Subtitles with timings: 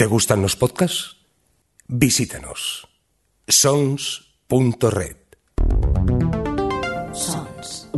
[0.00, 1.18] ¿Te gustan los podcasts?
[1.86, 2.88] Visítanos.
[3.46, 5.16] sons.red.
[7.12, 7.90] Sons.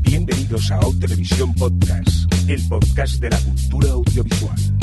[0.00, 4.73] Bienvenidos a Televisión Podcast, el podcast de la cultura audiovisual.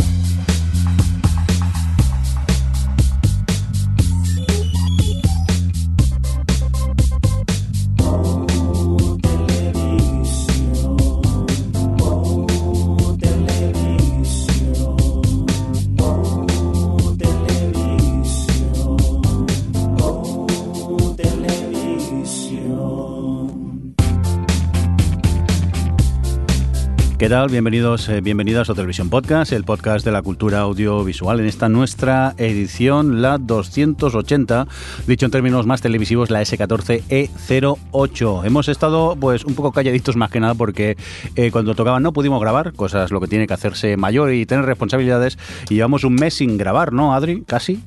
[27.22, 27.50] ¿Qué tal?
[27.50, 31.40] Bienvenidos, eh, bienvenidas a Televisión Podcast, el podcast de la cultura audiovisual.
[31.40, 34.68] En esta nuestra edición, la 280,
[35.06, 38.44] dicho en términos más televisivos, la S14E08.
[38.44, 40.98] Hemos estado, pues, un poco calladitos más que nada porque
[41.36, 44.66] eh, cuando tocaban no pudimos grabar, cosas lo que tiene que hacerse mayor y tener
[44.66, 45.38] responsabilidades.
[45.70, 47.44] Y llevamos un mes sin grabar, ¿no, Adri?
[47.44, 47.84] Casi.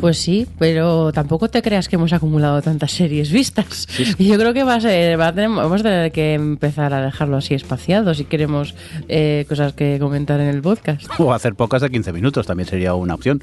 [0.00, 3.86] Pues sí, pero tampoco te creas que hemos acumulado tantas series vistas.
[4.18, 6.92] Y yo creo que va a ser, va a tener- vamos a tener que empezar
[6.92, 8.74] a dejarlo así espaciado si queremos
[9.08, 11.06] eh, cosas que comentar en el podcast.
[11.18, 13.42] O hacer pocas de 15 minutos también sería una opción.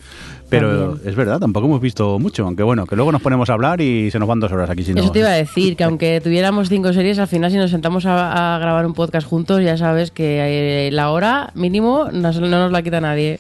[0.50, 1.10] Pero También.
[1.10, 2.46] es verdad, tampoco hemos visto mucho.
[2.46, 4.84] Aunque bueno, que luego nos ponemos a hablar y se nos van dos horas aquí.
[4.84, 5.02] Si no.
[5.02, 8.06] Eso te iba a decir, que aunque tuviéramos cinco series, al final si nos sentamos
[8.06, 12.48] a, a grabar un podcast juntos, ya sabes que eh, la hora mínimo nos- no
[12.48, 13.40] nos la quita nadie.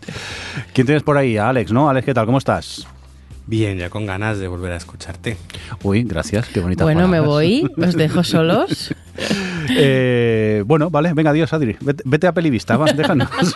[0.74, 1.38] ¿Quién tienes por ahí?
[1.38, 1.88] A Alex, ¿no?
[1.88, 2.26] Alex, ¿qué tal?
[2.26, 2.88] ¿Cómo estás?
[3.46, 5.38] Bien, ya con ganas de volver a escucharte.
[5.84, 8.94] Uy, gracias, qué bonita Bueno, me voy, os dejo solos.
[9.70, 11.76] Eh, bueno, vale, venga, adiós, Adri.
[11.82, 13.30] Vete, vete a Pelivista, va, déjanos.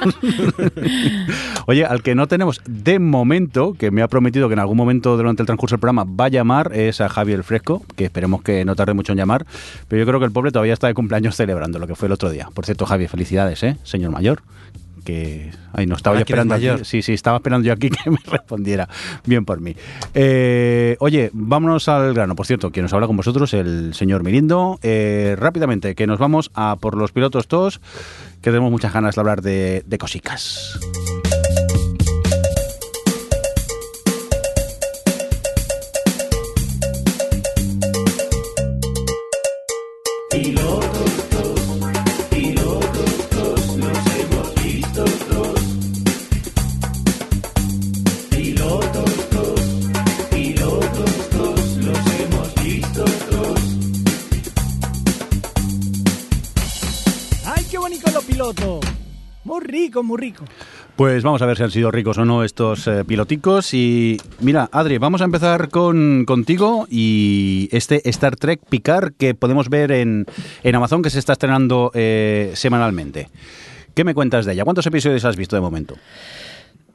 [1.67, 5.16] Oye, al que no tenemos de momento, que me ha prometido que en algún momento
[5.16, 8.66] durante el transcurso del programa va a llamar, es a Javier Fresco, que esperemos que
[8.66, 9.45] no tarde mucho en llamar,
[9.88, 12.11] pero yo creo que el pobre todavía está de cumpleaños celebrando lo que fue el
[12.11, 12.49] otro día.
[12.53, 13.77] Por cierto, Javier, felicidades, ¿eh?
[13.83, 14.41] Señor mayor.
[15.08, 16.67] Que ay, no estaba yo esperando aquí.
[16.83, 18.89] Sí, sí, estaba esperando yo aquí que me respondiera.
[19.25, 19.73] Bien por mí.
[20.13, 22.35] Eh, oye, vámonos al grano.
[22.35, 24.79] Por cierto, quien nos habla con vosotros, el señor Mirindo.
[24.84, 27.79] Eh, rápidamente, que nos vamos a por los pilotos todos,
[28.41, 30.78] que tenemos muchas ganas de hablar de, de cosicas.
[40.34, 40.53] ¡Ay,
[59.97, 60.46] rico, muy rico.
[60.96, 63.74] Pues vamos a ver si han sido ricos o no estos eh, piloticos.
[63.74, 69.69] Y mira, Adri, vamos a empezar con, contigo y este Star Trek Picard que podemos
[69.69, 70.25] ver en,
[70.63, 73.30] en Amazon que se está estrenando eh, semanalmente.
[73.94, 74.63] ¿Qué me cuentas de ella?
[74.63, 75.96] ¿Cuántos episodios has visto de momento?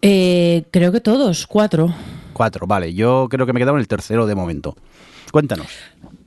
[0.02, 1.94] Eh, creo que todos, cuatro.
[2.32, 2.94] Cuatro, vale.
[2.94, 4.76] Yo creo que me he quedado en el tercero de momento.
[5.30, 5.68] Cuéntanos.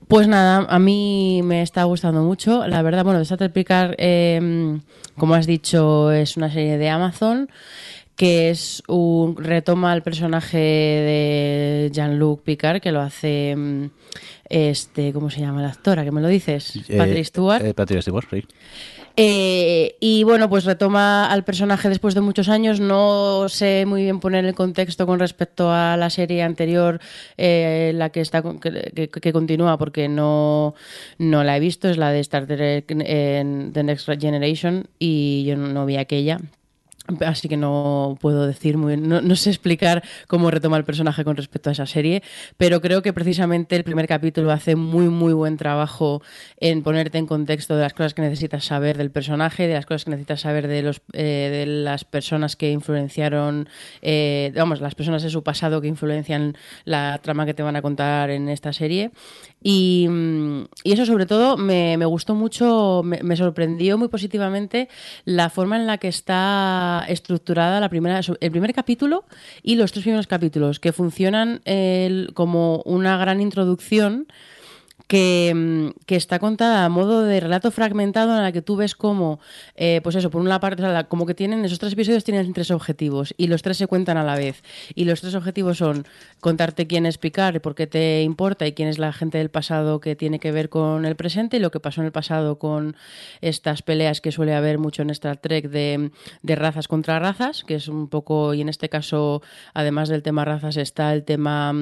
[0.07, 2.67] Pues nada, a mí me está gustando mucho.
[2.67, 4.79] La verdad, bueno, Trek Picard, eh,
[5.17, 7.49] como has dicho, es una serie de Amazon
[8.16, 13.85] que es un retoma el personaje de Jean-Luc Picard que lo hace mm,
[14.47, 16.05] este, ¿cómo se llama la actora?
[16.05, 16.79] ¿Que me lo dices?
[16.97, 17.66] Patrick Eh, Stewart.
[17.66, 18.45] eh, Patrick Stewart, sí.
[19.18, 22.80] Eh, y bueno, pues retoma al personaje después de muchos años.
[22.80, 27.00] No sé muy bien poner el contexto con respecto a la serie anterior,
[27.38, 30.76] eh, la que está que, continúa, porque no,
[31.18, 31.90] no la he visto.
[31.90, 36.40] Es la de Star Trek en The Next Generation y yo no vi aquella.
[37.25, 41.38] Así que no puedo decir muy no, no sé explicar cómo retoma el personaje con
[41.38, 42.23] respecto a esa serie,
[42.57, 46.23] pero creo que precisamente el primer capítulo hace muy muy buen trabajo
[46.57, 50.05] en ponerte en contexto de las cosas que necesitas saber del personaje, de las cosas
[50.05, 53.69] que necesitas saber de los eh, de las personas que influenciaron,
[54.01, 57.81] eh, vamos, las personas de su pasado que influencian la trama que te van a
[57.81, 59.11] contar en esta serie.
[59.68, 64.90] Y, mm, y eso sobre todo me, me gustó mucho, me, me sorprendió muy positivamente
[65.23, 69.26] la forma en la que está estructurada la primera, el primer capítulo
[69.64, 74.28] y los tres primeros capítulos, que funcionan eh, como una gran introducción
[75.07, 78.96] que, mm, que está contada a modo de relato fragmentado en la que tú ves
[78.96, 79.40] como,
[79.75, 83.34] eh, pues eso, por una parte, como que tienen, esos tres episodios tienen tres objetivos
[83.37, 84.63] y los tres se cuentan a la vez.
[84.96, 86.05] Y los tres objetivos son
[86.40, 89.99] contarte quién es Picard por qué te importa y quién es la gente del pasado
[89.99, 92.96] que tiene que ver con el presente y lo que pasó en el pasado con
[93.41, 96.11] estas peleas que suele haber mucho en Star Trek de,
[96.41, 99.41] de razas contra razas, que es un poco, y en este caso,
[99.73, 101.73] además del tema razas, está el tema...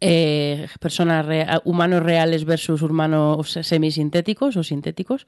[0.00, 1.26] eh, personas
[1.64, 5.26] humanos reales versus humanos semisintéticos o sintéticos.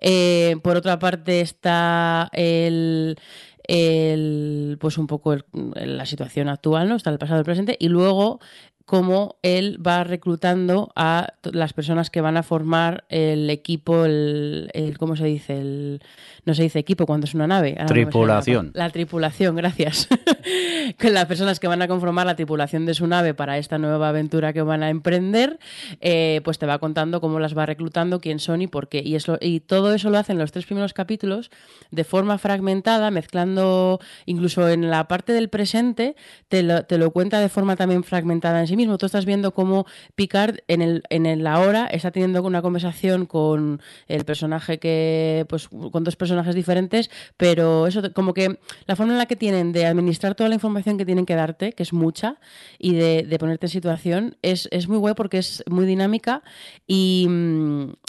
[0.00, 3.18] Eh, por otra parte está el,
[3.64, 5.36] el, pues un poco
[5.74, 6.96] la situación actual, ¿no?
[6.96, 7.76] Está el pasado el presente.
[7.80, 8.40] Y luego
[8.86, 14.96] cómo él va reclutando a las personas que van a formar el equipo, el, el-
[14.96, 15.58] ¿cómo se dice?
[15.58, 16.00] El,
[16.44, 17.70] no se dice equipo cuando es una nave.
[17.72, 18.70] Ahora no la Tripulación.
[18.74, 20.08] La, tripulación, gracias.
[21.00, 24.10] Con las personas que van a conformar la tripulación de su nave para esta nueva
[24.10, 25.58] aventura que van a emprender,
[26.00, 29.02] eh, pues te va contando cómo las va reclutando, quién son y por qué.
[29.04, 31.50] Y, eso, y todo eso lo hacen los tres primeros capítulos
[31.90, 36.14] de forma fragmentada, mezclando incluso en la parte del presente,
[36.46, 38.98] te lo, te lo cuenta de forma también fragmentada en sí mismo.
[38.98, 43.80] Tú estás viendo cómo Picard en el, en el ahora está teniendo una conversación con
[44.06, 49.18] el personaje que, pues, con dos personajes diferentes, pero eso, como que la forma en
[49.18, 52.38] la que tienen de administrar toda la información que tienen que darte, que es mucha,
[52.78, 56.42] y de, ponerte en situación, es, es muy guay porque es muy dinámica
[56.86, 57.28] y,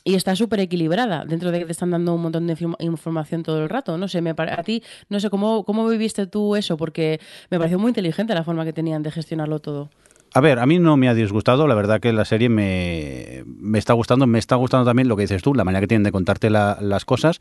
[0.04, 3.44] y está súper equilibrada dentro de que te están dando un montón de inform- información
[3.44, 3.98] todo el rato.
[3.98, 6.78] No sé, me a ti, no sé, ¿cómo, ¿cómo viviste tú eso?
[6.78, 7.20] Porque
[7.50, 9.90] me pareció muy inteligente la forma que tenían de gestionarlo todo.
[10.34, 13.44] A ver, a mí no me ha disgustado, la verdad que la serie me,
[13.76, 16.12] está gustando, me está gustando también lo que dices tú, la manera que tienen de
[16.12, 17.40] contarte la- las cosas.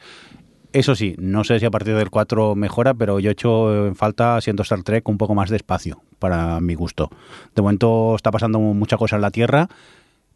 [0.72, 3.96] Eso sí, no sé si a partir del 4 mejora, pero yo he hecho en
[3.96, 7.10] falta, siendo Star Trek, un poco más de espacio, para mi gusto.
[7.54, 9.68] De momento está pasando mucha cosa en la Tierra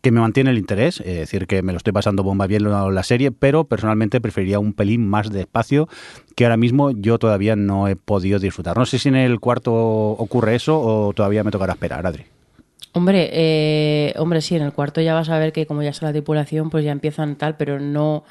[0.03, 2.89] que me mantiene el interés, es decir, que me lo estoy pasando bomba bien la,
[2.91, 5.89] la serie, pero personalmente preferiría un pelín más de espacio
[6.37, 8.79] que ahora mismo yo todavía no he podido disfrutar.
[8.79, 12.25] No sé si en el cuarto ocurre eso o todavía me tocará esperar, Adri.
[12.93, 16.07] Hombre, eh, hombre, sí, en el cuarto ya vas a ver que como ya está
[16.07, 18.25] la tripulación, pues ya empiezan tal, pero no,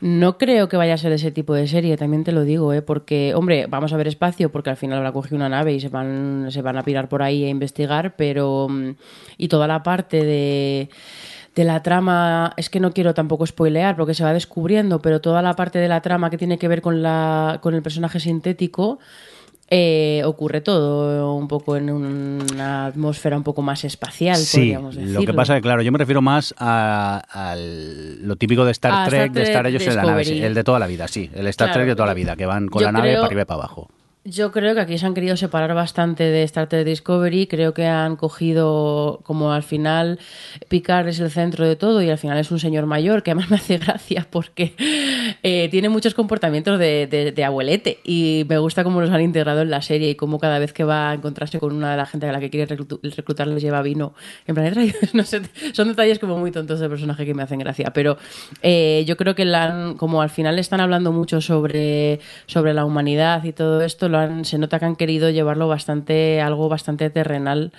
[0.00, 2.82] no creo que vaya a ser ese tipo de serie, también te lo digo, ¿eh?
[2.82, 5.88] porque, hombre, vamos a ver espacio, porque al final habrá cogido una nave y se
[5.88, 8.90] van, se van a pirar por ahí a investigar, pero, mm,
[9.38, 10.88] y toda la parte de
[11.54, 15.42] de la trama, es que no quiero tampoco spoilear porque se va descubriendo, pero toda
[15.42, 18.98] la parte de la trama que tiene que ver con, la, con el personaje sintético,
[19.72, 25.20] eh, ocurre todo un poco en una atmósfera un poco más espacial, Sí, podríamos decirlo.
[25.20, 28.92] lo que pasa es que, claro, yo me refiero más a, lo típico de Star
[28.92, 31.30] A Trek, Star de estar ellos en la nave, el de toda la vida, sí,
[31.32, 33.26] el Star Claro, Trek de toda la vida, que van con la nave creo- para
[33.26, 33.88] arriba y para abajo.
[34.24, 37.46] Yo creo que aquí se han querido separar bastante de Star Trek Discovery.
[37.46, 40.18] Creo que han cogido, como al final,
[40.68, 43.48] Picard es el centro de todo y al final es un señor mayor, que además
[43.48, 44.74] me hace gracia porque
[45.42, 49.80] eh, tiene muchos comportamientos de, abuelete y me gusta cómo los han integrado en la
[49.80, 52.32] serie y cómo cada vez que va a encontrarse con una de la gente a
[52.32, 54.12] la que quiere reclutar les lleva vino.
[54.46, 54.74] En plan,
[55.14, 55.40] no sé,
[55.72, 58.18] son detalles como muy tontos del personaje que me hacen gracia, pero
[58.60, 59.50] eh, yo creo que
[59.96, 64.44] como al final están hablando mucho sobre, sobre la humanidad y todo esto, lo han,
[64.44, 67.72] se nota que han querido llevarlo bastante, algo bastante terrenal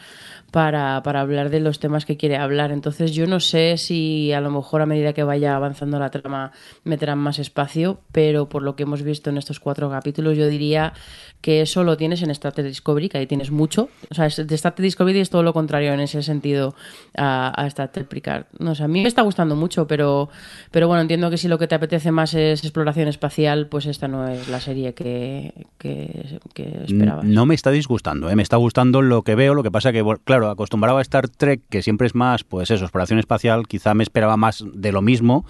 [0.51, 2.71] para, para hablar de los temas que quiere hablar.
[2.71, 6.51] Entonces yo no sé si a lo mejor a medida que vaya avanzando la trama
[6.83, 10.93] meterán más espacio, pero por lo que hemos visto en estos cuatro capítulos yo diría
[11.41, 13.89] que eso lo tienes en Star Trek Discovery, que ahí tienes mucho.
[14.09, 16.75] O sea, Star Trek Discovery es todo lo contrario en ese sentido
[17.17, 18.45] a, a Star Trek Picard.
[18.59, 20.29] No sé, a mí me está gustando mucho, pero,
[20.69, 24.07] pero bueno, entiendo que si lo que te apetece más es exploración espacial, pues esta
[24.07, 27.25] no es la serie que, que, que esperabas.
[27.25, 28.35] No me está disgustando, ¿eh?
[28.35, 31.29] me está gustando lo que veo, lo que pasa que, bueno, claro, acostumbrado a Star
[31.29, 35.01] Trek, que siempre es más, pues eso, exploración espacial, quizá me esperaba más de lo
[35.01, 35.45] mismo,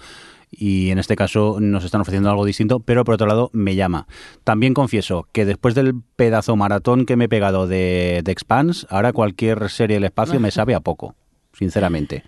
[0.50, 4.06] y en este caso nos están ofreciendo algo distinto, pero por otro lado me llama.
[4.44, 9.14] También confieso que después del pedazo maratón que me he pegado de, de Expanse, ahora
[9.14, 11.14] cualquier serie del espacio me sabe a poco,
[11.54, 12.22] sinceramente.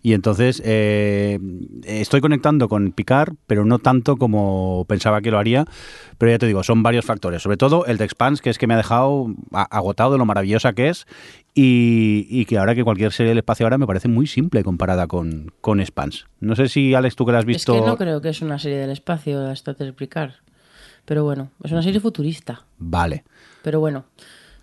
[0.00, 1.38] Y entonces eh,
[1.84, 5.64] estoy conectando con Picard, pero no tanto como pensaba que lo haría.
[6.18, 7.42] Pero ya te digo, son varios factores.
[7.42, 10.72] Sobre todo el de Expanse, que es que me ha dejado agotado de lo maravillosa
[10.72, 11.06] que es.
[11.54, 15.06] Y, y que ahora que cualquier serie del espacio ahora me parece muy simple comparada
[15.08, 16.24] con, con Expanse.
[16.40, 17.74] No sé si, Alex, tú que la has visto...
[17.74, 20.32] Es que no creo que es una serie del espacio, Star Trek Picard.
[21.04, 22.64] Pero bueno, es una serie futurista.
[22.78, 23.24] Vale.
[23.62, 24.04] Pero bueno,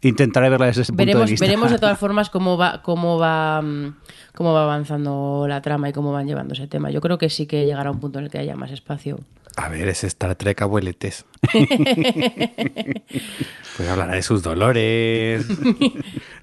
[0.01, 1.45] Intentaré verla desde ese punto de veremos, vista.
[1.45, 3.95] veremos de todas formas cómo va, cómo va, mm,
[4.35, 6.91] cómo va avanzando la trama y cómo van llevando ese tema.
[6.91, 9.19] Yo creo que sí que llegará un punto en el que haya más espacio.
[9.57, 11.25] A ver, es Star Trek abueletes.
[13.77, 15.47] pues hablará de sus dolores,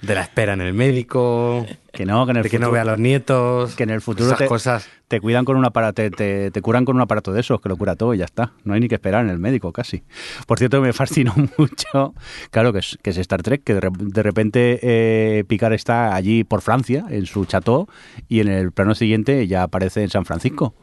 [0.02, 2.72] de la espera en el médico, Que no, que en el de que no futuro-
[2.72, 3.74] vea a los nietos.
[3.74, 4.88] que en el futuro esas te, cosas.
[5.08, 7.68] te cuidan con un aparato, te, te- te curan con un aparato de esos que
[7.68, 8.52] lo cura todo y ya está.
[8.64, 10.02] No hay ni que esperar en el médico casi.
[10.46, 12.14] Por cierto, me fascinó mucho,
[12.50, 16.44] claro que es, que es Star Trek, que de, de repente eh, Picard está allí
[16.44, 17.88] por Francia, en su chateau,
[18.28, 20.74] y en el plano siguiente ya aparece en San Francisco.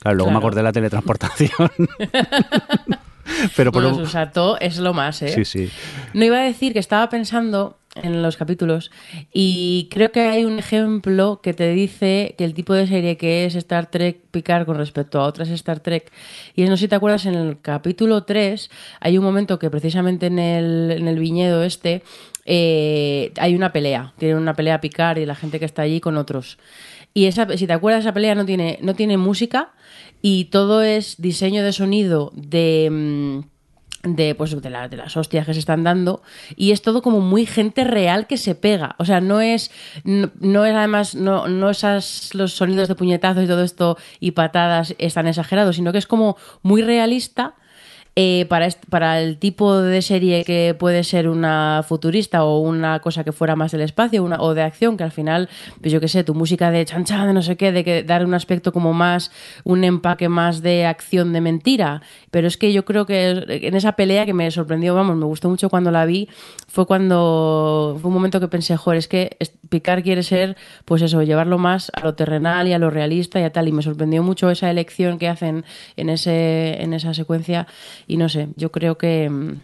[0.00, 0.38] Claro, luego me Claro.
[0.38, 1.70] acordé de la teletransportación.
[3.56, 5.28] Pero por Bueno, Susato es lo más, ¿eh?
[5.30, 5.68] Sí, sí.
[6.14, 8.90] No iba a decir que estaba pensando en los capítulos.
[9.32, 13.46] Y creo que hay un ejemplo que te dice que el tipo de serie que
[13.46, 16.12] es Star Trek Picard con respecto a otras Star Trek.
[16.54, 20.26] Y no sé si te acuerdas, en el capítulo 3 hay un momento que precisamente
[20.26, 22.02] en el, en el viñedo este
[22.46, 24.14] eh, hay una pelea.
[24.18, 26.58] Tiene una pelea Picard y la gente que está allí con otros.
[27.12, 29.72] Y esa, si te acuerdas, esa pelea no tiene, no tiene música
[30.22, 32.88] y todo es diseño de sonido de...
[32.90, 33.56] mm,
[34.06, 36.22] de, pues, de, de las hostias que se están dando
[36.54, 39.72] y es todo como muy gente real que se pega o sea no es
[40.04, 44.94] no, no es además no, no los sonidos de puñetazos y todo esto y patadas
[44.98, 47.56] están exagerados sino que es como muy realista
[48.18, 53.24] eh, para, para el tipo de serie que puede ser una futurista o una cosa
[53.24, 55.50] que fuera más del espacio o de acción, que al final,
[55.82, 58.02] pues yo qué sé, tu música de chan chan, de no sé qué, de que
[58.04, 59.30] dar un aspecto como más,
[59.64, 62.00] un empaque más de acción de mentira.
[62.30, 65.50] Pero es que yo creo que en esa pelea que me sorprendió, vamos, me gustó
[65.50, 66.30] mucho cuando la vi,
[66.68, 69.36] fue cuando fue un momento que pensé, joder, es que
[69.68, 70.56] Picard quiere ser,
[70.86, 73.68] pues eso, llevarlo más a lo terrenal y a lo realista y a tal.
[73.68, 77.66] Y me sorprendió mucho esa elección que hacen en, ese, en esa secuencia.
[78.06, 79.60] Y no sé, yo creo que mm,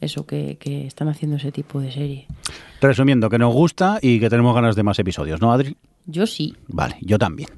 [0.00, 2.26] eso, que, que están haciendo ese tipo de serie.
[2.80, 5.76] Resumiendo, que nos gusta y que tenemos ganas de más episodios, ¿no, Adri?
[6.06, 6.56] Yo sí.
[6.68, 7.50] Vale, yo también.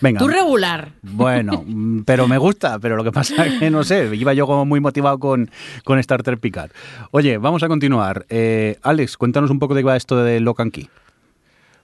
[0.00, 0.18] Venga.
[0.18, 0.92] Tú regular.
[1.02, 4.46] Bueno, mm, pero me gusta, pero lo que pasa es que no sé, iba yo
[4.46, 5.50] como muy motivado con,
[5.84, 6.70] con Star Trek Picard.
[7.10, 8.26] Oye, vamos a continuar.
[8.28, 10.88] Eh, Alex, cuéntanos un poco de qué va esto de Lock and Key.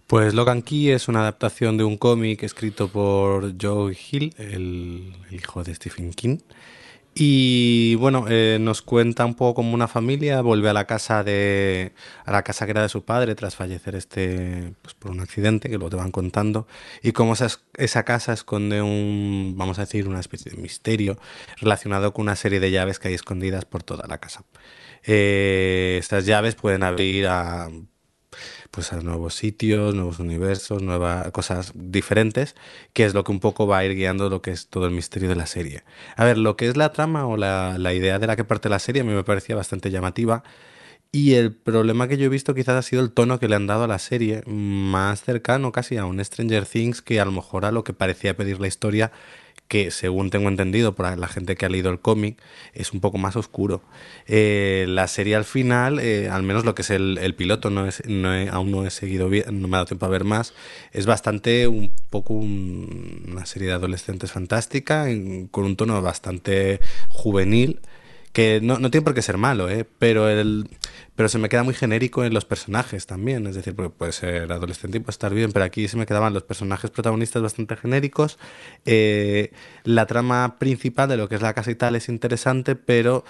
[0.07, 5.65] Pues Logan Key es una adaptación de un cómic escrito por Joe Hill, el hijo
[5.65, 6.39] de Stephen King.
[7.19, 11.95] Y bueno, eh, nos cuenta un poco como una familia vuelve a la casa de
[12.27, 15.71] a la casa que era de su padre tras fallecer este pues, por un accidente
[15.71, 16.67] que luego te van contando
[17.03, 21.19] y cómo esa, esa casa esconde un vamos a decir una especie de misterio
[21.57, 24.45] relacionado con una serie de llaves que hay escondidas por toda la casa.
[25.05, 27.71] Eh, estas llaves pueden abrir a
[28.77, 32.55] pues a nuevos sitios, nuevos universos, nuevas cosas diferentes,
[32.93, 34.91] que es lo que un poco va a ir guiando lo que es todo el
[34.91, 35.83] misterio de la serie.
[36.15, 38.69] A ver, lo que es la trama o la, la idea de la que parte
[38.69, 40.45] la serie a mí me parecía bastante llamativa.
[41.11, 43.67] Y el problema que yo he visto quizás ha sido el tono que le han
[43.67, 47.65] dado a la serie, más cercano casi a un Stranger Things que a lo mejor
[47.65, 49.11] a lo que parecía pedir la historia,
[49.69, 52.39] que según tengo entendido por la gente que ha leído el cómic,
[52.73, 53.83] es un poco más oscuro.
[54.27, 58.03] Eh, la serie al final, eh, al menos lo que es el, piloto, no es,
[58.07, 60.55] no he- aún no he seguido bien, no me ha dado tiempo a ver más,
[60.93, 65.07] es bastante un poco un- una serie de adolescentes fantástica,
[65.51, 67.81] con un tono bastante juvenil
[68.37, 69.87] que no, no tiene por qué ser malo, ¿eh?
[69.99, 70.69] pero, el,
[71.15, 73.47] pero se me queda muy genérico en los personajes también.
[73.47, 76.35] Es decir, porque puede ser adolescente y puede estar bien, pero aquí se me quedaban
[76.35, 78.39] los personajes protagonistas bastante genéricos.
[78.85, 79.53] Eh,
[79.85, 83.25] la trama principal de lo que es la casa y tal es interesante, pero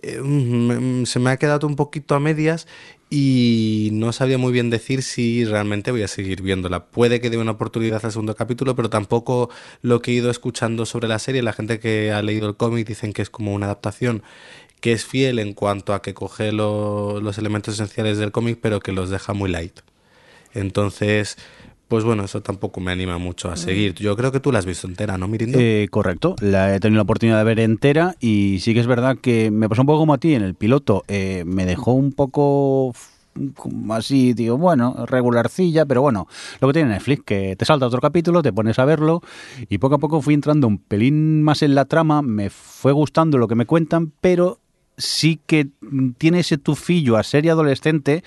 [0.00, 2.68] eh, mm, se me ha quedado un poquito a medias
[3.14, 6.86] y no sabía muy bien decir si realmente voy a seguir viéndola.
[6.86, 9.50] Puede que dé una oportunidad al segundo capítulo, pero tampoco
[9.82, 12.86] lo que he ido escuchando sobre la serie, la gente que ha leído el cómic
[12.88, 14.22] dicen que es como una adaptación
[14.80, 18.80] que es fiel en cuanto a que coge lo- los elementos esenciales del cómic, pero
[18.80, 19.80] que los deja muy light.
[20.54, 21.36] Entonces,
[21.92, 23.92] pues bueno, eso tampoco me anima mucho a seguir.
[23.96, 25.58] Yo creo que tú la has visto entera, ¿no, Mirindo?
[25.60, 29.18] Eh, correcto, la he tenido la oportunidad de ver entera y sí que es verdad
[29.20, 31.04] que me pasó un poco como a ti en el piloto.
[31.06, 32.94] eh, me dejó un poco
[33.90, 36.28] así, digo, bueno, regularcilla, pero bueno,
[36.62, 39.20] lo que tiene Netflix, que te salta otro capítulo, te pones a verlo
[39.68, 43.36] y poco a poco fui entrando un pelín más en la trama, me fue gustando
[43.36, 44.60] lo que me cuentan, pero
[44.96, 45.68] sí que
[46.16, 48.22] tiene ese tufillo a serie adolescente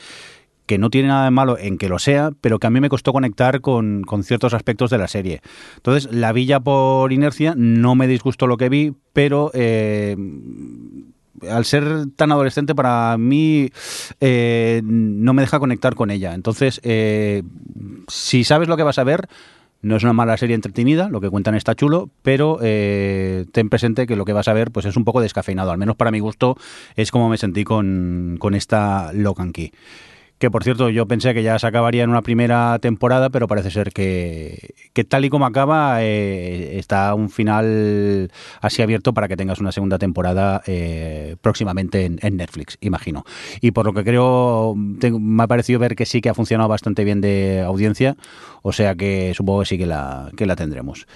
[0.65, 2.89] que no tiene nada de malo en que lo sea, pero que a mí me
[2.89, 5.41] costó conectar con, con ciertos aspectos de la serie.
[5.77, 10.15] Entonces, la vi ya por inercia, no me disgustó lo que vi, pero eh,
[11.49, 13.69] al ser tan adolescente para mí
[14.19, 16.33] eh, no me deja conectar con ella.
[16.33, 17.43] Entonces, eh,
[18.07, 19.27] si sabes lo que vas a ver,
[19.81, 24.15] no es una mala serie entretenida, lo que cuentan está chulo, pero ten presente que
[24.15, 26.57] lo que vas a ver pues es un poco descafeinado, al menos para mi gusto
[26.95, 29.71] es como me sentí con, con esta Lock and Key.
[30.45, 33.71] Que por cierto, yo pensé que ya se acabaría en una primera temporada, pero parece
[33.71, 39.35] ser que, que tal y como acaba, eh, está un final así abierto para que
[39.35, 43.25] tengas una segunda temporada eh, próximamente en, en Netflix, imagino.
[43.59, 47.03] Y por lo que creo, me ha parecido ver que sí que ha funcionado bastante
[47.03, 48.15] bien de audiencia,
[48.61, 51.07] o sea que supongo que sí que la, que la tendremos.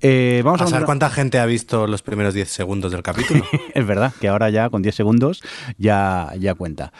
[0.00, 3.42] Eh, vamos a a saber cuánta gente ha visto los primeros 10 segundos del capítulo.
[3.74, 5.42] es verdad que ahora ya con 10 segundos
[5.78, 6.92] ya, ya cuenta.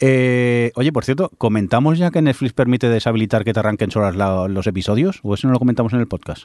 [0.00, 4.46] Eh, oye, por cierto, ¿comentamos ya que Netflix permite deshabilitar que te arranquen solas la-
[4.48, 5.20] los episodios?
[5.22, 6.44] ¿O eso no lo comentamos en el podcast?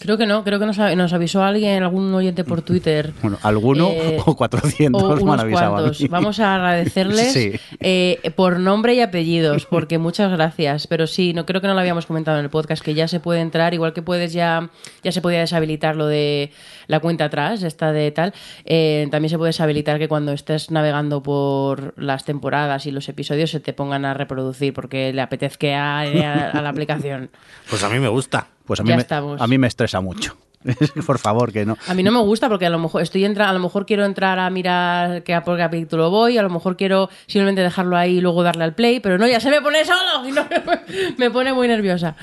[0.00, 3.12] Creo que no, creo que nos, nos avisó alguien, algún oyente por Twitter.
[3.22, 6.00] Bueno, alguno Eh, o 400 o me han unos cuantos.
[6.00, 6.08] mí.
[6.08, 7.52] Vamos a agradecerles Sí.
[7.80, 10.86] eh, por nombre y apellidos, porque muchas gracias.
[10.86, 13.20] Pero sí, no creo que no lo habíamos comentado en el podcast, que ya se
[13.20, 14.70] puede entrar, igual que puedes ya,
[15.02, 16.52] ya se podía deshabilitar lo de
[16.86, 18.32] la cuenta atrás, esta de tal.
[18.64, 23.50] eh, también se puede deshabilitar que cuando estés navegando por las temporadas y los episodios
[23.50, 27.30] se te pongan a reproducir, porque le apetezca a, a- a la aplicación.
[27.68, 28.48] Pues a mí me gusta.
[28.68, 29.40] Pues a mí, Ya me, estamos.
[29.40, 30.36] a mí me estresa mucho.
[31.06, 31.76] Por favor, que no.
[31.88, 34.04] A mí no me gusta porque a lo mejor estoy entra, a lo mejor quiero
[34.04, 38.18] entrar a mirar qué por qué capítulo voy, a lo mejor quiero simplemente dejarlo ahí
[38.18, 40.46] y luego darle al play, pero no, ya se me pone solo y no,
[41.18, 42.14] me pone muy nerviosa.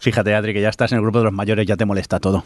[0.00, 2.44] Fíjate, Adri, que ya estás en el grupo de los mayores, ya te molesta todo.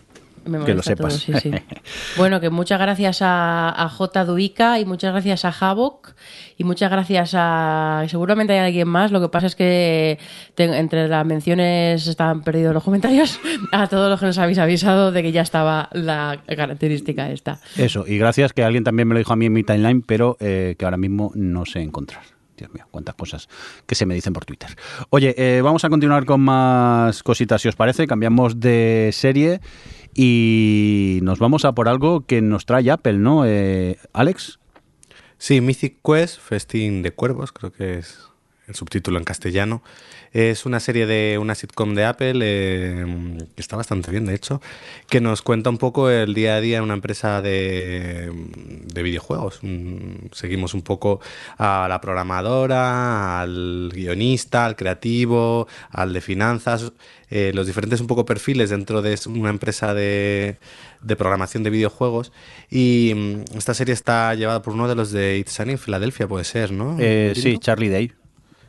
[0.48, 1.14] Me que lo todo, sepas.
[1.14, 1.50] sí, sí.
[2.16, 4.24] Bueno, que muchas gracias a, a J.
[4.24, 6.14] Duica y muchas gracias a Havok
[6.56, 8.04] y muchas gracias a.
[8.08, 9.12] Seguramente hay alguien más.
[9.12, 10.18] Lo que pasa es que
[10.54, 13.38] te- entre las menciones están perdidos los comentarios.
[13.72, 17.60] A todos los que nos habéis avisado de que ya estaba la característica esta.
[17.76, 20.36] Eso, y gracias que alguien también me lo dijo a mí en mi timeline, pero
[20.40, 22.22] eh, que ahora mismo no sé encontrar.
[22.56, 23.48] Dios mío, cuántas cosas
[23.86, 24.70] que se me dicen por Twitter.
[25.10, 28.08] Oye, eh, vamos a continuar con más cositas, si os parece.
[28.08, 29.60] Cambiamos de serie
[30.20, 33.46] y nos vamos a por algo que nos trae Apple, ¿no?
[33.46, 34.58] Eh, Alex.
[35.38, 38.18] Sí, Mythic Quest, Festín de Cuervos, creo que es
[38.66, 39.80] el subtítulo en castellano.
[40.32, 44.60] Es una serie de una sitcom de Apple, eh, que está bastante bien, de hecho,
[45.08, 49.60] que nos cuenta un poco el día a día en una empresa de, de videojuegos.
[49.62, 51.20] Mm, Seguimos un poco
[51.56, 56.92] a la programadora, al guionista, al creativo, al de finanzas,
[57.30, 60.56] eh, los diferentes un poco perfiles dentro de una empresa de,
[61.02, 62.32] de programación de videojuegos.
[62.70, 66.28] Y mm, esta serie está llevada por uno de los de It's Sunny en Filadelfia,
[66.28, 66.96] puede ser, ¿no?
[66.98, 67.58] Eh, sí.
[67.58, 68.12] Charlie Day.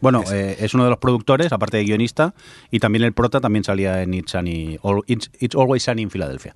[0.02, 2.34] Bueno, Es- eh, es uno de los productores, aparte de guionista,
[2.72, 6.54] y también el prota también salía en It's, Sunny- It's, It's Always Sunny en Filadelfia.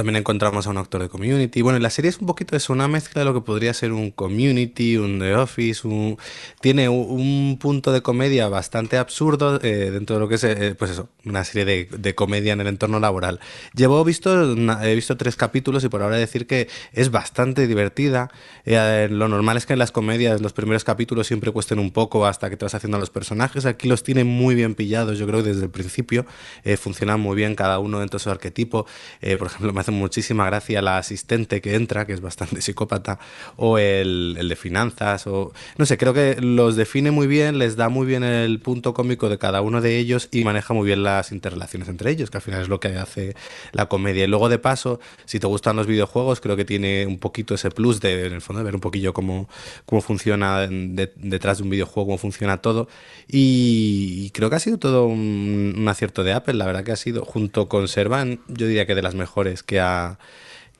[0.00, 1.60] También encontramos a un actor de Community.
[1.60, 4.10] Bueno, la serie es un poquito eso, una mezcla de lo que podría ser un
[4.10, 5.86] Community, un The Office.
[5.86, 6.16] Un...
[6.62, 10.74] Tiene un, un punto de comedia bastante absurdo eh, dentro de lo que es, eh,
[10.78, 13.40] pues eso, una serie de, comedia en el entorno laboral.
[13.74, 18.30] Llevo visto, he visto tres capítulos y por ahora decir que es bastante divertida.
[18.64, 22.24] Eh, lo normal es que en las comedias los primeros capítulos siempre cuesten un poco
[22.24, 23.66] hasta que te vas haciendo a los personajes.
[23.66, 26.24] Aquí los tiene muy bien pillados, yo creo, desde el principio.
[26.64, 28.86] Eh, funcionan muy bien cada uno dentro de su arquetipo.
[29.38, 33.18] Por ejemplo, me hace muchísima gracia la asistente que entra, que es bastante psicópata,
[33.56, 37.76] o el, el de finanzas, o no sé, creo que los define muy bien, les
[37.76, 41.02] da muy bien el punto cómico de cada uno de ellos y maneja muy bien
[41.02, 43.34] las interrelaciones entre ellos, que al final es lo que hace
[43.72, 44.24] la comedia.
[44.24, 47.70] Y luego, de paso, si te gustan los videojuegos, creo que tiene un poquito ese
[47.70, 49.48] plus de, en el fondo, de ver un poquillo cómo,
[49.86, 52.88] cómo funciona de- detrás de un videojuego, cómo funciona todo.
[53.28, 56.92] Y, y creo que ha sido todo un, un acierto de Apple, la verdad que
[56.92, 60.18] ha sido, junto con Servan, yo diría que de las mejores que ha,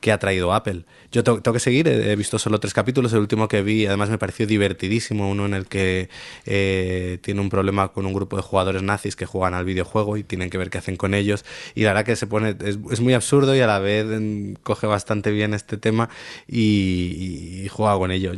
[0.00, 0.84] que ha traído Apple.
[1.12, 4.18] Yo tengo, que seguir, he visto solo tres capítulos, el último que vi además me
[4.18, 6.08] pareció divertidísimo, uno en el que
[6.46, 10.22] eh, tiene un problema con un grupo de jugadores nazis que juegan al videojuego y
[10.22, 11.44] tienen que ver qué hacen con ellos
[11.74, 14.54] y la verdad que se pone, es, es muy absurdo y a la vez mm,
[14.62, 16.08] coge bastante bien este tema
[16.46, 18.32] y, juega con ello.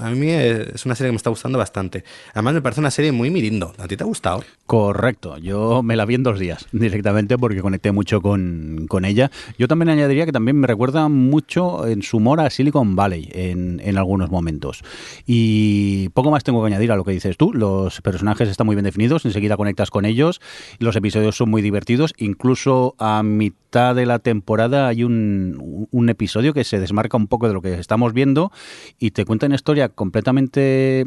[0.00, 2.04] A mí es es una serie que me está gustando bastante.
[2.32, 3.72] Además me parece una serie muy mirindo.
[3.78, 4.44] ¿A ti te ha gustado?
[4.66, 9.30] Correcto, yo me la vi en dos días directamente porque conecté mucho con, con ella.
[9.58, 13.80] Yo también añadiría que también me recuerda mucho en su humor a Silicon Valley en,
[13.84, 14.82] en algunos momentos.
[15.26, 17.52] Y poco más tengo que añadir a lo que dices tú.
[17.52, 20.40] Los personajes están muy bien definidos, enseguida conectas con ellos,
[20.78, 26.54] los episodios son muy divertidos, incluso a mitad de la temporada hay un, un episodio
[26.54, 28.50] que se desmarca un poco de lo que estamos viendo
[28.98, 31.04] y te cuenta una historia completamente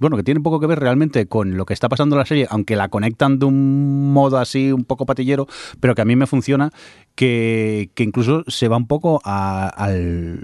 [0.00, 2.46] bueno, que tiene poco que ver realmente con lo que está pasando en la serie,
[2.50, 5.46] aunque la conectan de un modo así un poco patillero,
[5.80, 6.70] pero que a mí me funciona,
[7.14, 10.40] que, que incluso se va un poco a, al,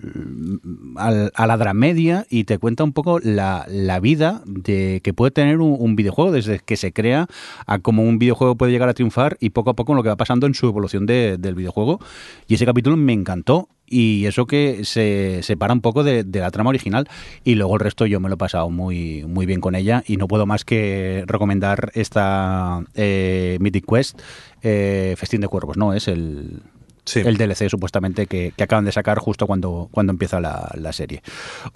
[0.97, 5.31] al- a la dramedia y te cuenta un poco la, la vida de que puede
[5.31, 7.27] tener un, videojuego desde que se crea
[7.67, 10.17] a cómo un videojuego puede llegar a triunfar y poco a poco lo que va
[10.17, 12.01] pasando en su evolución de- del videojuego.
[12.47, 16.51] Y ese capítulo me encantó y eso que se separa un poco de, de la
[16.51, 17.09] trama original
[17.45, 20.17] y luego el resto yo me lo he pasado muy muy bien con ella y
[20.17, 24.21] no puedo más que recomendar esta eh, Mythic Quest
[24.63, 25.95] eh, Festín de Cuervos, ¿no?
[25.95, 26.63] Es el,
[27.05, 27.21] Sí.
[27.21, 31.23] el DLC supuestamente que, que acaban de sacar justo cuando, cuando empieza la, la serie.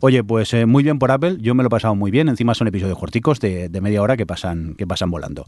[0.01, 2.55] Oye, pues eh, muy bien por Apple, yo me lo he pasado muy bien, encima
[2.55, 5.47] son episodios corticos de, de media hora que pasan, que pasan volando.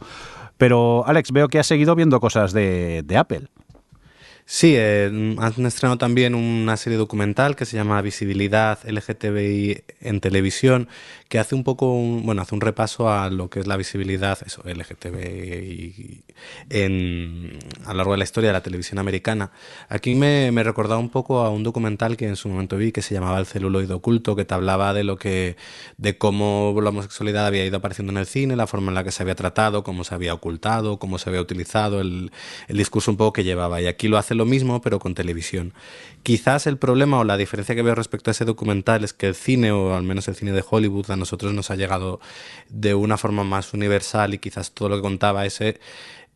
[0.56, 3.48] Pero Alex, veo que has seguido viendo cosas de, de Apple.
[4.46, 5.06] Sí, eh,
[5.38, 10.88] han estrenado también una serie documental que se llama Visibilidad LGTBI en televisión,
[11.34, 14.62] que hace un poco, bueno, hace un repaso a lo que es la visibilidad, eso,
[14.64, 16.22] LGTBI
[16.70, 19.50] en, a lo largo de la historia de la televisión americana.
[19.88, 23.02] Aquí me, me recordaba un poco a un documental que en su momento vi que
[23.02, 25.56] se llamaba El celuloide oculto, que te hablaba de lo que,
[25.96, 29.10] de cómo la homosexualidad había ido apareciendo en el cine, la forma en la que
[29.10, 32.30] se había tratado, cómo se había ocultado, cómo se había utilizado, el,
[32.68, 33.80] el discurso un poco que llevaba.
[33.80, 35.74] Y aquí lo hace lo mismo, pero con televisión.
[36.22, 39.34] Quizás el problema o la diferencia que veo respecto a ese documental es que el
[39.34, 42.20] cine, o al menos el cine de Hollywood, nosotros nos ha llegado
[42.68, 45.80] de una forma más universal y quizás todo lo que contaba ese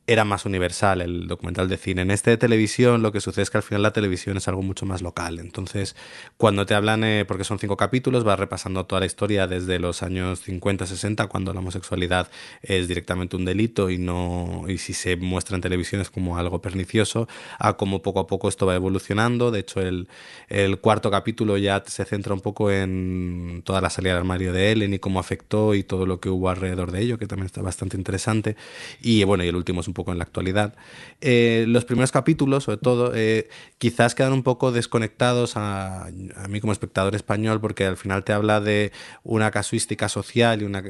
[0.09, 2.01] era más universal el documental de cine.
[2.01, 4.63] En este de televisión lo que sucede es que al final la televisión es algo
[4.63, 5.39] mucho más local.
[5.39, 5.97] Entonces,
[6.39, 10.03] cuando te hablan, eh, porque son cinco capítulos, vas repasando toda la historia desde los
[10.03, 12.31] años 50, 60, cuando la homosexualidad
[12.63, 16.63] es directamente un delito y no y si se muestra en televisión es como algo
[16.63, 19.51] pernicioso, a cómo poco a poco esto va evolucionando.
[19.51, 20.09] De hecho, el,
[20.49, 24.73] el cuarto capítulo ya se centra un poco en toda la salida del armario de
[24.73, 27.61] Ellen y cómo afectó y todo lo que hubo alrededor de ello, que también está
[27.61, 28.57] bastante interesante.
[29.03, 30.75] Y bueno, y el último es un poco en la actualidad.
[31.21, 36.61] Eh, los primeros capítulos, sobre todo, eh, quizás quedan un poco desconectados a, a, mí
[36.61, 38.93] como espectador español, porque al final te habla de
[39.25, 40.83] una casuística social y una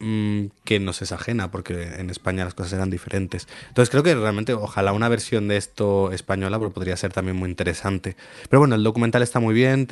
[0.00, 3.48] Mm, que nos es ajena, porque en España las cosas eran diferentes.
[3.66, 8.14] Entonces creo que realmente, ojalá una versión de esto española podría ser también muy interesante.
[8.48, 9.88] Pero bueno, el documental está muy bien,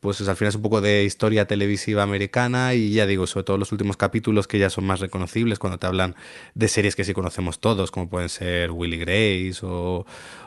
[0.00, 3.56] pues al final es un poco de historia televisiva americana y ya digo, sobre todo
[3.56, 6.16] los últimos capítulos que ya son más reconocibles cuando te hablan
[6.54, 10.04] de series que sí conocemos todos, como pueden ser Willy Grace o...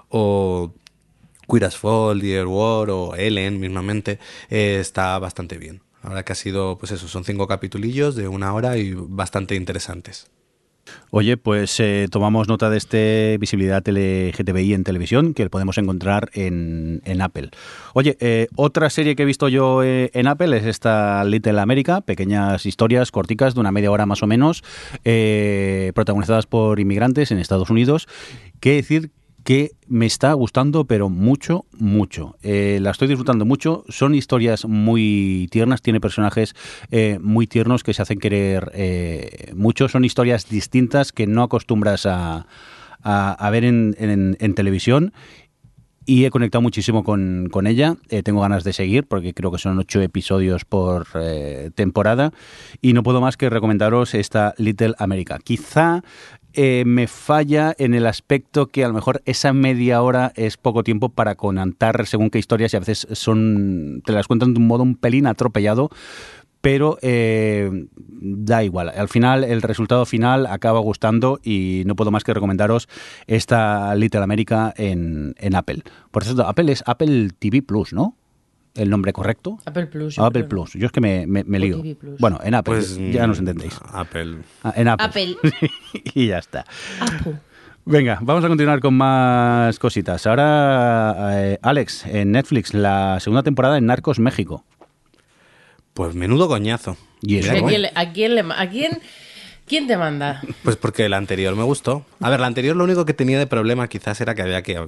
[0.10, 0.73] o
[1.63, 5.82] as Fall, Dear War o Ellen mismamente, eh, está bastante bien.
[6.03, 10.29] Ahora que ha sido, pues eso, son cinco capitulillos de una hora y bastante interesantes.
[11.11, 17.01] Oye, pues eh, tomamos nota de este visibilidad LGTBI en televisión que podemos encontrar en,
[17.05, 17.51] en Apple.
[17.93, 22.01] Oye, eh, otra serie que he visto yo eh, en Apple es esta Little America,
[22.01, 24.63] pequeñas historias corticas de una media hora más o menos,
[25.93, 28.07] protagonizadas por inmigrantes en Estados Unidos.
[28.59, 29.11] Qué decir
[29.43, 32.38] que me está gustando, pero mucho, mucho.
[32.41, 33.84] Eh, la estoy disfrutando mucho.
[33.89, 36.56] Son historias muy tiernas, tiene personajes
[36.91, 39.89] eh, muy tiernos que se hacen querer eh, mucho.
[39.89, 42.47] Son historias distintas que no acostumbras a,
[43.03, 45.13] a, a ver en, en, televisión.
[46.06, 47.95] Y he conectado muchísimo con, con ella.
[48.10, 52.32] Eh, tengo ganas de seguir porque creo que son ocho episodios por eh, temporada.
[52.82, 55.39] Y no puedo más que recomendaros esta Little America.
[55.41, 56.03] Quizá
[56.53, 60.83] eh, me falla en el aspecto que a lo mejor esa media hora es poco
[60.83, 64.67] tiempo para contar según qué historias y a veces son te las cuentan de un
[64.67, 65.89] modo un pelín atropellado
[66.63, 68.87] pero eh, da igual.
[68.87, 72.87] Al final, el resultado final acaba gustando y no puedo más que recomendaros
[73.27, 75.83] esta Little America en, en Apple.
[76.09, 78.15] Por cierto, Apple es Apple TV Plus, ¿no?
[78.75, 79.59] El nombre correcto.
[79.65, 80.15] Apple Plus.
[80.15, 80.73] Yo Apple Plus.
[80.73, 81.83] Yo es que me, me, me lío.
[82.19, 83.79] Bueno, en Apple, pues, ya nos entendéis.
[83.91, 84.38] Apple.
[84.63, 85.05] Ah, en Apple.
[85.05, 85.69] Apple.
[86.13, 86.65] y ya está.
[86.99, 87.39] Apple.
[87.86, 90.25] Venga, vamos a continuar con más cositas.
[90.25, 94.63] Ahora, eh, Alex, en Netflix, la segunda temporada en Narcos México.
[95.93, 96.95] Pues menudo coñazo.
[97.21, 97.51] ¿Y eso?
[97.51, 99.01] ¿A quién, a quién, le, a quién,
[99.67, 100.41] quién te manda?
[100.63, 102.06] Pues porque el anterior me gustó.
[102.19, 104.80] A ver, la anterior lo único que tenía de problema quizás era que había que,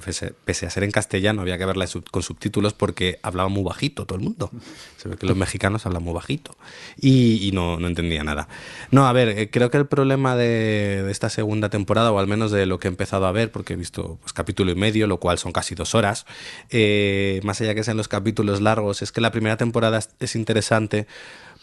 [0.46, 4.18] pese a ser en castellano, había que verla con subtítulos porque hablaba muy bajito todo
[4.18, 4.52] el mundo.
[4.98, 6.56] Se ve que los mexicanos hablan muy bajito.
[7.00, 8.48] Y, y no, no, entendía nada.
[8.92, 12.28] No, a ver, eh, creo que el problema de, de, esta segunda temporada, o al
[12.28, 15.08] menos de lo que he empezado a ver, porque he visto pues, capítulo y medio,
[15.08, 16.26] lo cual son casi dos horas,
[16.70, 20.36] eh, más allá que sean los capítulos largos, es que la primera temporada es, es
[20.36, 21.08] interesante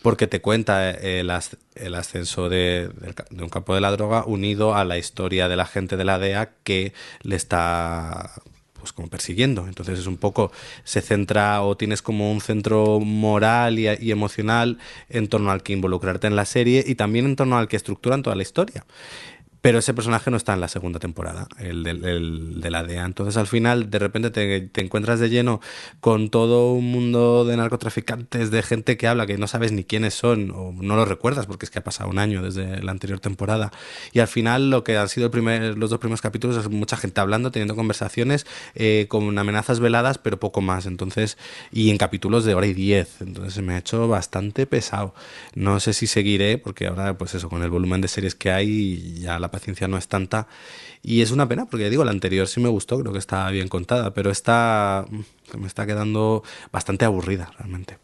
[0.02, 2.90] porque te cuenta el, as, el ascenso de,
[3.30, 6.18] de, un campo de la droga unido a la historia de la gente de la
[6.18, 8.32] DEA que le está
[8.82, 9.68] pues como persiguiendo.
[9.68, 10.50] Entonces es un poco,
[10.82, 15.72] se centra o tienes como un centro moral y, y, emocional en torno al que
[15.72, 18.84] involucrarte en la serie y también en torno al que estructuran toda la historia.
[19.62, 23.04] Pero ese personaje no está en la segunda temporada, el de, el de la DEA.
[23.04, 25.60] Entonces al final de repente te, te, encuentras de lleno
[26.00, 30.14] con todo un mundo de narcotraficantes, de gente que habla que no sabes ni quiénes
[30.14, 33.20] son o no lo recuerdas porque es que ha pasado un año desde la anterior
[33.20, 33.70] temporada.
[34.12, 36.96] Y al final lo que han sido el primer, los dos primeros capítulos es mucha
[36.96, 40.86] gente hablando, teniendo conversaciones eh, con amenazas veladas, pero poco más.
[40.86, 41.38] Entonces,
[41.70, 43.20] y en capítulos de hora y diez.
[43.20, 45.14] Entonces me ha hecho bastante pesado.
[45.54, 49.20] No sé si seguiré porque ahora pues eso, con el volumen de series que hay
[49.20, 50.48] ya la paciencia no es tanta.
[51.02, 53.68] Y es una pena, porque digo, la anterior sí me gustó, creo que está bien
[53.68, 55.06] contada, pero esta
[55.56, 57.98] me está quedando bastante aburrida realmente.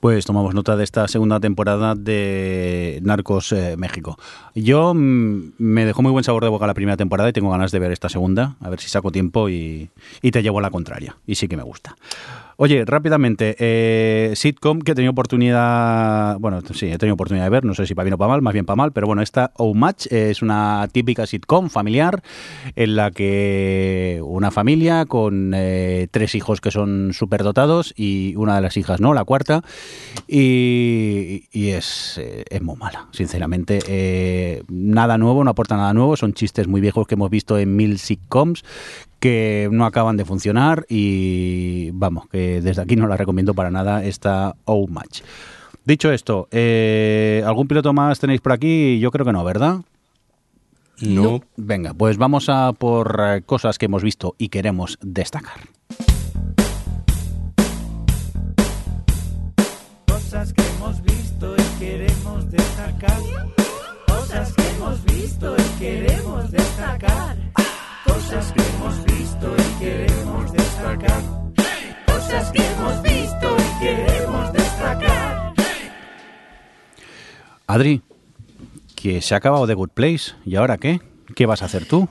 [0.00, 4.18] Pues tomamos nota de esta segunda temporada de Narcos eh, México.
[4.52, 7.70] Yo mm, me dejó muy buen sabor de boca la primera temporada y tengo ganas
[7.70, 11.16] de ver esta segunda, a ver si saco tiempo y te llevo a la contraria.
[11.24, 11.94] Y sí que me gusta.
[12.64, 17.64] Oye, rápidamente, eh, sitcom que he tenido oportunidad, bueno, sí, he tenido oportunidad de ver,
[17.64, 19.50] no sé si para bien o para mal, más bien para mal, pero bueno, esta
[19.56, 22.22] Oh Match es una típica sitcom familiar
[22.76, 28.60] en la que una familia con eh, tres hijos que son superdotados y una de
[28.60, 29.64] las hijas no, la cuarta,
[30.28, 34.62] y, y es, eh, es muy mala, sinceramente.
[34.68, 37.98] Nada nuevo, no aporta nada nuevo, son chistes muy viejos que hemos visto en mil
[37.98, 38.62] sitcoms
[39.22, 44.04] que no acaban de funcionar y vamos, que desde aquí no la recomiendo para nada
[44.04, 45.22] esta Oh Match.
[45.84, 48.98] Dicho esto, eh, ¿algún piloto más tenéis por aquí?
[48.98, 49.82] Yo creo que no, ¿verdad?
[51.00, 51.40] No.
[51.56, 55.68] Venga, pues vamos a por eh, cosas que hemos visto y queremos destacar.
[60.08, 63.18] Cosas que hemos visto y queremos destacar.
[64.08, 67.36] Cosas que hemos visto y queremos destacar.
[68.04, 68.61] Cosas que hemos visto y
[69.82, 71.22] queremos destacar.
[72.06, 75.52] Cosas que hemos visto y queremos destacar.
[77.66, 78.02] Adri,
[78.94, 81.00] que se ha acabado The Good Place, ¿y ahora qué?
[81.34, 82.08] ¿Qué vas a hacer tú?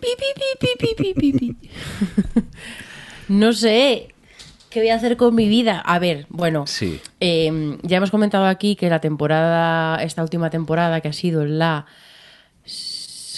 [0.00, 1.56] Pi, pi, pi, pi, pi, pi, pi, pi.
[3.28, 4.08] no sé.
[4.70, 5.80] ¿Qué voy a hacer con mi vida?
[5.80, 7.00] A ver, bueno, Sí.
[7.18, 11.86] eh, ya hemos comentado aquí que la temporada, esta última temporada que ha sido la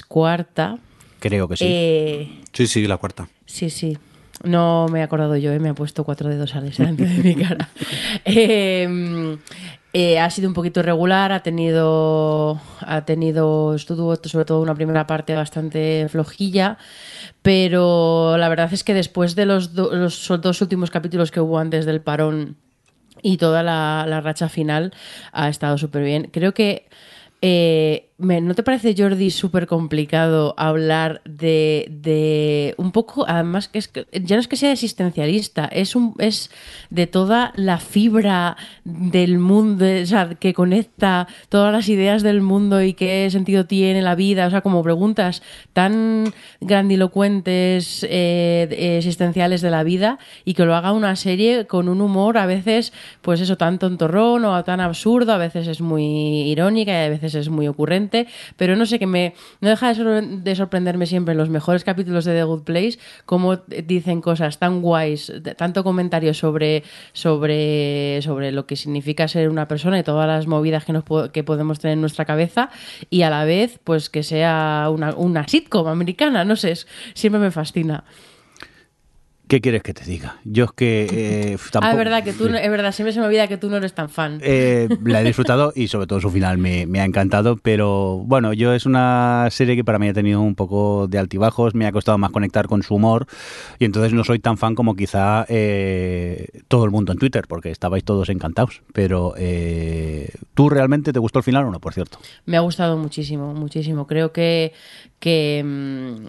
[0.08, 0.78] cuarta,
[1.20, 1.64] Creo que sí.
[1.66, 3.28] eh, Sí, sí, la cuarta.
[3.52, 3.98] Sí, sí.
[4.44, 5.58] No me he acordado yo, ¿eh?
[5.60, 7.68] me ha puesto cuatro dedos al delante de mi cara.
[8.24, 9.36] Eh,
[9.92, 15.06] eh, ha sido un poquito irregular, ha tenido, ha tenido, estuvo sobre todo una primera
[15.06, 16.78] parte bastante flojilla,
[17.42, 21.58] pero la verdad es que después de los, do- los dos últimos capítulos que hubo
[21.58, 22.56] antes del parón
[23.22, 24.94] y toda la, la racha final
[25.32, 26.30] ha estado súper bien.
[26.32, 26.88] Creo que
[27.42, 33.90] eh, ¿no te parece, Jordi, súper complicado hablar de, de un poco, además que es
[34.12, 36.50] ya no es que sea existencialista, es un es
[36.90, 42.82] de toda la fibra del mundo, o sea, que conecta todas las ideas del mundo
[42.82, 49.70] y qué sentido tiene la vida, o sea, como preguntas tan grandilocuentes, eh, existenciales de
[49.70, 53.56] la vida y que lo haga una serie con un humor a veces, pues eso,
[53.56, 56.04] tan tontorrón o tan absurdo, a veces es muy
[56.50, 58.11] irónica y a veces es muy ocurrente,
[58.56, 61.84] pero no sé, que me no deja de, sor- de sorprenderme siempre en los mejores
[61.84, 68.52] capítulos de The Good Place cómo dicen cosas tan guays, tanto comentario sobre, sobre, sobre
[68.52, 71.94] lo que significa ser una persona y todas las movidas que, nos que podemos tener
[71.94, 72.70] en nuestra cabeza
[73.10, 76.74] y a la vez pues que sea una, una sitcom americana, no sé,
[77.14, 78.04] siempre me fascina.
[79.52, 80.36] ¿Qué quieres que te diga?
[80.44, 81.92] Yo es que eh, Ah, tampoco...
[81.92, 83.92] es verdad que tú, no- es verdad, siempre se me olvida que tú no eres
[83.92, 84.38] tan fan.
[84.42, 88.54] Eh, la he disfrutado y sobre todo su final me, me ha encantado, pero bueno,
[88.54, 91.92] yo es una serie que para mí ha tenido un poco de altibajos, me ha
[91.92, 93.26] costado más conectar con su humor
[93.78, 97.70] y entonces no soy tan fan como quizá eh, todo el mundo en Twitter, porque
[97.70, 102.18] estabais todos encantados, pero eh, ¿tú realmente te gustó el final o no, por cierto?
[102.46, 104.06] Me ha gustado muchísimo, muchísimo.
[104.06, 104.72] Creo que,
[105.20, 106.26] que, mm,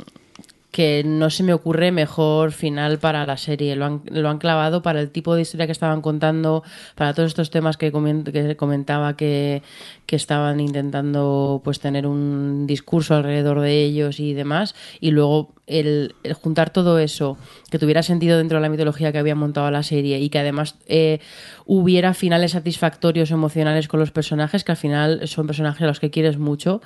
[0.74, 3.76] que no se me ocurre mejor final para la serie.
[3.76, 6.64] Lo han, lo han clavado para el tipo de historia que estaban contando,
[6.96, 9.62] para todos estos temas que, que comentaba que,
[10.08, 14.74] que estaban intentando pues tener un discurso alrededor de ellos y demás.
[15.00, 17.38] Y luego el, juntar todo eso,
[17.71, 20.76] que tuviera sentido dentro de la mitología que había montado la serie y que además
[20.88, 21.19] eh,
[21.65, 26.12] hubiera finales satisfactorios emocionales con los personajes, que al final son personajes a los que
[26.12, 26.82] quieres mucho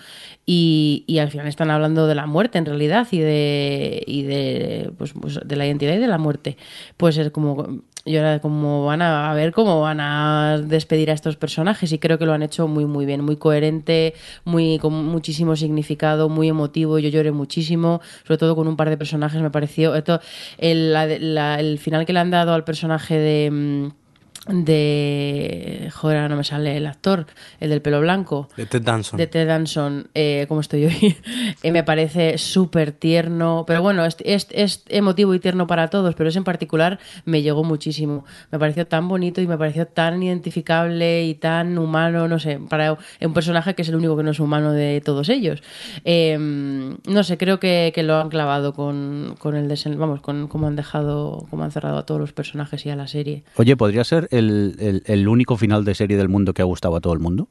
[0.45, 4.91] y, y al final están hablando de la muerte en realidad y de, y de,
[4.97, 6.57] pues, pues, de la identidad y de la muerte.
[6.97, 11.35] Pues es como yo era como van a, ver cómo van a despedir a estos
[11.35, 14.13] personajes y creo que lo han hecho muy muy bien, muy coherente,
[14.45, 16.99] muy con muchísimo significado, muy emotivo.
[16.99, 20.19] Yo lloré muchísimo, sobre todo con un par de personajes me pareció esto,
[20.57, 24.06] el, el final que le han dado al personaje de mm,
[24.49, 27.25] de joder, ahora no me sale el actor,
[27.59, 29.17] el del pelo blanco De Ted Danson.
[29.17, 31.15] de Ted Danson, eh, como estoy hoy,
[31.63, 33.63] eh, me parece súper tierno.
[33.67, 37.41] Pero bueno, es, es, es emotivo y tierno para todos, pero ese en particular me
[37.41, 38.25] llegó muchísimo.
[38.51, 42.97] Me pareció tan bonito y me pareció tan identificable y tan humano, no sé, para
[43.21, 45.61] un personaje que es el único que no es humano de todos ellos.
[46.05, 50.47] Eh, no sé, creo que, que lo han clavado con, con el desen- vamos, con
[50.47, 53.43] cómo han dejado, cómo han cerrado a todos los personajes y a la serie.
[53.55, 56.95] Oye, ¿podría ser el, el- el único final de serie del mundo que ha gustado
[56.95, 57.49] a todo el mundo?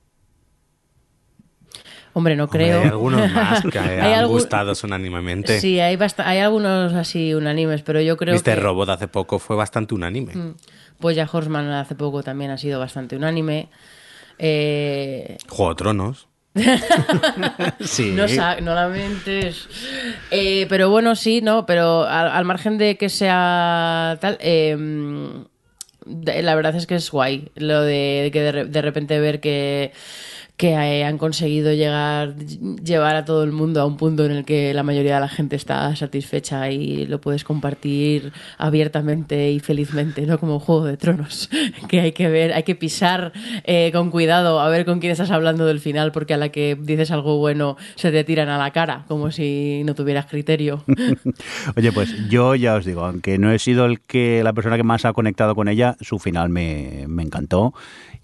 [2.14, 2.80] Hombre, no creo.
[2.80, 5.60] Hay algunos más que han algún- gustado unánimemente.
[5.60, 8.42] Sí, hay, bast- hay algunos así unánimes, pero yo creo Mr.
[8.42, 8.56] que...
[8.56, 10.32] Robot hace poco fue bastante unánime.
[10.98, 13.68] Pues ya Horseman hace poco también ha sido bastante unánime.
[14.38, 16.28] Eh, Juego de Tronos.
[17.80, 18.12] Sí.
[18.14, 18.24] no,
[18.62, 19.68] no lamentes.
[20.30, 21.66] Eh, pero bueno, sí, ¿no?
[21.66, 25.46] Pero al, al margen de que sea tal, eh, de-
[26.06, 29.92] la verdad es que es guay lo de que de, de repente ver que
[30.56, 34.44] que eh, han conseguido llegar llevar a todo el mundo a un punto en el
[34.44, 40.26] que la mayoría de la gente está satisfecha y lo puedes compartir abiertamente y felizmente,
[40.26, 41.50] no como Juego de Tronos,
[41.88, 43.32] que hay que ver, hay que pisar
[43.64, 46.76] eh, con cuidado a ver con quién estás hablando del final, porque a la que
[46.80, 50.84] dices algo bueno se te tiran a la cara, como si no tuvieras criterio.
[51.76, 54.84] Oye, pues yo ya os digo, aunque no he sido el que la persona que
[54.84, 57.74] más ha conectado con ella, su final me, me encantó.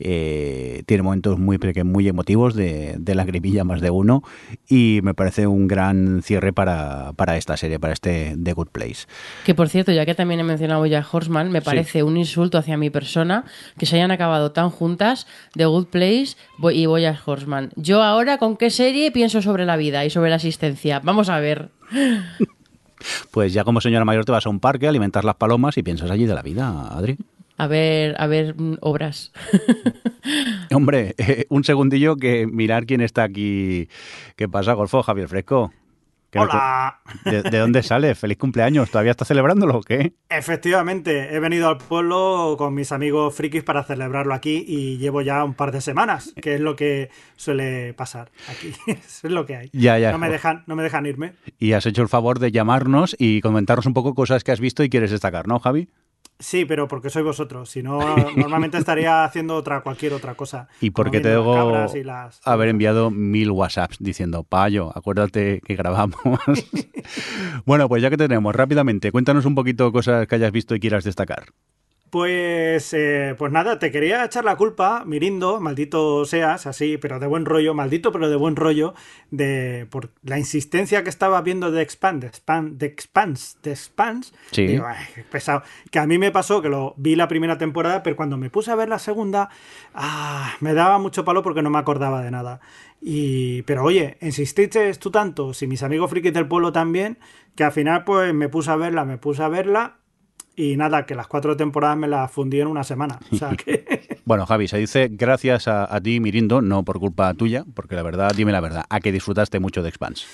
[0.04, 4.22] Eh, tiene momentos muy, muy emotivos de, de lagrimilla más de uno
[4.68, 9.06] y me parece un gran cierre para, para esta serie, para este The Good Place.
[9.44, 12.76] Que por cierto, ya que también he mencionado ya Horseman, me parece un insulto hacia
[12.76, 13.44] mi persona
[13.78, 16.36] que se hayan acabado tan juntas The Good Place
[16.72, 17.70] y Boya Horseman.
[17.76, 21.00] Yo ahora, ¿con qué serie pienso sobre la vida y sobre la existencia?
[21.00, 21.70] Vamos a ver.
[23.32, 26.08] Pues ya como señora mayor te vas a un parque, alimentas las palomas y piensas
[26.10, 27.18] allí de la vida, Adri.
[27.58, 29.32] A ver, a ver, mm, obras.
[30.74, 33.88] Hombre, eh, un segundillo que mirar quién está aquí.
[34.36, 35.02] ¿Qué pasa, Golfo?
[35.02, 35.72] Javier Fresco.
[36.30, 37.00] ¿Qué no- Hola.
[37.26, 38.14] ¿De, de dónde sale?
[38.14, 38.90] ¿Feliz cumpleaños?
[38.90, 40.14] ¿Todavía estás celebrándolo o qué?
[40.30, 45.44] Efectivamente, he venido al pueblo con mis amigos frikis para celebrarlo aquí y llevo ya
[45.44, 48.72] un par de semanas, que es lo que suele pasar aquí.
[48.90, 49.70] Eso es lo que hay.
[49.74, 50.10] Ya, ya.
[50.10, 51.34] No me dejan, no me dejan irme.
[51.58, 54.82] Y has hecho el favor de llamarnos y comentarnos un poco cosas que has visto
[54.82, 55.88] y quieres destacar, ¿no, Javi?
[56.42, 57.70] Sí, pero porque sois vosotros.
[57.70, 57.98] Si no,
[58.36, 60.68] normalmente estaría haciendo otra cualquier otra cosa.
[60.80, 66.20] Y porque como te debo las- haber enviado mil WhatsApps diciendo, Payo, acuérdate que grabamos.
[67.64, 71.04] bueno, pues ya que tenemos, rápidamente, cuéntanos un poquito cosas que hayas visto y quieras
[71.04, 71.44] destacar.
[72.12, 77.26] Pues, eh, pues nada, te quería echar la culpa, Mirindo, maldito seas, así, pero de
[77.26, 78.92] buen rollo, maldito, pero de buen rollo,
[79.30, 84.34] de por la insistencia que estaba viendo de Expand, de Expand, de Expanse, de Expanse.
[84.50, 84.66] Sí.
[84.66, 85.62] Digo, "Ay, qué pesado.
[85.90, 88.70] Que a mí me pasó que lo vi la primera temporada, pero cuando me puse
[88.70, 89.48] a ver la segunda,
[89.94, 92.60] ah, me daba mucho palo porque no me acordaba de nada.
[93.00, 97.16] Y, pero oye, insististe tú tanto, si mis amigos frikis del pueblo también,
[97.56, 100.01] que al final pues me puse a verla, me puse a verla
[100.56, 103.18] y nada, que las cuatro temporadas me las fundí en una semana.
[103.30, 104.12] O sea que.
[104.24, 108.04] Bueno, Javi, se dice gracias a, a ti, Mirindo, no por culpa tuya, porque la
[108.04, 110.24] verdad, dime la verdad, a que disfrutaste mucho de Expanse.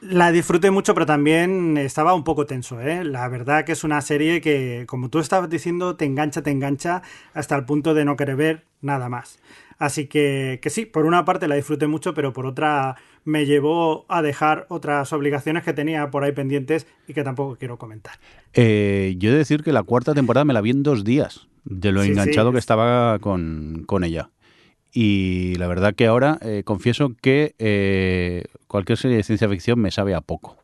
[0.00, 3.04] La disfruté mucho, pero también estaba un poco tenso, ¿eh?
[3.04, 7.02] La verdad que es una serie que, como tú estabas diciendo, te engancha, te engancha
[7.34, 9.38] hasta el punto de no querer ver nada más.
[9.78, 12.96] Así que, que sí, por una parte la disfruté mucho, pero por otra
[13.30, 17.78] me llevó a dejar otras obligaciones que tenía por ahí pendientes y que tampoco quiero
[17.78, 18.14] comentar.
[18.52, 21.46] Eh, yo he de decir que la cuarta temporada me la vi en dos días,
[21.64, 22.54] de lo Sí, enganchado sí.
[22.54, 24.30] que estaba con, con ella.
[24.92, 29.92] Y la verdad que ahora eh, confieso que eh, cualquier serie de ciencia ficción me
[29.92, 30.56] sabe a poco.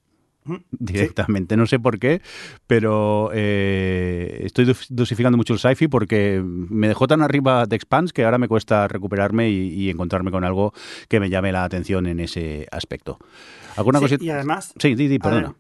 [0.71, 2.21] Directamente, no sé por qué,
[2.67, 8.13] pero eh, estoy dos- dosificando mucho el sci-fi porque me dejó tan arriba de Expanse
[8.13, 10.73] que ahora me cuesta recuperarme y, y encontrarme con algo
[11.09, 13.19] que me llame la atención en ese aspecto.
[13.77, 14.25] ¿Alguna Sí, cosita?
[14.25, 15.49] y además, Sí, di, di, perdona.
[15.49, 15.55] Adem-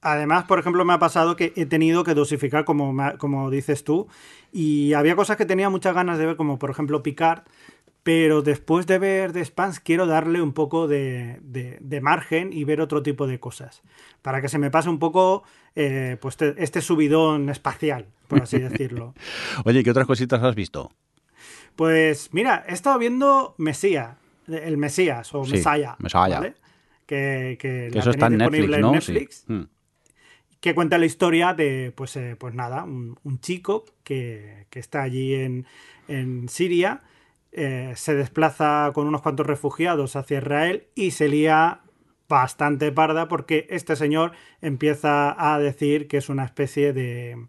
[0.00, 4.06] Además, por ejemplo, me ha pasado que he tenido que dosificar, como, como dices tú,
[4.52, 7.42] y había cosas que tenía muchas ganas de ver, como por ejemplo Picard,
[8.08, 12.64] pero después de ver The Spans quiero darle un poco de, de- de margen y
[12.64, 13.82] ver otro tipo de cosas,
[14.22, 15.42] para que se me pase un poco
[15.76, 19.12] eh, pues te- este subidón espacial, por así decirlo.
[19.66, 20.90] Oye, ¿qué otras cositas has visto?
[21.76, 24.16] Pues mira, he estado viendo Mesías,
[24.46, 25.96] el Mesías o Sí, Messiah.
[26.00, 26.54] ¿vale?
[27.04, 28.86] Que, que Que eso está en Netflix, ¿no?
[28.88, 29.44] en Netflix.
[29.46, 29.52] Sí.
[29.52, 29.68] Mm.
[30.60, 35.02] que cuenta la historia de, pues, eh, pues nada, un, un chico que, que está
[35.02, 35.66] allí en,
[36.08, 37.02] en Siria,
[37.52, 41.80] eh, se desplaza con unos cuantos refugiados hacia Israel y se lía
[42.28, 47.46] bastante parda porque este señor empieza a decir que es una especie de,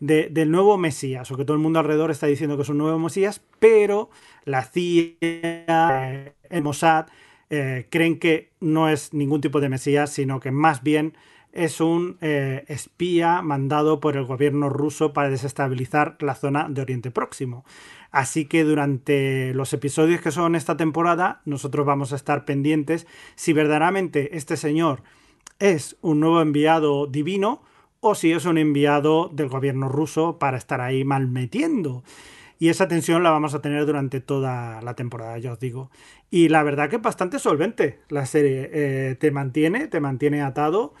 [0.00, 2.78] de- del nuevo Mesías, o que todo el mundo alrededor está diciendo que es un
[2.78, 4.10] nuevo Mesías, pero
[4.44, 7.06] la CIA, el Mossad,
[7.50, 11.14] eh, creen que no es ningún tipo de Mesías, sino que más bien
[11.52, 17.10] es un eh, espía mandado por el gobierno ruso para desestabilizar la zona de Oriente
[17.10, 17.64] Próximo.
[18.10, 23.52] Así que durante los episodios que son esta temporada, nosotros vamos a estar pendientes si
[23.52, 25.02] verdaderamente este señor
[25.58, 27.62] es un nuevo enviado divino
[28.00, 32.02] o si es un enviado del gobierno ruso para estar ahí malmetiendo.
[32.58, 35.90] Y esa tensión la vamos a tener durante toda la temporada, ya os digo.
[36.30, 38.70] Y la verdad que es bastante solvente la serie.
[38.72, 40.94] Eh, te mantiene, te mantiene atado.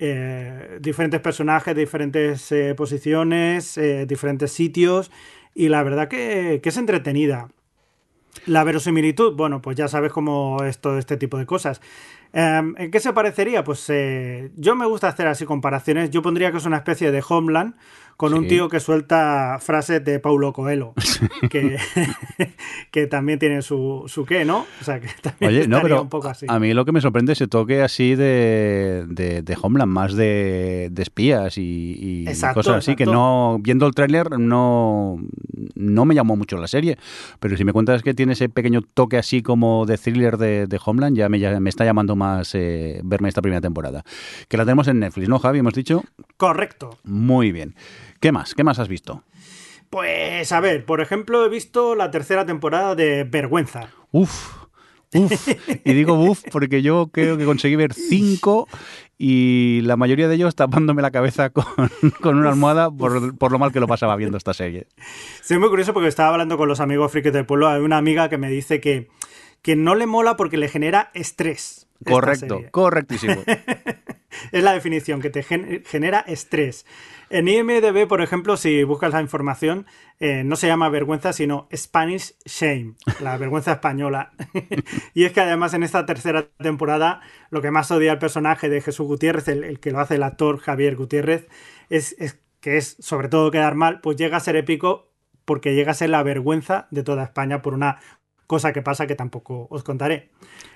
[0.00, 5.10] Eh, diferentes personajes, diferentes eh, posiciones, eh, diferentes sitios.
[5.54, 7.48] Y la verdad que, es entretenida.
[8.46, 11.80] La verosimilitud, bueno, pues ya sabes cómo es todo este tipo de cosas.
[12.32, 13.64] Em, ¿En qué se parecería?
[13.64, 13.90] Pues
[14.56, 16.10] yo me gusta hacer así comparaciones.
[16.10, 17.74] Yo pondría que es una especie de Homeland
[18.18, 20.92] con un tío que suelta frases de Paulo Coelho,
[21.50, 21.78] que,
[22.90, 24.66] que también tiene su, su qué, ¿no?
[24.80, 26.44] O sea, que también Oye, no, estaría pero un poco así.
[26.48, 30.14] a mí lo que me sorprende es ese toque así de, de, de Homeland, más
[30.14, 35.20] de, de espías y, y Exacto, cosas así, que no, viendo el tráiler no,
[35.76, 36.98] no me llamó mucho la serie,
[37.38, 40.80] pero si me cuentas que tiene ese pequeño toque así como de thriller de, de
[40.84, 44.02] Homeland, ya me, ya me está llamando más eh, verme esta primera temporada.
[44.48, 45.60] Que la tenemos en Netflix, ¿no, Javi?
[45.60, 46.02] Hemos dicho.
[46.36, 46.98] Correcto.
[47.04, 47.76] Muy bien.
[48.20, 48.54] ¿Qué más?
[48.54, 49.24] ¿Qué más has visto?
[49.90, 53.90] Pues a ver, por ejemplo, he visto la tercera temporada de Vergüenza.
[54.12, 54.54] Uf,
[55.14, 55.48] uf.
[55.84, 58.68] Y digo uf porque yo creo que conseguí ver cinco
[59.16, 61.64] y la mayoría de ellos tapándome la cabeza con,
[62.20, 64.86] con una almohada por, por lo mal que lo pasaba viendo esta serie.
[65.42, 67.68] Sí, es muy curioso porque estaba hablando con los amigos frikis del pueblo.
[67.68, 69.08] Hay una amiga que me dice que,
[69.62, 71.87] que no le mola porque le genera estrés.
[72.04, 73.44] Correcto, correctísimo.
[74.52, 76.86] Es la definición, que te gen- genera estrés.
[77.30, 79.86] En IMDB, por ejemplo, si buscas la información,
[80.20, 84.32] eh, no se llama vergüenza, sino Spanish Shame, la vergüenza española.
[85.14, 87.20] y es que además en esta tercera temporada,
[87.50, 90.22] lo que más odia al personaje de Jesús Gutiérrez, el, el que lo hace el
[90.22, 91.48] actor Javier Gutiérrez,
[91.88, 95.08] es, es que es sobre todo quedar mal, pues llega a ser épico
[95.44, 97.98] porque llega a ser la vergüenza de toda España por una
[98.48, 100.30] cosa que pasa que tampoco os contaré.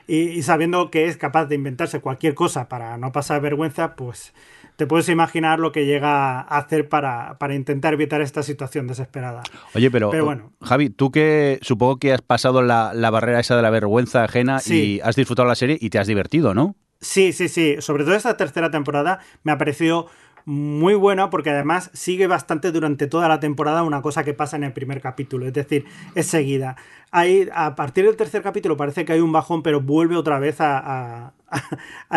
[0.07, 4.33] Y, y sabiendo que es capaz de inventarse cualquier cosa para no pasar vergüenza, pues
[4.77, 9.43] te puedes imaginar lo que llega a hacer para, para intentar evitar esta situación desesperada.
[9.75, 10.53] Oye, pero, Pero bueno.
[10.63, 14.61] Javi, tú que supongo que has pasado la, la barrera esa de la vergüenza ajena
[14.61, 14.97] Sí.
[14.97, 16.77] y has disfrutado la serie y te has divertido, ¿no?
[17.01, 17.77] Sí, sí, sí.
[17.81, 20.07] Sobre todo esta tercera temporada me ha parecido
[20.45, 24.65] muy buena porque además sigue bastante durante toda la temporada una cosa que pasa en
[24.65, 25.85] el primer capítulo, es decir,
[26.15, 26.77] es seguida.
[27.11, 31.33] A partir del tercer capítulo parece que hay un bajón, pero vuelve otra vez a,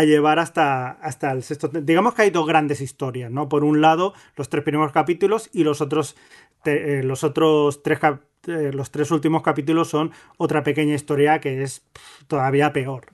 [0.05, 1.67] llevar hasta, hasta el sexto.
[1.67, 3.49] Digamos que hay dos grandes historias, ¿no?
[3.49, 6.15] Por un lado, los tres primeros capítulos y los otros,
[6.63, 7.99] te- eh, los otros tres
[8.47, 11.83] eh, los tres últimos capítulos son otra pequeña historia que es
[12.27, 13.07] todavía peor.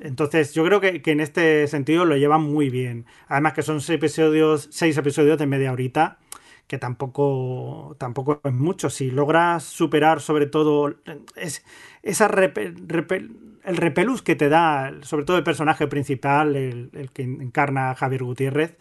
[0.00, 3.06] Entonces, yo creo que, en este sentido lo llevan muy bien.
[3.28, 6.18] Además que son seis episodios, seis episodios de media horita,
[6.66, 8.90] que tampoco, tampoco es mucho.
[8.90, 10.94] Si logras superar sobre todo
[11.36, 11.64] es,
[12.02, 13.30] esa repe- repe-
[13.64, 17.94] el repelús que te da, sobre todo el personaje principal, el, el que encarna a
[17.94, 18.76] Javier Gutiérrez,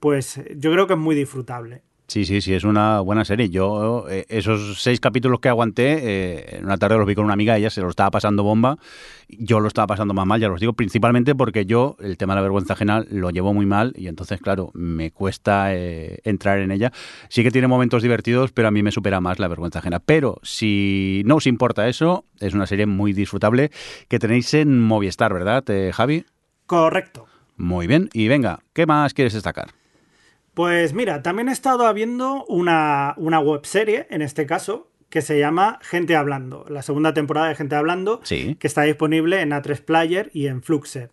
[0.00, 1.82] pues yo creo que es muy disfrutable.
[2.10, 3.50] Sí, sí, sí, es una buena serie.
[3.50, 7.34] Yo, eh, esos seis capítulos que aguanté, eh, en una tarde los vi con una
[7.34, 8.78] amiga, ella se lo estaba pasando bomba.
[9.28, 12.38] Yo lo estaba pasando más mal, ya os digo, principalmente porque yo el tema de
[12.38, 16.72] la vergüenza ajena lo llevo muy mal y entonces, claro, me cuesta eh, entrar en
[16.72, 16.90] ella.
[17.28, 20.00] Sí que tiene momentos divertidos, pero a mí me supera más la vergüenza ajena.
[20.00, 23.70] Pero si no os importa eso, es una serie muy disfrutable
[24.08, 26.24] que tenéis en Movistar, ¿verdad, eh, Javi?
[26.66, 27.26] Correcto.
[27.56, 28.10] Muy bien.
[28.12, 29.68] Y venga, ¿qué más quieres destacar?
[30.60, 35.78] Pues mira, también he estado viendo una, una webserie, en este caso, que se llama
[35.80, 38.56] Gente Hablando, la segunda temporada de Gente Hablando, Sí.
[38.56, 41.12] que está disponible en A3 Player y en Fluxer.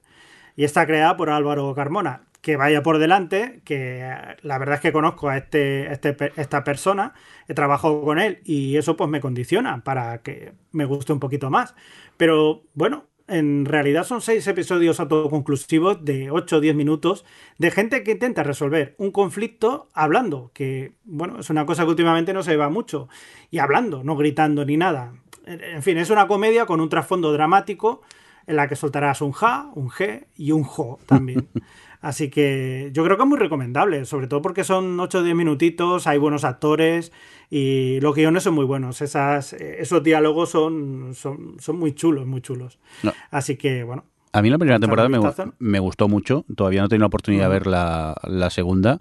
[0.57, 2.23] Y está creada por Álvaro Carmona.
[2.41, 6.65] Que vaya por delante, que eh, la verdad es que conozco a este, este esta
[6.65, 7.13] persona,
[7.47, 11.49] he trabajado con él y eso pues me condiciona para que me guste un poquito
[11.49, 11.73] más.
[12.17, 17.25] Pero bueno, en realidad son seis episodios autoconclusivos de 8 o 10 minutos
[17.57, 22.33] de gente que intenta resolver un conflicto hablando, que bueno, es una cosa que últimamente
[22.33, 23.09] no se va mucho,
[23.51, 25.13] y hablando, no gritando ni nada.
[25.45, 28.01] En fin, es una comedia con un trasfondo dramático
[28.47, 31.47] en la que soltarás un ja, un ge y un jo también.
[32.01, 35.35] Así que yo creo que es muy recomendable, sobre todo porque son 8 o 10
[35.35, 37.11] minutitos, hay buenos actores
[37.49, 39.01] y los guiones son muy buenos.
[39.01, 42.79] Esas, eh, esos diálogos son, son, son muy chulos, muy chulos.
[43.03, 43.13] No.
[43.31, 45.19] Así que bueno, A mí la primera temporada me,
[45.59, 46.45] me gustó mucho.
[46.55, 48.99] Todavía no he tenido la oportunidad de ver la, la segunda.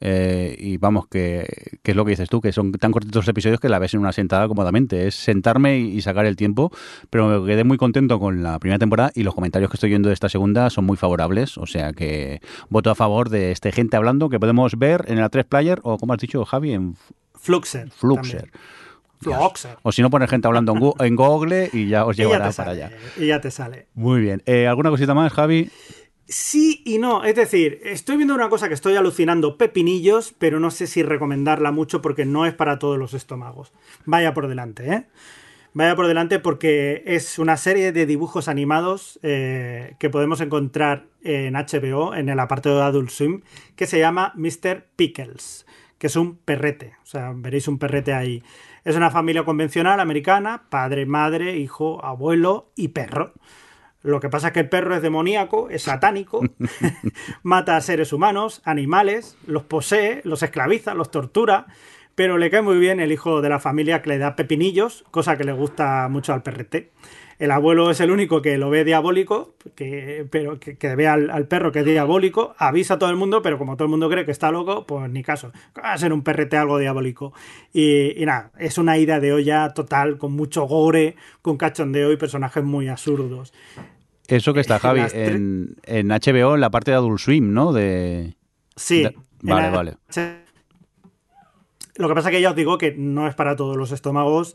[0.00, 1.46] Eh, y vamos, que,
[1.82, 3.94] que es lo que dices tú, que son tan cortitos los episodios que la ves
[3.94, 5.06] en una sentada cómodamente.
[5.06, 6.72] Es sentarme y, y sacar el tiempo.
[7.10, 10.08] Pero me quedé muy contento con la primera temporada y los comentarios que estoy viendo
[10.08, 11.58] de esta segunda son muy favorables.
[11.58, 15.28] O sea que voto a favor de este gente hablando que podemos ver en la
[15.28, 16.96] 3 Player o, como has dicho, Javi, en
[17.34, 17.90] Fluxer.
[17.90, 18.50] Fluxer.
[18.50, 18.78] también.
[19.82, 22.90] O si no, poner gente hablando en, Google y ya os llevará para sale, allá.
[23.16, 23.86] y ya te sale.
[23.94, 24.42] Muy bien.
[24.46, 25.70] Eh, ¿Alguna cosita más, Javi?
[26.28, 30.70] Sí y no, es decir, estoy viendo una cosa que estoy alucinando pepinillos, pero no
[30.70, 33.72] sé si recomendarla mucho porque no es para todos los estómagos.
[34.04, 35.06] Vaya por delante, ¿eh?
[35.72, 41.54] Vaya por delante porque es una serie de dibujos animados eh, que podemos encontrar en
[41.54, 43.40] HBO, en el apartado de Adult Swim,
[43.74, 44.86] que se llama Mr.
[44.96, 45.64] Pickles,
[45.96, 46.94] que es un perrete.
[47.04, 48.42] O sea, veréis un perrete ahí.
[48.84, 53.32] Es una familia convencional americana, padre, madre, hijo, abuelo y perro.
[54.02, 56.40] Lo que pasa es que el perro es demoníaco, es satánico,
[57.42, 61.66] mata a seres humanos, animales, los posee, los esclaviza, los tortura,
[62.14, 65.36] pero le cae muy bien el hijo de la familia que le da pepinillos, cosa
[65.36, 66.92] que le gusta mucho al perrete.
[67.38, 71.30] El abuelo es el único que lo ve diabólico, que, pero que, que ve al,
[71.30, 74.10] al, perro que es diabólico, avisa a todo el mundo, pero como todo el mundo
[74.10, 75.52] cree que está loco, pues ni caso.
[75.76, 77.32] Va a ser un perrete algo diabólico.
[77.72, 82.16] Y, y nada, es una ida de olla total, con mucho gore, con cachondeo y
[82.16, 83.52] personajes muy absurdos.
[84.26, 87.72] Eso que está, Javi, en, en, HBO, en la parte de Adult Swim, ¿no?
[87.72, 88.34] De...
[88.76, 89.04] Sí.
[89.04, 89.14] De...
[89.42, 89.94] Vale, vale.
[91.96, 94.54] Lo que pasa que ya os digo que no es para todos los estómagos,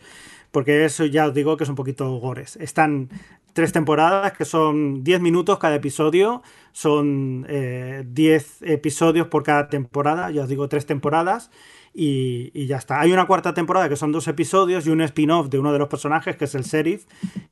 [0.53, 2.57] porque eso ya os digo que es un poquito gores.
[2.57, 3.09] Están
[3.53, 10.29] tres temporadas que son 10 minutos cada episodio, son 10 eh, episodios por cada temporada,
[10.29, 11.49] ya os digo tres temporadas.
[11.93, 12.99] Y, ya está.
[12.99, 15.87] Hay una cuarta temporada que son dos episodios y un spin-off de uno de los
[15.87, 17.05] personajes, que es el sheriff.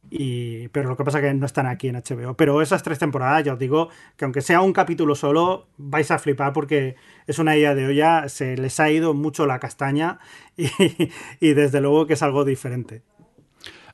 [0.10, 2.36] Y, pero lo que pasa es que no están aquí en HBO.
[2.36, 6.18] Pero esas tres temporadas, ya os digo, que aunque sea un capítulo solo, vais a
[6.18, 6.96] flipar porque
[7.28, 10.20] es una idea de olla, se les ha ido mucho la castaña
[10.58, 13.04] y desde luego que es algo diferente.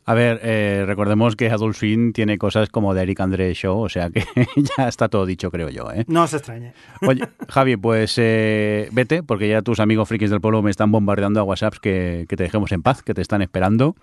[0.07, 3.89] A ver, eh, recordemos que Adult Swim tiene cosas como de Eric André Show, o
[3.89, 4.23] sea que
[4.77, 5.91] ya está todo dicho, creo yo.
[5.91, 6.05] ¿eh?
[6.07, 6.71] No se extrañe.
[7.05, 11.41] Oye, Javi, pues eh, vete, porque ya tus amigos frikis del pueblo me están bombardeando
[11.41, 13.97] a WhatsApps que, que te dejemos en paz, que te están esperando.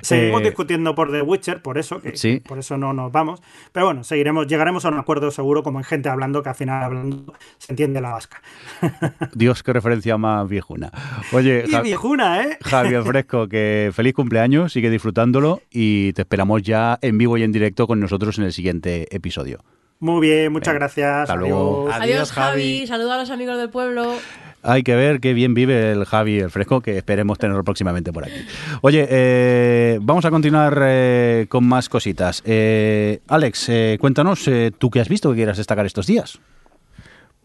[0.00, 2.40] Seguimos discutiendo por The Witcher, por eso, que, sí.
[2.46, 3.42] por eso no nos vamos.
[3.72, 6.84] Pero bueno, seguiremos, llegaremos a un acuerdo seguro, como en gente hablando, que al final
[6.84, 8.40] hablando se entiende la vasca.
[9.34, 10.92] Dios, qué referencia más viejuna.
[11.32, 12.58] Oye, y viejuna, ¿eh?
[12.62, 17.52] Javier Fresco, que feliz cumpleaños, sigue disfrutándolo y te esperamos ya en vivo y en
[17.52, 19.60] directo con nosotros en el siguiente episodio.
[20.00, 21.22] Muy bien, muchas gracias.
[21.22, 21.88] Hasta luego.
[21.90, 22.86] Adiós, Adiós Javi.
[22.86, 24.14] Saluda a los amigos del pueblo.
[24.62, 28.24] Hay que ver qué bien vive el Javi el Fresco, que esperemos tenerlo próximamente por
[28.24, 28.44] aquí.
[28.82, 32.42] Oye, eh, vamos a continuar eh, con más cositas.
[32.44, 33.70] Eh, Alex,
[34.00, 36.38] cuéntanos, ¿tú qué has visto que quieras destacar estos días?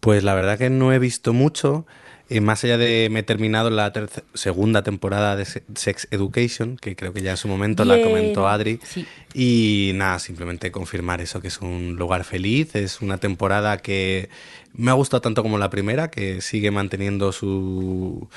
[0.00, 1.86] Pues la verdad que no he visto mucho.
[2.28, 3.92] Y más allá de me he terminado la
[4.32, 7.98] segunda temporada de Sex Education, que creo que ya en su momento Bien.
[7.98, 8.80] la comentó Adri.
[8.82, 9.06] Sí.
[9.34, 12.74] Y nada, simplemente confirmar eso, que es un lugar feliz.
[12.76, 14.30] Es una temporada que
[14.72, 18.28] me ha gustado tanto como la primera, que sigue manteniendo su,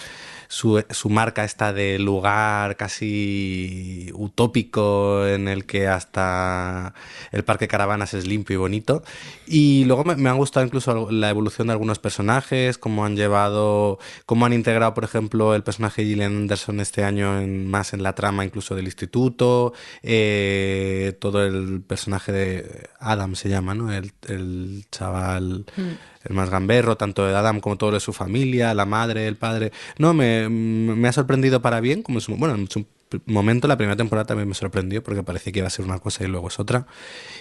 [0.47, 6.93] su, marca esta de lugar casi utópico en el que hasta
[7.31, 9.03] el parque caravanas es limpio y bonito.
[9.45, 13.99] Y luego me, me ha gustado incluso la evolución de algunos personajes, cómo han llevado,
[14.25, 18.13] cómo han integrado, por ejemplo, el personaje de Gillian Anderson este año más en la
[18.13, 19.73] trama incluso del instituto,
[20.03, 23.91] eh, todo el personaje de Adam se llama, ¿no?
[23.91, 25.65] El, el chaval...
[25.75, 29.35] Mm el más gamberro, tanto de Adam como todo de su familia, la madre, el
[29.35, 29.71] padre.
[29.97, 32.85] No, me, me ha sorprendido para bien, como su, bueno, en su
[33.25, 36.23] momento, la primera temporada también me sorprendió porque parecía que iba a ser una cosa
[36.23, 36.87] y luego es otra.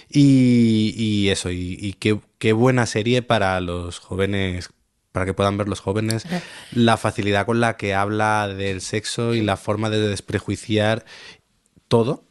[0.09, 4.69] Y, y eso, y, y qué, qué, buena serie para los jóvenes
[5.11, 6.25] para que puedan ver los jóvenes
[6.71, 11.05] la facilidad con la que habla del sexo y la forma de desprejuiciar
[11.87, 12.26] todo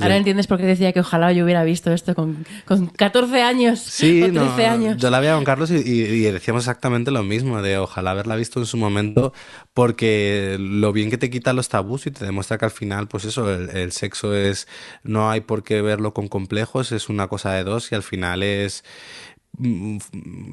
[0.00, 3.78] Ahora entiendes por qué decía que ojalá yo hubiera visto esto con, con 14 años
[3.80, 4.96] sí, o 13 no, años.
[4.98, 8.36] Yo la veía con Carlos y, y, y, decíamos exactamente lo mismo, de ojalá haberla
[8.36, 9.32] visto en su momento,
[9.72, 13.24] porque lo bien que te quita los tabús y te demuestra que al final, pues
[13.24, 14.68] eso, el, el sexo es,
[15.02, 18.42] no hay por qué verlo con complejos, es una cosa de dos y al final
[18.42, 18.84] es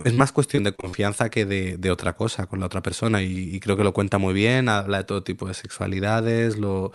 [0.04, 3.56] es más cuestión de confianza que de, de, otra cosa con la otra persona y,
[3.56, 6.92] y, creo que lo cuenta muy bien, habla de todo tipo de sexualidades, lo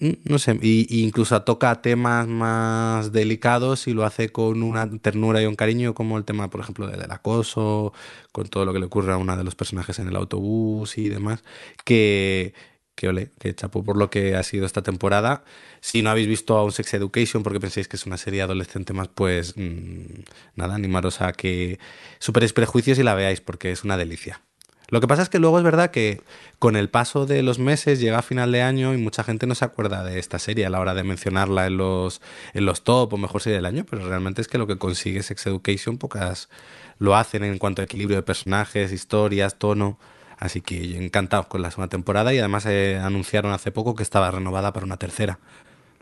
[0.00, 5.42] no sé, y, y, incluso toca temas más delicados y lo hace con una ternura
[5.42, 7.92] y un cariño, como el tema, por ejemplo, del acoso,
[8.32, 11.08] con todo lo que le ocurre a uno de los personajes en el autobús y
[11.08, 11.42] demás,
[11.84, 12.54] que,
[12.94, 15.44] que ole, que chapó por lo que ha sido esta temporada.
[15.80, 19.08] Si no habéis visto aún Sex Education porque pensáis que es una serie adolescente más,
[19.08, 20.22] pues mmm,
[20.56, 21.78] nada, animaros a que
[22.18, 24.42] superéis prejuicios y la veáis porque es una delicia.
[24.90, 26.22] Lo que pasa es que luego es verdad que
[26.58, 29.54] con el paso de los meses llega a final de año y mucha gente no
[29.54, 32.22] se acuerda de esta serie a la hora de mencionarla en los,
[32.54, 35.22] en los top o mejor serie del año, pero realmente es que lo que consigue
[35.22, 36.48] Sex Education pocas
[36.98, 39.98] lo hacen en cuanto a equilibrio de personajes, historias, tono.
[40.38, 44.30] Así que encantados con la segunda temporada y además eh, anunciaron hace poco que estaba
[44.30, 45.38] renovada para una tercera.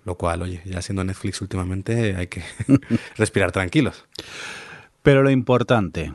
[0.04, 2.44] Lo cual, oye, ya siendo Netflix últimamente hay que
[3.16, 4.04] respirar tranquilos.
[5.02, 6.12] Pero lo importante,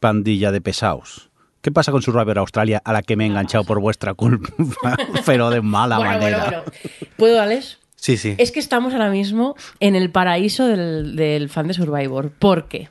[0.00, 1.31] pandilla de pesaos.
[1.62, 4.50] ¿Qué pasa con Survivor Australia a la que me he enganchado por vuestra culpa?
[5.26, 6.38] Pero de mala Bueno, manera.
[6.38, 7.10] bueno, bueno.
[7.16, 7.78] ¿Puedo, Alex?
[7.96, 8.34] Sí, sí.
[8.38, 12.30] Es que estamos ahora mismo en el paraíso del, del fan de Survivor.
[12.32, 12.88] ¿Por qué?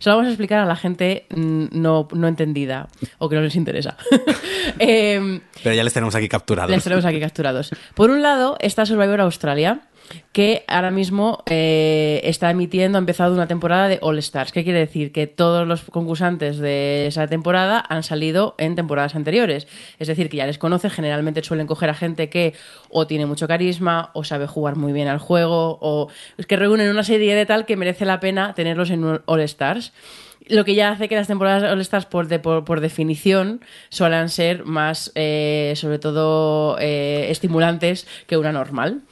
[0.00, 2.88] Se lo vamos a explicar a la gente no, no entendida
[3.18, 3.96] o que no les interesa.
[4.78, 6.70] Em, Pero ya les tenemos aquí capturados.
[6.70, 7.70] les tenemos aquí capturados.
[7.94, 9.80] Por un lado está Survivor Australia,
[10.32, 14.52] que ahora mismo eh, está emitiendo, ha empezado una temporada de All Stars.
[14.52, 15.12] ¿Qué quiere decir?
[15.12, 19.66] Que todos los concursantes de esa temporada han salido en temporadas anteriores.
[19.98, 22.54] Es decir, que ya les conoce, generalmente suelen coger a gente que
[22.88, 26.08] o tiene mucho carisma, o sabe jugar muy bien al juego, o
[26.38, 29.92] es que reúnen una serie de tal que merece la pena tenerlos en All Stars.
[30.48, 34.28] Lo que ya hace que las temporadas All Stars, por, de- por, por definición, suelen
[34.30, 39.02] ser más, eh, sobre todo, eh, estimulantes que una normal.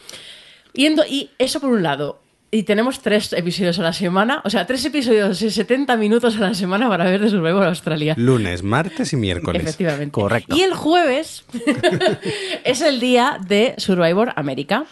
[0.79, 2.21] Y, y eso por un lado.
[2.51, 6.41] Y tenemos tres episodios a la semana, o sea, tres episodios de 70 minutos a
[6.41, 8.15] la semana para ver de Survivor Australia.
[8.17, 9.61] Lunes, martes y miércoles.
[9.63, 10.13] Efectivamente.
[10.13, 10.57] Correcto.
[10.57, 11.45] Y el jueves
[12.65, 14.85] es el día de Survivor América.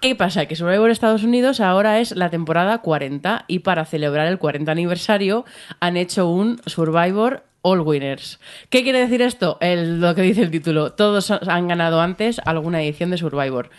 [0.00, 0.46] ¿Qué pasa?
[0.46, 5.44] Que Survivor Estados Unidos ahora es la temporada 40 y para celebrar el 40 aniversario
[5.80, 8.40] han hecho un Survivor All Winners.
[8.70, 9.58] ¿Qué quiere decir esto?
[9.60, 10.92] El- lo que dice el título.
[10.92, 13.70] Todos han ganado antes alguna edición de Survivor.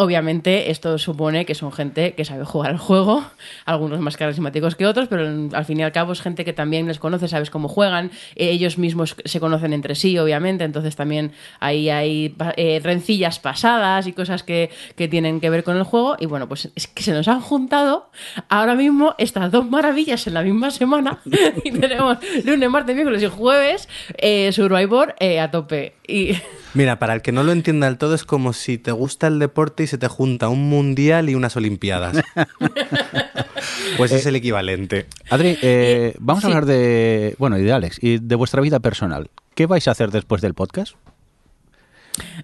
[0.00, 3.22] Obviamente, esto supone que son gente que sabe jugar al juego,
[3.66, 6.86] algunos más carismáticos que otros, pero al fin y al cabo es gente que también
[6.86, 11.90] les conoce, sabes cómo juegan, ellos mismos se conocen entre sí, obviamente, entonces también ahí
[11.90, 16.16] hay eh, rencillas pasadas y cosas que, que tienen que ver con el juego.
[16.18, 18.10] Y bueno, pues es que se nos han juntado
[18.48, 21.20] ahora mismo estas dos maravillas en la misma semana
[21.62, 23.86] y tenemos lunes, martes, miércoles y jueves
[24.16, 25.99] eh, Survivor eh, a tope.
[26.10, 26.40] Y.
[26.74, 29.38] Mira, para el que no lo entienda del todo, es como si te gusta el
[29.38, 32.22] deporte y se te junta un mundial y unas olimpiadas.
[33.96, 35.06] pues es el equivalente.
[35.30, 39.30] Adri, eh, vamos a hablar de, bueno, y de Alex, y de vuestra vida personal.
[39.54, 40.94] ¿Qué vais a hacer después del podcast?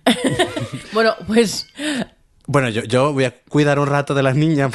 [0.93, 1.69] Bueno, pues
[2.49, 4.73] Bueno, yo, yo voy a cuidar un rato de las niñas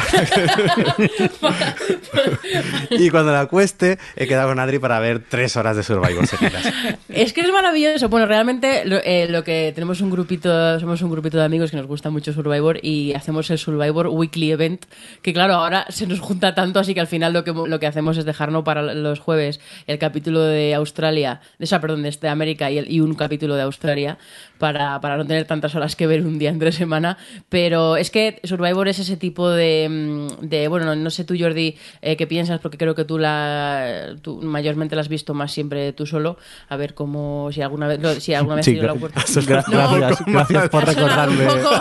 [2.89, 6.65] y cuando la cueste he quedado con Adri para ver tres horas de Survivor seguidas.
[7.07, 8.09] Es que es maravilloso.
[8.09, 11.77] Bueno, realmente lo, eh, lo que tenemos un grupito, somos un grupito de amigos que
[11.77, 14.85] nos gusta mucho Survivor y hacemos el Survivor Weekly Event,
[15.21, 17.87] que claro, ahora se nos junta tanto, así que al final lo que, lo que
[17.87, 22.27] hacemos es dejarnos para los jueves el capítulo de Australia, de esa, perdón, de este
[22.27, 24.17] América y, y un capítulo de Australia
[24.57, 27.17] para, para no tener tantas horas que ver un día entre semana.
[27.49, 27.60] Pero
[27.97, 31.75] es que Survivor es ese tipo de, mm, de bueno, no, no sé tú Jordi
[32.01, 35.93] eh, qué piensas, porque creo que tú la tú mayormente la has visto más siempre
[35.93, 36.37] tú solo,
[36.69, 38.97] a ver cómo, si alguna vez, lo- si alguna vez Sí, has tenido la gra-
[38.97, 39.27] oportunidad.
[39.67, 41.63] gra- gracias, gracias por Ha sonado un recordarme.
[41.63, 41.75] poco-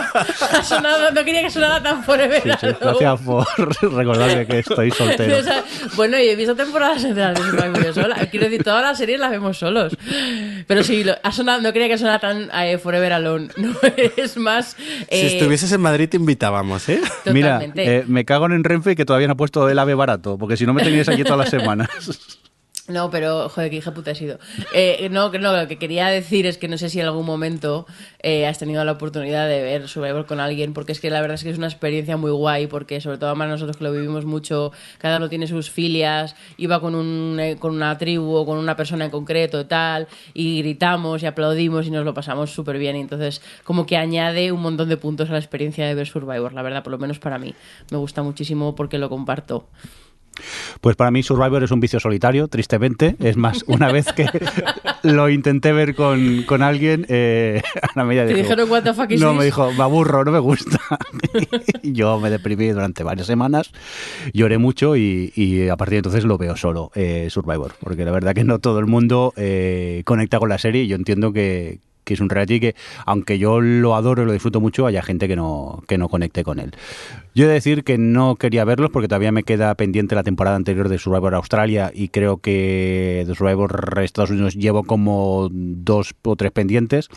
[0.57, 2.41] ha sonado- no quería que sonara tan forever.
[2.43, 2.77] Sí, sí, alone.
[2.81, 3.47] gracias por
[3.93, 5.37] recordarme que estoy soltero.
[5.37, 5.63] O sea,
[5.95, 8.15] bueno, y he visto temporadas enteras de Survivor yo sola.
[8.29, 9.95] Quiero decir, todas las series las vemos solos.
[10.67, 13.49] Pero sí, lo- ha sonado, no quería que sonara tan eh, Forever Alone.
[13.57, 13.73] No
[14.17, 14.75] es más.
[14.77, 17.01] Si eh, estuvieses en Madrid te invitábamos, ¿eh?
[17.31, 20.57] Mira, eh, me cago en Renfe que todavía no ha puesto el ave barato, porque
[20.57, 21.89] si no me teníais aquí todas las semanas.
[22.91, 24.37] No, pero, joder, qué hija puta he sido.
[24.73, 27.85] Eh, no, no, lo que quería decir es que no sé si en algún momento
[28.19, 31.35] eh, has tenido la oportunidad de ver Survivor con alguien, porque es que la verdad
[31.35, 34.25] es que es una experiencia muy guay, porque sobre todo además nosotros que lo vivimos
[34.25, 38.57] mucho, cada uno tiene sus filias, iba con, un, eh, con una tribu o con
[38.57, 42.97] una persona en concreto tal, y gritamos y aplaudimos y nos lo pasamos súper bien.
[42.97, 46.53] Y entonces, como que añade un montón de puntos a la experiencia de ver Survivor,
[46.53, 47.55] la verdad, por lo menos para mí.
[47.89, 49.65] Me gusta muchísimo porque lo comparto.
[50.81, 53.15] Pues para mí Survivor es un vicio solitario, tristemente.
[53.19, 54.27] Es más, una vez que
[55.03, 57.61] lo intenté ver con, con alguien, eh,
[57.95, 59.39] Ana ¿Te dijo, dijeron what the fuck is No, this?
[59.39, 60.79] me dijo, me aburro, no me gusta.
[61.83, 63.71] yo me deprimí durante varias semanas,
[64.33, 67.73] lloré mucho y, y a partir de entonces lo veo solo, eh, Survivor.
[67.79, 70.95] Porque la verdad que no todo el mundo eh, conecta con la serie y yo
[70.95, 72.75] entiendo que, que es un reality que,
[73.05, 76.43] aunque yo lo adoro y lo disfruto mucho, haya gente que no, que no conecte
[76.43, 76.71] con él.
[77.33, 80.55] Yo he de decir que no quería verlos porque todavía me queda pendiente la temporada
[80.55, 86.35] anterior de Survivor Australia y creo que de Survivor Estados Unidos llevo como dos o
[86.35, 87.09] tres pendientes.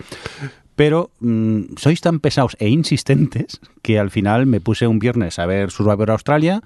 [0.77, 5.47] Pero mm, sois tan pesados e insistentes que al final me puse un viernes a
[5.47, 6.63] ver Survivor Australia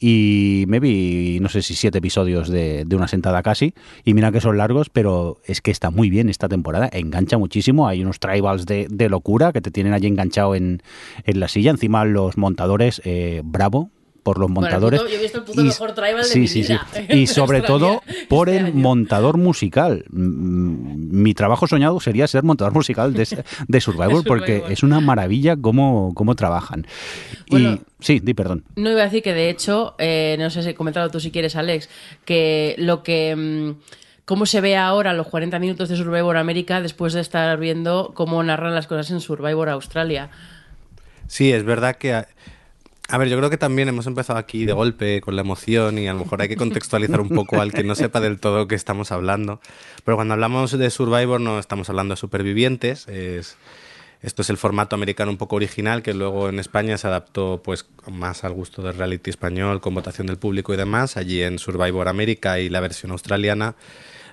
[0.00, 3.74] y me vi, no sé si siete episodios de, de una sentada casi.
[4.04, 6.90] Y mira que son largos, pero es que está muy bien esta temporada.
[6.92, 7.86] Engancha muchísimo.
[7.86, 10.82] Hay unos tribals de, de locura que te tienen allí enganchado en,
[11.24, 11.70] en la silla.
[11.70, 13.90] Encima los montadores, eh, bravo
[14.24, 15.00] por los Bueno, el montadores.
[15.00, 17.00] puto- yo he visto el puto mejor tribal de sí, mi sí, vida sí.
[17.08, 17.66] en Y sobre Australia
[18.02, 18.74] todo por este el año.
[18.82, 20.04] montador musical.
[20.10, 26.12] Mi trabajo soñado sería ser montador musical de, de Survivor, porque es una maravilla cómo,
[26.14, 26.86] cómo trabajan.
[27.50, 27.72] Bueno.
[27.74, 28.64] y sí, di perdón.
[28.76, 31.54] No iba a decir que de hecho, eh, no sé si comentado tú si quieres,
[31.54, 31.88] Alex,
[32.24, 33.36] que lo que.
[33.36, 33.80] mm,
[34.24, 38.42] cómo se ve ahora los 40 minutos de Survivor América después de estar viendo cómo
[38.42, 40.30] narran las cosas en Survivor Australia.
[41.26, 42.24] Sí, es verdad que...
[43.08, 46.08] A, ver, yo creo que también hemos empezado aquí de golpe con la emoción y
[46.08, 48.74] a lo mejor hay que contextualizar un poco al que no sepa del todo qué
[48.74, 49.60] estamos hablando.
[50.04, 53.06] Pero cuando hablamos de Survivor no estamos hablando de supervivientes.
[53.08, 53.56] Es,
[54.22, 57.86] esto es el formato americano un poco original que luego en España se adaptó pues
[58.10, 61.18] más al gusto del reality español con votación del público y demás.
[61.18, 63.74] Allí en Survivor América y la versión australiana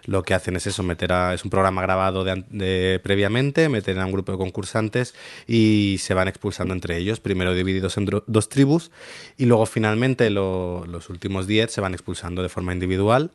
[0.05, 3.99] lo que hacen es eso, meter a, es un programa grabado de, de- previamente, meter
[3.99, 5.13] a un grupo de concursantes
[5.47, 8.91] y se van expulsando entre ellos, primero divididos en dos tribus
[9.37, 13.31] y luego finalmente lo- los últimos 10 se van expulsando de forma individual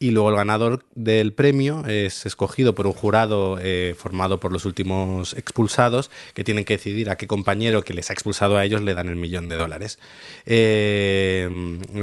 [0.00, 4.64] y luego el ganador del premio es escogido por un jurado eh, formado por los
[4.64, 8.80] últimos expulsados que tienen que decidir a qué compañero que les ha expulsado a ellos
[8.82, 9.98] le dan el millón de dólares.
[10.46, 11.48] Eh,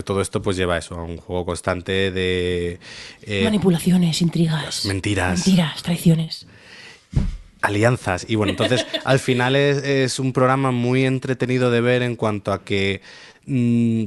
[0.03, 2.79] todo esto pues lleva eso a un juego constante de...
[3.23, 4.85] eh, Manipulaciones, intrigas.
[4.85, 5.47] Mentiras.
[5.47, 6.47] Mentiras, traiciones.
[7.61, 8.25] alianzas.
[8.27, 12.51] Y bueno, entonces al final es, es un programa muy entretenido de ver en cuanto
[12.51, 13.01] a que
[13.45, 14.05] mm,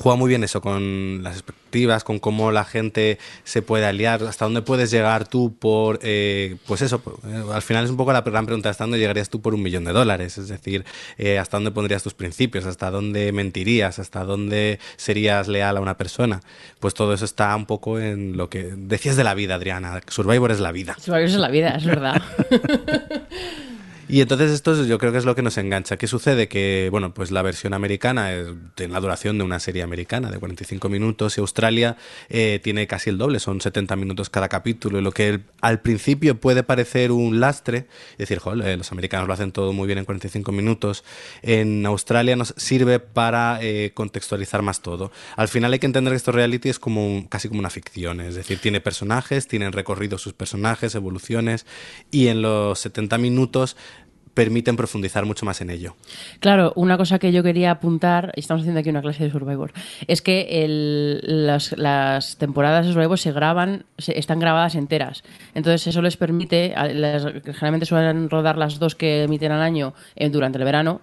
[0.00, 4.44] juega muy bien eso, con las expectativas, con cómo la gente se puede aliar, hasta
[4.44, 8.22] dónde puedes llegar tú por, eh, pues eso, eh, al final es un poco la
[8.22, 10.38] gran pregunta, ¿hasta dónde llegarías tú por un millón de dólares?
[10.38, 10.84] Es decir,
[11.18, 12.66] eh, ¿hasta dónde pondrías tus principios?
[12.66, 13.98] ¿Hasta dónde mentirías?
[13.98, 16.40] ¿Hasta dónde serías leal a una persona?
[16.80, 20.00] Pues todo eso está un poco en lo que decías de la vida, Adriana.
[20.08, 20.96] Survivor es la vida.
[21.00, 22.22] Survivor es la vida, es verdad.
[24.08, 25.96] Y entonces esto es- yo creo que es lo que nos engancha.
[25.96, 26.46] ¿Qué sucede?
[26.46, 28.30] Que, bueno, pues la versión americana
[28.74, 31.96] tiene la duración de una serie americana de 45 minutos y Australia
[32.28, 34.98] eh, tiene casi el doble, son 70 minutos cada capítulo.
[34.98, 39.26] Y lo que al principio puede parecer un lastre, es decir, joder, eh, los americanos
[39.26, 41.02] lo hacen todo muy bien en 45 minutos,
[41.42, 45.12] en Australia nos sirve para eh, contextualizar más todo.
[45.36, 48.34] Al final hay que entender que esto reality es como casi como una ficción, es
[48.34, 51.64] decir, tiene personajes, tienen recorrido sus personajes, evoluciones,
[52.10, 53.76] y en los 70 minutos
[54.34, 55.94] permiten profundizar mucho más en ello.
[56.40, 59.72] Claro, una cosa que yo quería apuntar, y estamos haciendo aquí una clase de Survivor,
[60.08, 65.22] es que el- las, las temporadas de Survivor se graban, se- están grabadas enteras.
[65.54, 70.28] Entonces eso les permite, las- generalmente suelen rodar las dos que emiten al año eh,
[70.28, 71.00] durante el verano,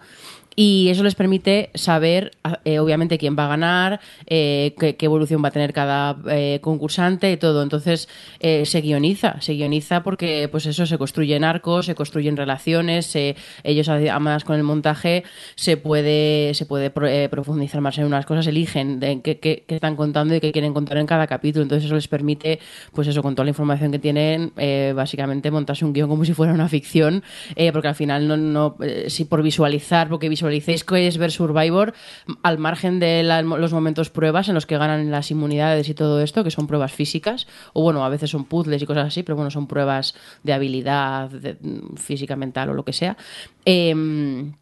[0.55, 2.31] y eso les permite saber,
[2.65, 6.59] eh, obviamente, quién va a ganar, eh, qué, qué evolución va a tener cada eh,
[6.61, 7.63] concursante y todo.
[7.63, 8.09] Entonces,
[8.41, 13.35] eh, se guioniza, se guioniza porque, pues eso, se construyen arcos, se construyen relaciones, se-
[13.63, 15.23] ellos, además, con el montaje,
[15.55, 19.63] se puede, se puede pro- eh, profundizar más en unas cosas, eligen de qué, qué-
[19.65, 21.63] qué están contando y qué quieren contar en cada capítulo.
[21.63, 22.59] Entonces, eso les permite,
[22.93, 26.33] pues eso, con toda la información que tienen, eh, básicamente montarse un guion como si
[26.33, 27.23] fuera una ficción,
[27.71, 28.75] porque al final no, no
[29.07, 31.93] si por visualizar, porque visualicéis que es ver Survivor,
[32.41, 36.43] al margen de los momentos pruebas en los que ganan las inmunidades y todo esto,
[36.43, 39.51] que son pruebas físicas, o bueno, a veces son puzzles y cosas así, pero bueno,
[39.51, 43.17] son pruebas de habilidad de- mm, física, mental o lo que sea.
[43.65, 44.53] Em,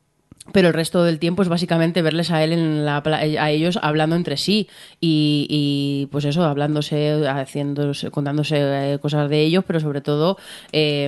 [0.51, 4.15] pero el resto del tiempo es básicamente verles a él en la a ellos hablando
[4.15, 4.67] entre sí
[4.99, 8.55] y, y, pues eso hablándose haciéndose contándose
[8.93, 10.38] eh, cosas de ellos pero sobre todo
[10.71, 11.07] eh,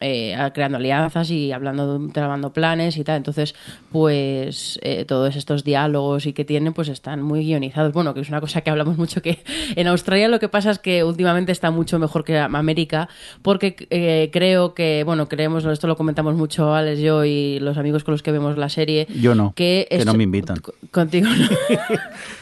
[0.00, 3.54] eh, creando alianzas y hablando trabando planes y tal entonces
[3.92, 8.28] pues eh, todos estos diálogos y que tienen pues están muy guionizados bueno que es
[8.30, 9.42] una cosa que hablamos mucho que
[9.76, 13.08] en Australia lo que pasa es que últimamente está mucho mejor que América
[13.42, 18.02] porque eh, creo que bueno creemos esto lo comentamos mucho Alex yo y los amigos
[18.04, 20.56] con los que vemos la serie Yo no, que, que es- no me invitan.
[20.58, 21.48] co- contigo no.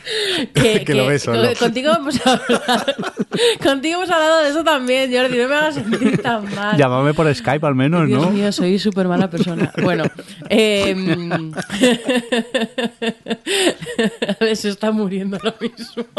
[0.55, 1.43] que, Que lo ves solo.
[1.53, 2.85] co- contigo hemos hablado
[3.63, 7.33] contigo hemos hablado de eso también Jordi no me hagas sentir tan mal Llámame por
[7.35, 8.31] Skype al menos, Dios ¿no?
[8.31, 9.73] mío, soy súper mala persona.
[9.83, 10.05] Bueno,
[10.51, 10.95] eh,
[14.55, 16.05] se está muriendo ahora mismo.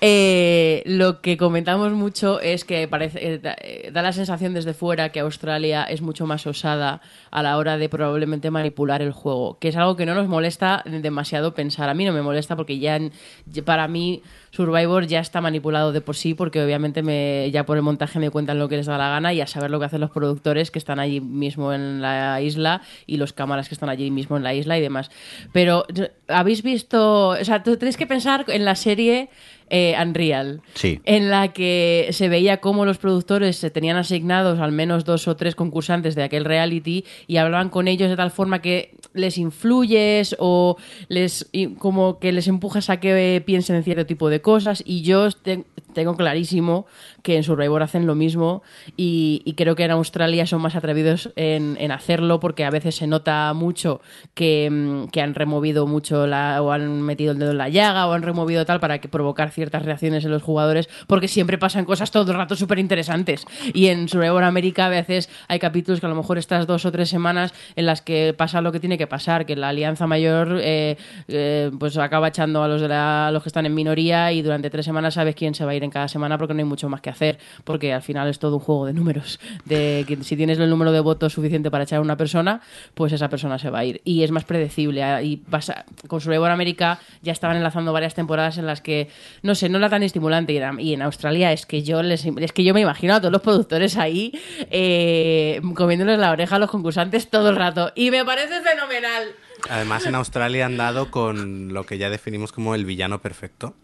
[0.00, 4.74] Eh, lo que comentamos mucho es que parece eh, da, eh, da la sensación desde
[4.74, 9.58] fuera que Australia es mucho más osada a la hora de probablemente manipular el juego,
[9.58, 11.88] que es algo que no nos molesta demasiado pensar.
[11.88, 13.12] A mí no me molesta porque ya en-
[13.46, 14.22] ya para mí
[14.56, 18.30] Survivor ya está manipulado de por sí porque obviamente me, ya por el montaje me
[18.30, 20.70] cuentan lo que les da la gana y a saber lo que hacen los productores
[20.70, 24.42] que están allí mismo en la isla y los cámaras que están allí mismo en
[24.42, 25.10] la isla y demás.
[25.52, 25.84] Pero
[26.28, 29.28] habéis visto, o sea, tú tenéis que pensar en la serie
[29.68, 31.00] eh, Unreal, Sí.
[31.04, 35.34] en la que se veía cómo los productores se tenían asignados al menos dos o
[35.36, 40.36] tres concursantes de aquel reality y hablaban con ellos de tal forma que les influyes
[40.38, 40.76] o
[41.08, 45.30] les como que les empujas a que piensen en cierto tipo de cosas y yo
[45.32, 45.64] te-
[45.94, 46.86] tengo clarísimo
[47.26, 48.62] que en Survivor hacen lo mismo
[48.96, 53.08] y, creo que en Australia son más atrevidos en, en hacerlo porque a veces se
[53.08, 54.00] nota mucho
[54.34, 58.06] que, mm, que han removido mucho la, o han metido el dedo en la llaga
[58.06, 61.84] o han removido tal para que provocar ciertas reacciones en los jugadores porque siempre pasan
[61.84, 66.06] cosas todo el rato súper interesantes y en Survivor América a veces hay capítulos que
[66.06, 68.98] a lo mejor estas dos o tres semanas en las que pasa lo que tiene
[68.98, 70.96] que pasar que la alianza mayor eh,
[71.26, 74.42] eh, pues acaba echando a los de la- a los que están en minoría y
[74.42, 76.64] durante tres semanas sabes quién se va a ir en cada semana porque no hay
[76.64, 77.15] mucho más que hacer
[77.64, 80.92] porque al final es todo un juego de números de que si tienes el número
[80.92, 82.60] de votos suficiente para echar a una persona
[82.94, 84.00] pues esa persona se va a ir.
[84.04, 88.58] Y es más predecible ah, y pasa con Survivor América ya estaban enlazando varias temporadas
[88.58, 89.08] en las que
[89.42, 92.24] no sé no era tan estimulante y en, y en Australia es que yo les
[92.24, 94.32] es que yo me imagino a todos los productores ahí
[94.70, 99.34] eh, comiéndoles la oreja a los concursantes todo el rato y me parece fenomenal
[99.70, 103.74] Además, en Australia han dado con lo que ya definimos como el villano perfecto,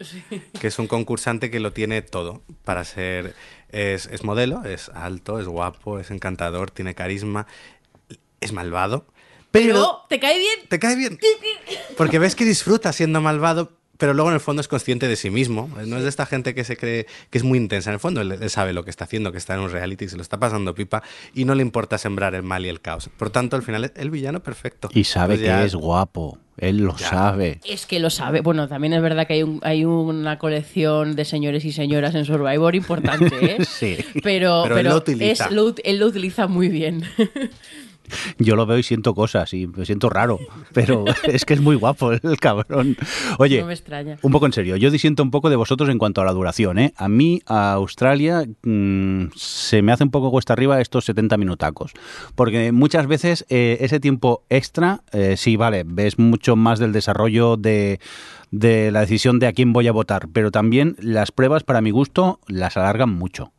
[0.59, 3.35] que es un concursante que lo tiene todo para ser...
[3.69, 7.47] Es, es modelo, es alto, es guapo, es encantador, tiene carisma,
[8.39, 9.07] es malvado,
[9.53, 9.73] pero...
[9.73, 11.19] pero te cae bien Te cae bien.
[11.97, 15.29] Porque ves que disfruta siendo malvado, pero luego en el fondo es consciente de sí
[15.29, 15.69] mismo.
[15.85, 17.89] No es de esta gente que se cree que es muy intensa.
[17.89, 20.07] En el fondo él, él sabe lo que está haciendo, que está en un reality,
[20.09, 23.09] se lo está pasando pipa y no le importa sembrar el mal y el caos.
[23.17, 24.89] Por tanto, al final es el villano perfecto.
[24.93, 26.37] Y sabe Pues ya- que es guapo.
[26.57, 27.09] Él lo Ya.
[27.09, 27.59] sabe.
[27.67, 28.41] Es que lo sabe.
[28.41, 32.25] Bueno, también es verdad que hay, un- hay una colección de señores y señoras en
[32.25, 33.57] Survivor importante, ¿eh?
[33.65, 33.97] Sí.
[34.21, 35.45] Pero, Pero él lo utiliza.
[35.45, 37.03] es- lo ut- él lo utiliza muy bien.
[38.37, 40.39] Yo lo veo y siento cosas y me siento raro,
[40.73, 42.97] pero es que es muy guapo el cabrón.
[43.39, 44.17] Oye, No me extraña.
[44.21, 46.79] un poco en serio, yo disiento un poco de vosotros en cuanto a la duración.
[46.79, 46.93] ¿eh?
[46.97, 51.93] A mí, a Australia, mm, se me hace un poco cuesta arriba estos 70 minutacos,
[52.35, 57.55] porque muchas veces eh, ese tiempo extra, eh, sí, vale, ves mucho más del desarrollo
[57.57, 57.99] de,
[58.51, 61.91] de la decisión de a quién voy a votar, pero también las pruebas, para mi
[61.91, 63.51] gusto, las alargan mucho.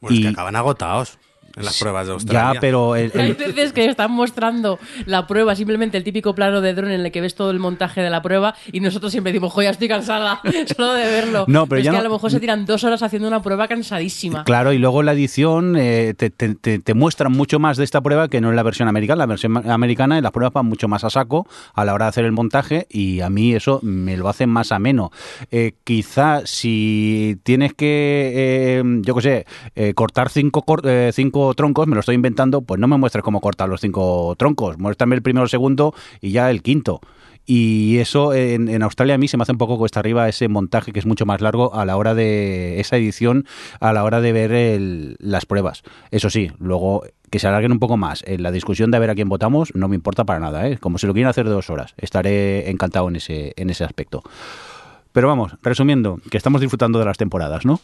[0.00, 1.18] Bueno, es y- que acaban agotados
[1.56, 2.52] en las pruebas de Australia.
[2.54, 6.74] Ya, pero el- Hay veces que están mostrando la prueba, simplemente el típico plano de
[6.74, 9.52] drone en el que ves todo el montaje de la prueba y nosotros siempre decimos,
[9.52, 10.40] joder, estoy cansada
[10.76, 11.44] solo de verlo.
[11.48, 13.42] No, pero es ya que no- a lo mejor se tiran dos horas haciendo una
[13.42, 14.44] prueba cansadísima.
[14.44, 18.00] Claro, y luego la edición eh, te, te- te- te muestran mucho más de esta
[18.00, 19.16] prueba que no en la versión americana.
[19.20, 22.08] La versión americana, en las pruebas van mucho más a saco a la hora de
[22.10, 25.10] hacer el montaje y a mí eso me lo hace más ameno.
[25.50, 31.10] Eh, quizá si tienes que, eh, yo qué sé, eh, cortar cinco, cor- eh,
[31.54, 34.78] troncos, me lo estoy inventando, pues no me muestres cómo cortar los cinco troncos.
[34.78, 37.00] Muéstrame el primero, el segundo y ya el quinto.
[37.48, 40.48] Y eso en, en Australia a mí se me hace un poco cuesta arriba ese
[40.48, 43.44] montaje que es mucho más largo a la hora de esa edición,
[43.78, 45.82] a la hora de ver el- las pruebas.
[46.10, 49.10] Eso sí, luego que se alarguen un poco más en la discusión de a ver
[49.10, 50.78] a quién votamos no me importa para nada, ¿eh?
[50.78, 51.94] como si lo quieren hacer de dos horas.
[51.98, 54.22] Estaré encantado en ese, en ese aspecto.
[55.12, 57.80] Pero vamos, resumiendo, que estamos disfrutando de las temporadas, ¿no?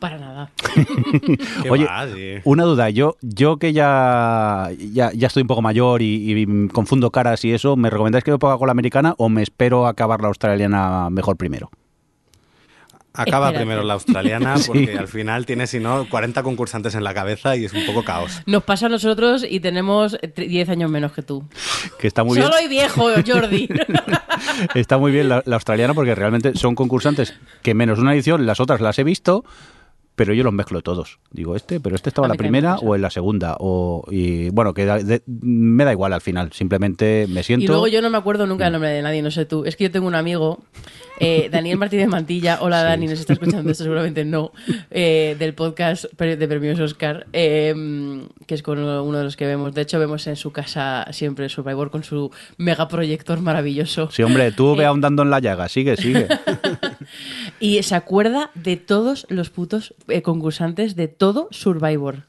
[0.00, 0.50] Para nada.
[1.62, 2.34] ¿Qué Oye, va, sí.
[2.44, 7.10] Una duda, yo, yo que ya, ya, ya estoy un poco mayor y, y confundo
[7.10, 9.90] caras y eso, ¿me recomendáis que me ponga con la americana o me espero a
[9.90, 11.70] acabar la australiana mejor primero?
[13.12, 13.58] Acaba Espérate.
[13.66, 14.68] primero la australiana Sí.
[14.68, 18.04] porque al final tiene, si no, 40 concursantes en la cabeza y es un poco
[18.04, 18.40] caos.
[18.46, 21.44] Nos pasa a nosotros y tenemos tre- 10 años menos que tú.
[21.98, 22.48] Que está muy bien.
[22.48, 23.68] Solo y viejo, Jordi.
[24.74, 28.60] Está muy bien la, la australiana porque realmente son concursantes que menos una edición, las
[28.60, 29.44] otras las he visto,
[30.16, 31.18] pero yo los mezclo todos.
[31.30, 33.56] Digo, este, pero este estaba en la primera o en la segunda.
[33.58, 37.64] O, y bueno, que da- de- me da igual al final, simplemente me siento...
[37.64, 39.64] Y luego yo no me acuerdo nunca el nombre de nadie, no sé tú.
[39.64, 40.62] Es que yo tengo un amigo,
[41.20, 42.58] eh, Daniel Martínez Mantilla.
[42.60, 44.52] Hola Dani, nos está escuchando esto seguramente no.
[44.90, 47.74] eh, del podcast de Premios Oscar, eh,
[48.46, 49.72] que es con uno de los que vemos.
[49.74, 54.10] De hecho, vemos en su casa siempre Survivor con su megaproyector maravilloso.
[54.10, 56.26] Sí, hombre, tú ve Eh, ahondando en la llaga, sigue, sigue.
[57.60, 62.24] Y se acuerda de todos los putos eh, concursantes de todo Survivor.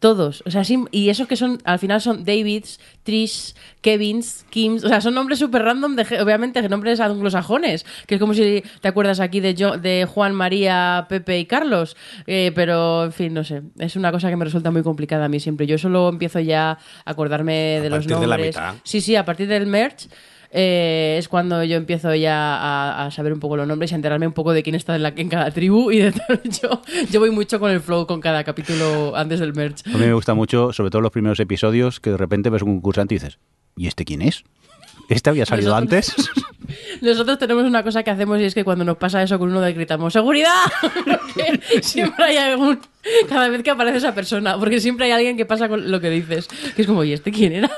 [0.00, 0.42] Todos.
[0.46, 4.82] O sea, sí, y esos que son, al final son Davids, Trish, Kevins, Kims.
[4.82, 7.84] O sea, son nombres súper random, de, obviamente, nombres anglosajones.
[8.06, 11.98] Que es como si te acuerdas aquí de, Jo- de Juan, María, Pepe y Carlos.
[12.26, 13.60] Eh, pero, en fin, no sé.
[13.78, 15.66] Es una cosa que me resulta muy complicada a mí siempre.
[15.66, 18.56] Yo solo empiezo ya a acordarme A de los partir de la nombres.
[18.56, 18.74] mitad.
[18.84, 20.08] Sí, sí, a partir del merch.
[20.52, 23.96] Eh, es cuando yo empiezo ya a, a saber un poco los nombres y a
[23.96, 26.40] enterarme un poco de quién está en, la, en cada tribu y de tal.
[26.62, 29.86] Yo, yo voy mucho con el flow con cada capítulo antes del merch.
[29.86, 32.74] A mí me gusta mucho, sobre todo los primeros episodios, que de repente ves un
[32.74, 33.38] concursante y dices,
[33.76, 34.44] ¿y este quién es?
[35.08, 36.30] ¿Este había salido Nosotros- antes?
[37.00, 39.60] Nosotros tenemos una cosa que hacemos y es que cuando nos pasa eso con uno
[39.60, 40.50] de gritamos ¡Seguridad!
[41.34, 42.78] Porque siempre hay algún...
[43.28, 46.10] Cada vez que aparece esa persona, porque siempre hay alguien que pasa con lo que
[46.10, 46.46] dices.
[46.76, 47.70] Que es como, ¿y este quién era?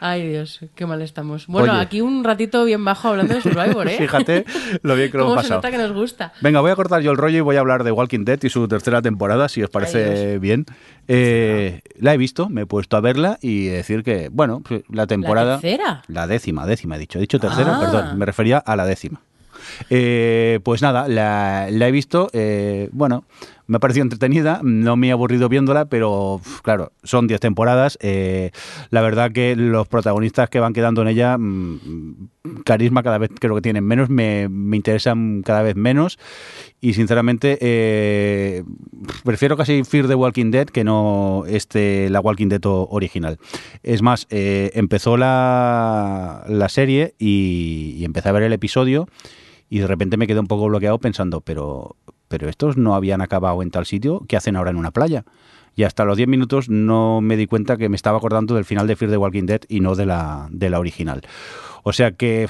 [0.00, 1.46] Ay, Dios, qué mal estamos.
[1.46, 1.82] Bueno, Oye.
[1.82, 3.96] aquí un ratito bien bajo hablando de Survivor, ¿eh?
[3.98, 4.44] Fíjate
[4.82, 5.58] lo bien que lo hemos se pasado.
[5.58, 6.32] nota que nos gusta.
[6.40, 8.48] Venga, voy a cortar yo el rollo y voy a hablar de Walking Dead y
[8.48, 10.64] su tercera temporada, si os parece bien.
[11.08, 15.06] Eh, la he visto, me he puesto a verla y decir que, bueno, pues, la
[15.06, 15.60] temporada...
[15.60, 16.02] tercera?
[16.08, 17.18] La décima, décima, he dicho.
[17.18, 17.80] He dicho tercera, Ah.
[17.80, 19.20] perdón, me refería a la décima.
[19.90, 23.24] Eh, pues nada, la, la he visto, eh, bueno,
[23.66, 27.98] me ha parecido entretenida, no me he aburrido viéndola, pero claro, son 10 temporadas.
[28.00, 28.50] eh,
[28.90, 32.28] la verdad que los protagonistas que van quedando en ella, mm,
[32.64, 36.18] carisma cada vez creo que tienen menos, me, me interesan cada vez menos
[36.80, 38.64] y sinceramente eh,
[39.24, 43.38] prefiero casi Fear the Walking Dead que no este la Walking Dead original.
[43.82, 49.08] Es más, eh, empezó la, la serie y, y empecé a ver el episodio
[49.74, 51.96] y de repente me quedé un poco bloqueado pensando, pero,
[52.28, 55.24] pero estos no habían acabado en tal sitio, ¿qué hacen ahora en una playa?
[55.74, 58.86] Y hasta los 10 minutos no me di cuenta que me estaba acordando del final
[58.86, 61.22] de Fear the Walking Dead y no de la, de la original.
[61.86, 62.48] O sea que,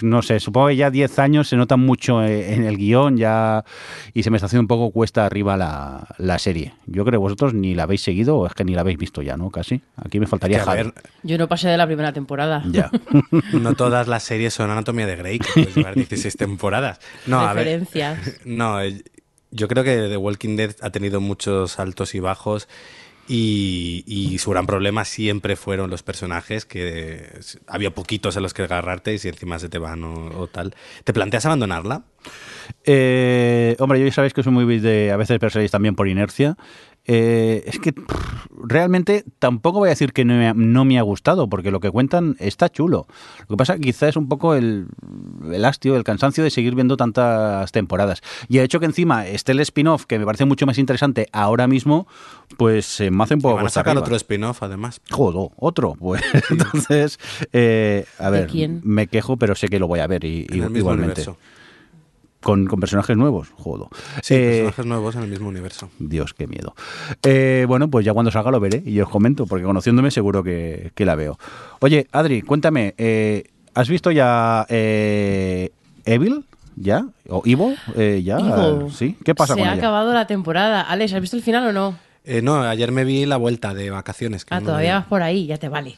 [0.00, 3.64] no sé, supongo que ya 10 años se notan mucho eh, en el guion ya
[4.12, 6.74] y se me está haciendo un poco cuesta arriba la, la serie.
[6.86, 9.22] Yo creo que vosotros ni la habéis seguido o es que ni la habéis visto
[9.22, 9.50] ya, ¿no?
[9.50, 9.82] Casi.
[9.96, 12.64] Aquí me faltaría Que, ver, Yo no pasé de la primera temporada.
[12.72, 12.90] Ya.
[13.52, 16.98] no todas las series son Anatomía de Grey, que puedes llevar 16 temporadas.
[17.26, 17.86] No, a ver.
[18.44, 19.00] No, eh,
[19.52, 22.68] yo creo que The Walking Dead ha tenido muchos altos y bajos
[23.28, 28.62] y, y su gran problema siempre fueron los personajes, que había poquitos en los que
[28.62, 30.74] agarrarte y si encima se te van o, o tal.
[31.04, 32.04] ¿Te planteas abandonarla?
[32.84, 36.56] Eh, hombre, yo ya sabéis que soy muy de a veces perseguís también por inercia.
[37.04, 40.98] Eh, es que pff, realmente tampoco voy a decir que no me, ha, no me
[40.98, 43.06] ha gustado, porque lo que cuentan está chulo.
[43.40, 44.86] Lo que pasa quizá es un poco el,
[45.52, 48.22] el hastio, el cansancio de seguir viendo tantas temporadas.
[48.48, 51.66] Y el hecho que encima esté el spin-off, que me parece mucho más interesante ahora
[51.66, 52.06] mismo,
[52.56, 54.02] pues eh, me hace un poco Van a sacar arriba.
[54.04, 55.00] otro spin-off, además.
[55.10, 55.94] Jodo, otro.
[55.98, 57.18] Pues entonces,
[57.52, 58.80] eh, a ¿De ver, quién?
[58.84, 61.22] me quejo, pero sé que lo voy a ver y, En y- el mismo igualmente.
[61.22, 61.36] universo.
[62.42, 63.88] Con, con personajes nuevos, jodo.
[64.22, 65.90] Sí, Eh, personajes nuevos en el mismo universo.
[65.98, 66.74] Dios, qué miedo.
[67.22, 70.90] Eh, bueno, pues ya cuando salga lo veré y os comento, porque conociéndome seguro que,
[70.94, 71.38] que la veo.
[71.80, 75.70] Oye, Adri, cuéntame, eh, ¿has visto ya eh,
[76.04, 76.44] Evil?
[76.76, 77.06] ¿Ya?
[77.28, 77.76] ¿O Evil?
[77.96, 78.38] Eh, ¿Ya?
[78.38, 78.90] Evil.
[78.92, 79.16] ¿Sí?
[79.24, 79.80] ¿Qué pasa Se con ha ella?
[79.82, 80.80] acabado la temporada.
[80.82, 81.96] Alex, ¿has visto el final o no?
[82.24, 84.44] Eh, no, ayer me vi la vuelta de vacaciones.
[84.44, 85.96] que Ah, no todavía vas por ahí, ya te vale.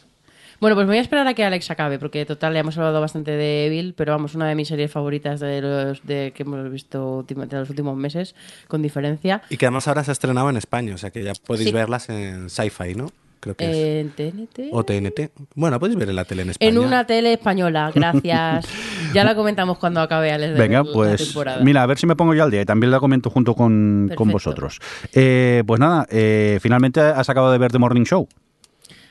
[0.65, 2.99] Bueno, pues me voy a esperar a que Alex acabe, porque total, ya hemos hablado
[2.99, 6.71] bastante de Evil, pero vamos, una de mis series favoritas de los de que hemos
[6.71, 8.35] visto de los últimos meses,
[8.67, 9.43] con diferencia.
[9.51, 11.75] Y que además ahora se ha estrenado en España, o sea que ya podéis Sí.
[11.75, 13.11] verlas en Sci-Fi, ¿no?
[13.41, 13.77] Creo que es.
[13.77, 14.71] En TNT.
[14.73, 15.33] O TNT.
[15.55, 16.71] Bueno, podéis ver en la tele en España.
[16.71, 18.67] En una tele española, gracias.
[19.13, 21.63] ya la comentamos cuando acabe Alex de Venga, la pues temporada.
[21.63, 24.11] mira, a ver si me pongo yo al día y también la comento junto con,
[24.17, 24.81] con vosotros.
[25.13, 28.27] Eh, pues nada, eh, finalmente has acabado de ver The Morning Show.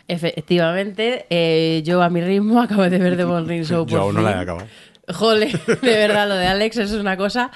[0.08, 3.86] Efectivamente, eh, yo a mi ritmo acabo de ver The Morning Show.
[3.86, 4.42] Yo por aún no la he fin.
[4.42, 4.68] acabado.
[5.14, 5.48] Jole,
[5.82, 7.52] de verdad, lo de Alex eso es una cosa.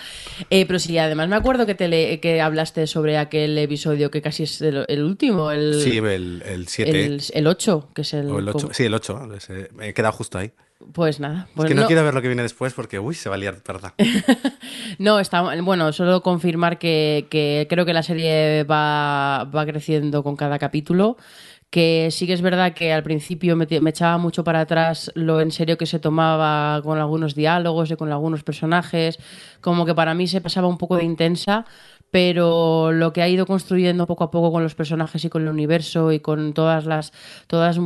[0.50, 4.22] Eh, pero sí, además me acuerdo que, te le- que hablaste sobre aquel episodio que
[4.22, 7.06] casi es el, el último, el, Sí, el, el 7.
[7.06, 8.28] el, el 8, que es el...
[8.30, 8.58] o el 8.
[8.60, 9.30] como- Sí, el 8.
[9.38, 10.52] ese- Me he quedado justo ahí.
[10.92, 11.46] Pues nada.
[11.48, 13.36] es Pues que no, no, quiero ver lo que viene después porque, uy, se va
[13.36, 13.94] a liar, ¿verdad?
[15.00, 20.36] no, está, bueno, solo confirmar que, que creo que la serie va, va creciendo con
[20.36, 21.18] cada capítulo.
[21.70, 25.52] Que sí que es verdad que al principio me, echaba mucho para atrás lo en
[25.52, 29.20] serio que se tomaba con algunos diálogos y con algunos personajes.
[29.60, 31.66] Como que para mí se pasaba un poco de intensa,
[32.12, 35.50] pero lo que ha ido construyendo poco a poco con los personajes y con el
[35.50, 37.12] universo y con todas las
[37.48, 37.80] todas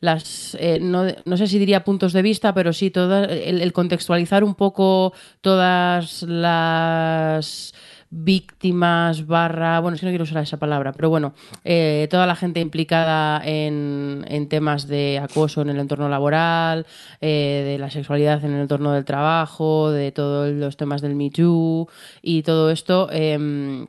[0.00, 3.72] las eh, no, no sé si diría puntos de vista pero sí toda, el, el
[3.72, 7.74] contextualizar un poco todas las
[8.10, 11.34] víctimas barra bueno es que no quiero usar esa palabra pero bueno
[11.64, 16.86] eh, toda la gente implicada en, en temas de acoso en el entorno laboral
[17.20, 21.30] eh, de la sexualidad en el entorno del trabajo de todos los temas del Me
[21.30, 21.88] Too
[22.22, 23.86] y todo esto em,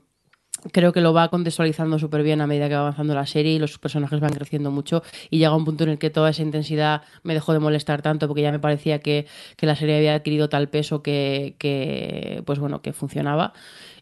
[0.71, 3.59] creo que lo va contextualizando súper bien a medida que va avanzando la serie y
[3.59, 7.03] los personajes van creciendo mucho y llega un punto en el que toda esa intensidad
[7.23, 10.49] me dejó de molestar tanto porque ya me parecía que, que la serie había adquirido
[10.49, 13.53] tal peso que, que, pues bueno que funcionaba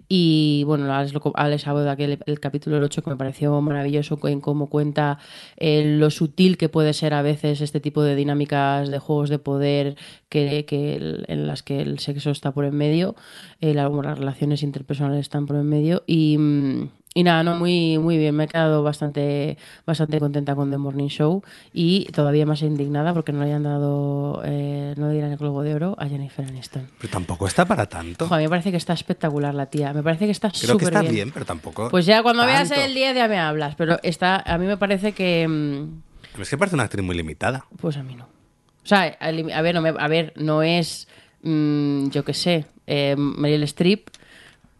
[0.07, 4.67] y bueno, Alex habló de aquel el capítulo 8 que me pareció maravilloso en cómo
[4.69, 5.17] cuenta
[5.57, 9.39] eh, lo sutil que puede ser a veces este tipo de dinámicas de juegos de
[9.39, 9.95] poder
[10.29, 13.15] que, que en las que el sexo está por en medio,
[13.61, 16.03] eh, la- bueno, las relaciones interpersonales están por en medio.
[16.07, 18.35] Y, mm, Y nada, no, muy, muy bien.
[18.35, 23.31] Me he quedado bastante, bastante contenta con The Morning Show y todavía más indignada porque
[23.31, 26.89] no le hayan dado, eh, no le dieran el Globo de Oro a Jennifer Aniston.
[26.99, 28.25] Pero tampoco está para tanto.
[28.29, 29.93] A mí me parece que está espectacular la tía.
[29.93, 31.13] Me parece que está Creo súper que está bien.
[31.13, 31.31] bien.
[31.31, 31.87] pero tampoco.
[31.89, 33.75] Pues ya cuando veas el 10 ya me hablas.
[33.75, 35.47] Pero está, a mí me parece que...
[35.47, 36.01] mm,
[36.33, 37.63] Pero es que parece una actriz muy limitada.
[37.79, 38.25] Pues a mí no.
[38.25, 41.07] O sea, a ver, no, me- a ver, no es,
[41.43, 44.09] mm, yo qué sé, eh, Meryl Streep,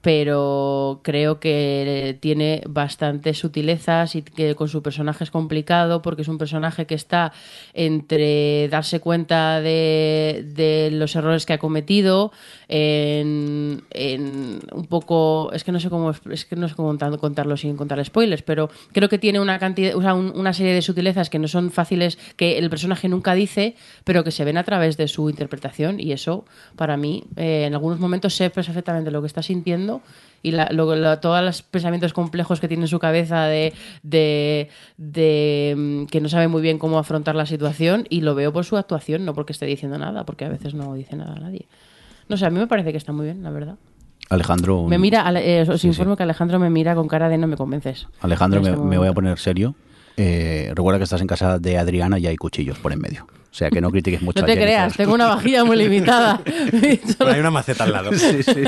[0.06, 6.28] pero creo que tiene bastantes sutilezas y que con su personaje es complicado porque es
[6.28, 7.34] un personaje que está
[7.74, 12.32] entre darse cuenta de, los errores que ha cometido,
[12.68, 17.58] en, un poco, es que no sé cómo, es que no sé cómo contar- contarlo
[17.58, 20.84] sin contar spoilers, pero creo que tiene una cantidad, o sea, un- una serie de
[20.84, 24.64] sutilezas que no son fáciles, que el personaje nunca dice, pero que se ven a
[24.64, 26.46] través de su interpretación y eso,
[26.76, 29.95] para mí, eh, en algunos momentos sé perfectamente lo que está sintiendo
[30.44, 33.74] y la- lo- lo- todos los pensamientos complejos que tiene en su cabeza de,
[34.04, 38.54] de, de, mm, que no sabe muy bien cómo afrontar la situación y lo veo
[38.54, 41.40] por su actuación, no porque esté diciendo nada, porque a veces no dice nada a
[41.40, 41.66] nadie.
[42.30, 43.76] No sé, a mí me parece que está muy bien, la verdad.
[44.30, 46.18] Alejandro, Me mira, eh, os Sí, informo sí.
[46.18, 48.08] que Alejandro me mira con cara de no me convences.
[48.22, 49.76] Alejandro, me, este me voy a poner serio.
[50.18, 53.28] Eh, recuerda que estás en casa de Adriana y hay cuchillos por en medio.
[53.56, 54.68] O sea, que no critiques mucho No a te Jennifer.
[54.76, 56.42] creas, tengo una vajilla muy limitada.
[57.18, 58.12] Pero hay una maceta al lado.
[58.12, 58.64] Sí, sí.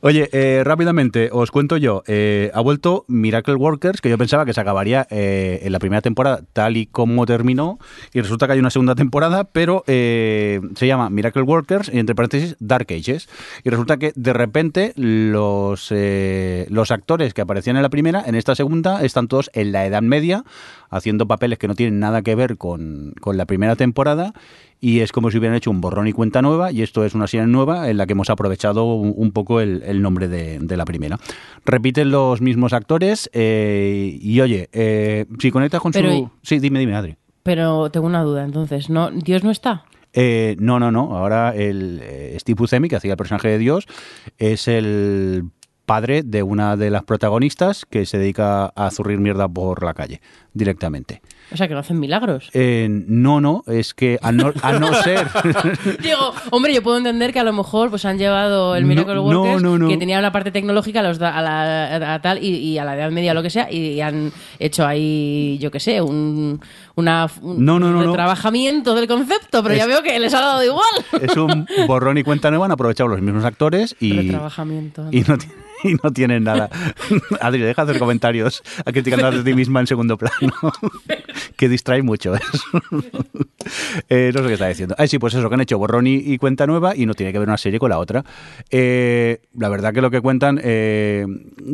[0.00, 2.02] Oye, eh, rápidamente, os cuento yo.
[2.06, 6.00] eh, ha vuelto Miracle Workers, que yo pensaba que se acabaría eh, en la primera
[6.00, 7.78] temporada tal y como terminó,
[8.14, 12.14] y resulta que hay una segunda temporada, pero eh, se llama Miracle Workers y entre
[12.14, 13.28] paréntesis Dark Ages.
[13.64, 18.34] Y resulta que de repente los, eh, los actores que aparecían en la primera, en
[18.34, 20.44] esta segunda, están todos en la Edad Media,
[20.88, 24.32] haciendo papeles que no tienen nada que ver con, con la primera temporada
[24.80, 27.26] y es como si hubieran hecho un borrón y cuenta nueva y esto es una
[27.26, 30.76] serie nueva en la que hemos aprovechado un, un poco el, el nombre de, de
[30.76, 31.18] la primera.
[31.64, 36.30] Repiten los mismos actores eh, y oye, eh, si conectas con Pero su...
[36.42, 37.16] Sí, dime, dime, Adri.
[37.42, 39.10] Pero tengo una duda, entonces, ¿no?
[39.10, 39.86] ¿Dios no está?
[40.12, 41.16] Eh, no, no, no.
[41.16, 43.88] Ahora el eh, Steve Buscemi, que hacía el personaje de Dios,
[44.38, 45.50] es el
[45.84, 50.20] padre de una de las protagonistas que se dedica a zurrir mierda por la calle
[50.52, 51.22] directamente.
[51.52, 52.50] O sea, que no hacen milagros.
[52.54, 55.28] Eh, no, no, es que a no, a no ser...
[56.02, 59.22] Digo, hombre, yo puedo entender que a lo mejor pues han llevado el Miracle no,
[59.22, 59.88] Workers, no, no.
[59.88, 62.84] que tenía una parte tecnológica a, los da- a la a tal y, y a
[62.84, 66.60] la Edad Media lo que sea, y, han hecho ahí, yo qué sé, un,
[66.96, 68.02] una, un no.
[68.02, 70.84] retrabajamiento del concepto, pero ya veo que les ha dado igual.
[71.22, 75.06] es un borrón y cuenta nueva, han aprovechado los mismos actores y, Retrabajamiento.
[75.12, 75.36] y, no,
[75.84, 76.68] y no tienen nada.
[77.40, 80.52] Adri, deja de hacer comentarios a criticando a ti misma en segundo plano,
[81.56, 82.34] que distrae mucho.
[84.08, 84.94] Eh, no sé qué está diciendo.
[84.96, 87.40] Ah, sí, pues eso, que han hecho borrón y, cuenta nueva y no tiene que
[87.40, 88.24] ver una serie con la otra.
[88.70, 91.26] Eh, la verdad que lo que cuentan, eh,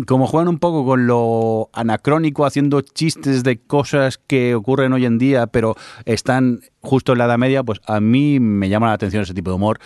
[0.07, 5.19] como juegan un poco con lo anacrónico, haciendo chistes de cosas que ocurren hoy en
[5.19, 9.23] día, pero están justo en la edad media, pues a mí me llama la atención
[9.23, 9.79] ese tipo de humor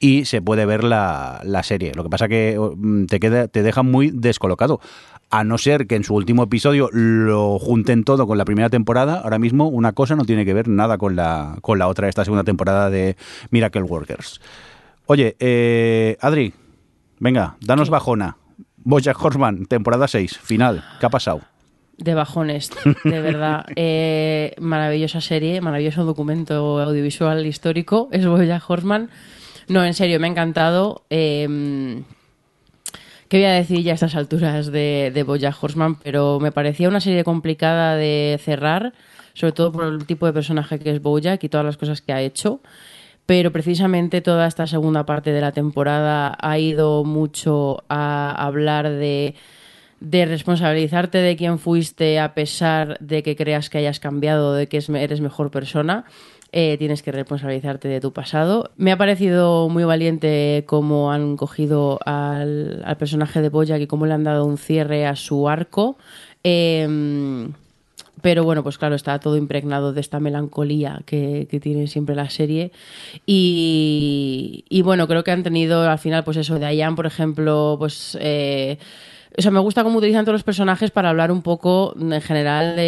[0.00, 1.92] y se puede ver la, la serie.
[1.94, 4.80] Lo que pasa que mm, te, queda, te deja muy descolocado.
[5.30, 9.20] A no ser que en su último episodio lo junten todo con la primera temporada,
[9.20, 12.24] ahora mismo una cosa no tiene que ver nada con la, con la otra, esta
[12.24, 13.16] segunda temporada de
[13.50, 14.40] Miracle Workers.
[15.04, 16.54] Oye, eh, Adri,
[17.18, 18.38] venga, danos bajona.
[18.76, 20.82] Bojack Horseman, temporada 6, final.
[20.98, 21.42] ¿Qué ha pasado?
[21.98, 22.70] De bajones,
[23.04, 23.66] de verdad.
[23.76, 28.08] Eh, maravillosa serie, maravilloso documento audiovisual histórico.
[28.12, 29.10] Es Bojack Horseman.
[29.68, 31.04] No, en serio, me ha encantado.
[31.10, 32.02] Eh,
[33.28, 35.96] ¿Qué voy a decir ya a estas alturas de, de Bojack Horseman?
[35.96, 38.94] Pero me parecía una serie complicada de cerrar,
[39.34, 42.12] sobre todo por el tipo de personaje que es Bojack y todas las cosas que
[42.12, 42.60] ha hecho.
[43.26, 49.34] Pero precisamente toda esta segunda parte de la temporada ha ido mucho a hablar de,
[50.00, 54.78] de responsabilizarte de quién fuiste a pesar de que creas que hayas cambiado, de que
[54.78, 56.06] es- eres mejor persona.
[56.50, 58.70] Eh, tienes que responsabilizarte de tu pasado.
[58.76, 64.06] Me ha parecido muy valiente cómo han cogido al, al personaje de Bojack y cómo
[64.06, 65.98] le han dado un cierre a su arco.
[66.44, 67.48] Eh,
[68.20, 72.72] pero bueno, pues claro, está todo impregnado de esta melancolía que, tiene siempre la serie.
[73.26, 78.16] Y, bueno, creo que han tenido al final, pues eso, de Diane, por ejemplo, pues.
[78.20, 78.78] eh,
[79.38, 82.74] o sea, me gusta cómo utilizan todos los personajes para hablar un poco en general
[82.74, 82.82] de,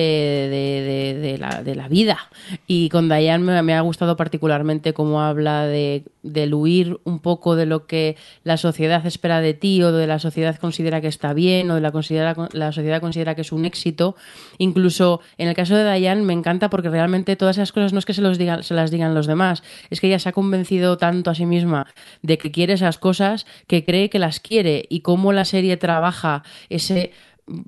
[0.51, 2.19] de- de- de la, vida.
[2.67, 7.67] Y con Diane me, ha gustado particularmente cómo habla de, del huir un poco de
[7.67, 11.71] lo que la sociedad espera de ti o de la sociedad considera que está bien
[11.71, 14.17] o de la, considera, la sociedad considera que es un éxito.
[14.59, 18.05] Incluso en el caso de Diane me encanta porque realmente todas esas cosas no es
[18.07, 20.99] que se, los digan, se las digan los demás, es que ella se ha convencido
[20.99, 21.87] tanto a sí misma
[22.23, 26.40] de que quiere esas cosas que cree que las quiere y cómo la serie trabaja
[26.69, 27.13] ese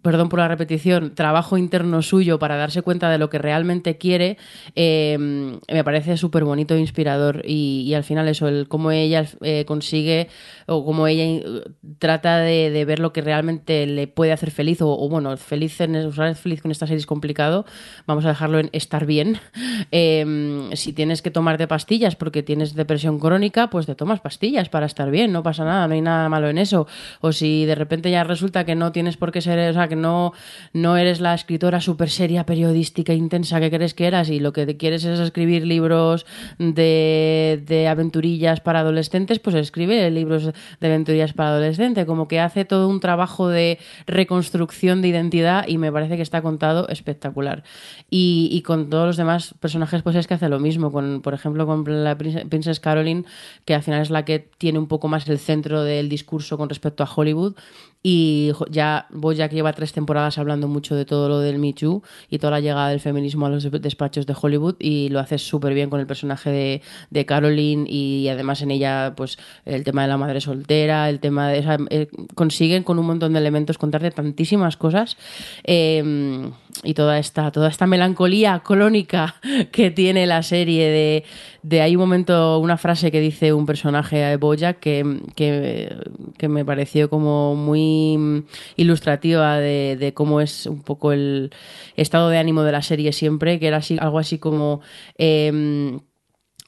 [0.02, 4.36] perdón por la repetición, trabajo interno suyo para darse cuenta de lo que realmente quiere,
[4.74, 7.42] eh, me parece súper bonito e inspirador.
[7.46, 10.28] Y, al final eso, el cómo ella eh, consigue
[10.66, 11.62] o cómo ella eh,
[11.98, 16.34] trata de, ver lo que realmente le puede hacer feliz, o, bueno, feliz en usar
[16.34, 17.64] feliz con esta serie es complicado,
[18.06, 19.38] vamos a dejarlo en estar bien.
[19.94, 24.86] Eh, si tienes que tomarte pastillas porque tienes depresión crónica, pues te tomas pastillas para
[24.86, 26.86] estar bien, no pasa nada, no hay nada malo en eso.
[27.20, 29.97] O si de repente ya resulta que no tienes por qué ser o sea, que
[29.97, 30.32] no,
[30.73, 34.77] no eres la escritora súper seria, periodística, intensa que crees que eras y lo que
[34.77, 36.27] quieres es escribir libros
[36.59, 40.51] de, de aventurillas para adolescentes, pues escribe libros
[40.81, 45.78] de aventurillas para adolescentes, como que hace todo un trabajo de reconstrucción de identidad y
[45.78, 47.65] me parece que está contado espectacular.
[48.11, 51.35] Y, y con todos los demás personajes, pues es que hace lo mismo, con, por
[51.35, 53.24] ejemplo, con la Princess Caroline,
[53.65, 56.69] que al final es la que tiene un poco más el centro del discurso con
[56.69, 57.55] respecto a Hollywood
[58.02, 62.38] y ya Bojack lleva tres temporadas hablando mucho de todo lo del Me Too y
[62.38, 65.88] toda la llegada del feminismo a los despachos de Hollywood y lo hace súper bien
[65.88, 70.16] con el personaje de, de, Caroline y además en ella pues el tema de la
[70.16, 71.62] madre soltera, el tema de...
[71.90, 75.16] Eh, consiguen con un montón de elementos contarte tantísimas cosas.
[75.64, 76.50] Eh,
[76.82, 79.36] y toda esta, toda esta melancolía clónica
[79.73, 81.24] que tiene la serie de,
[81.62, 85.97] de hay un momento, una frase que dice un personaje de Bojack que, que,
[86.39, 88.44] que me pareció como muy
[88.77, 91.51] ilustrativa de, de, cómo es un poco el
[91.97, 94.81] estado de ánimo de la serie siempre, que era así, algo así como...
[95.19, 95.99] Eh,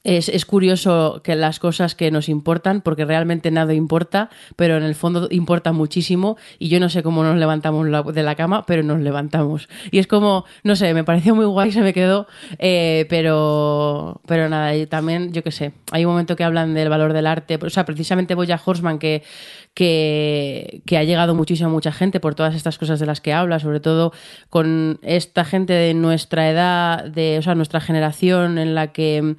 [0.04, 4.82] es, es, curioso que las cosas que nos importan, porque realmente nada importa, pero en
[4.82, 8.82] el fondo importa muchísimo y yo no sé cómo nos levantamos de la cama, pero
[8.82, 9.68] nos levantamos.
[9.90, 12.26] Y es como, no sé, me pareció muy guay, se me quedó,
[12.58, 16.90] eh, pero, pero nada, y también, yo qué sé, hay un momento que hablan del
[16.90, 19.22] valor del arte, o sea, precisamente Boya Horseman, que,
[19.74, 23.58] que, ha llegado muchísimo a mucha gente por todas estas cosas de las que habla,
[23.58, 24.12] sobre todo
[24.50, 29.36] con esta gente de nuestra edad, de, o sea, nuestra generación en la que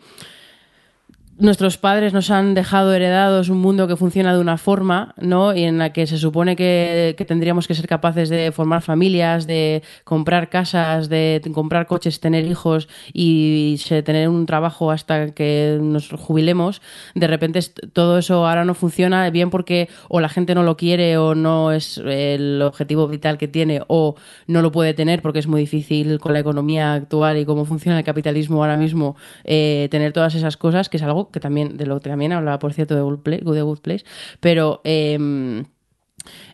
[1.38, 5.54] nuestros padres nos han dejado heredados un mundo que funciona de una forma, ¿no?
[5.54, 9.84] Y en la que se supone que, tendríamos que ser capaces de formar familias, de
[10.06, 16.82] comprar casas, de comprar coches, tener hijos y tener un trabajo hasta que nos jubilemos.
[17.16, 17.60] De repente
[17.92, 21.74] todo eso ahora no funciona bien porque o la gente no lo quiere o no
[21.74, 24.16] es el objetivo vital que tiene o
[24.48, 27.98] no lo puede tener porque es muy difícil con la economía actual y cómo funciona
[27.98, 31.86] el capitalismo ahora mismo eh, tener todas esas cosas, que es algo que también, de
[31.86, 34.06] lo que también hablaba, por cierto, de Good, Play, de Good Place,
[34.40, 34.82] pero...
[34.84, 35.64] Eh,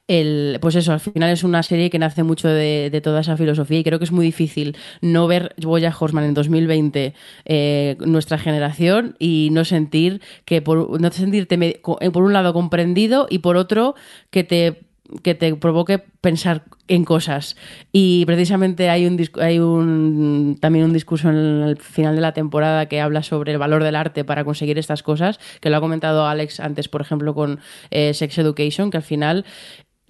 [0.08, 3.80] el, pues eso, al final es una serie que nace mucho de, toda esa filosofía
[3.80, 7.14] y creo que es muy difícil no ver Boya Horseman en 2020,
[7.46, 13.40] eh, nuestra generación, y no sentir que por, no sentirte por un lado comprendido y
[13.40, 13.96] por otro
[14.30, 14.91] que te
[15.24, 17.56] que te provoque pensar en cosas.
[17.92, 22.88] Y precisamente hay un, hay un también un discurso en el final de la temporada
[22.88, 26.26] que habla sobre el valor del arte para conseguir estas cosas, que lo ha comentado
[26.26, 27.60] Alex antes, por ejemplo, con
[27.90, 29.46] eh, Sex Education, que al final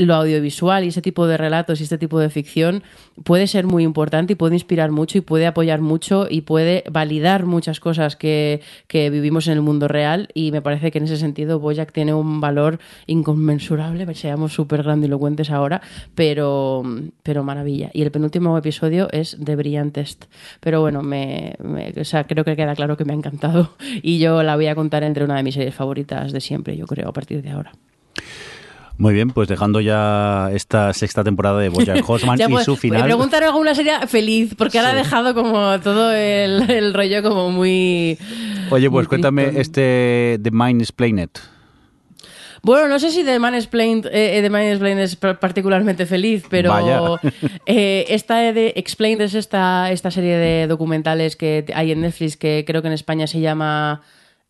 [0.05, 2.83] lo audiovisual y ese tipo de relatos y este tipo de ficción
[3.23, 7.45] puede ser muy importante y puede inspirar mucho y puede apoyar mucho y puede validar
[7.45, 11.17] muchas cosas que, que vivimos en el mundo real y me parece que en ese
[11.17, 15.81] sentido Boyack tiene un valor inconmensurable, seamos súper grandilocuentes ahora,
[16.15, 16.83] pero,
[17.23, 17.89] pero maravilla.
[17.93, 20.25] Y el penúltimo episodio es The Brillantest.
[20.59, 24.19] Pero bueno, me, me, o sea, creo que queda claro que me ha encantado y
[24.19, 27.09] yo la voy a contar entre una de mis series favoritas de siempre, yo creo,
[27.09, 27.71] a partir de ahora.
[29.01, 33.01] Muy bien, pues dejando ya esta sexta temporada de Bojack Horseman y pues, su final.
[33.01, 34.97] Me preguntar alguna serie feliz, porque ahora sí.
[34.97, 38.19] ha dejado como todo el, el, rollo como muy.
[38.69, 41.31] Oye, pues muy cuéntame este The Mind Explained.
[42.61, 47.19] Bueno, no sé si The Man Explained, eh, The Man Explained es particularmente feliz, pero
[47.65, 52.65] eh, esta de Explained es esta, esta serie de documentales que hay en Netflix que
[52.67, 54.03] creo que en España se llama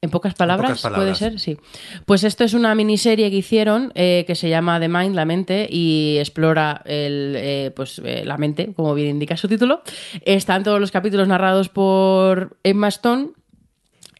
[0.03, 1.39] ¿En pocas, palabras, en pocas palabras, puede ser?
[1.39, 1.59] Sí.
[2.07, 5.67] Pues esto es una miniserie que hicieron eh, que se llama The Mind, la mente,
[5.69, 9.83] y explora el, eh, pues, eh, la mente, como bien indica su título.
[10.25, 13.33] Están todos los capítulos narrados por Emma Stone,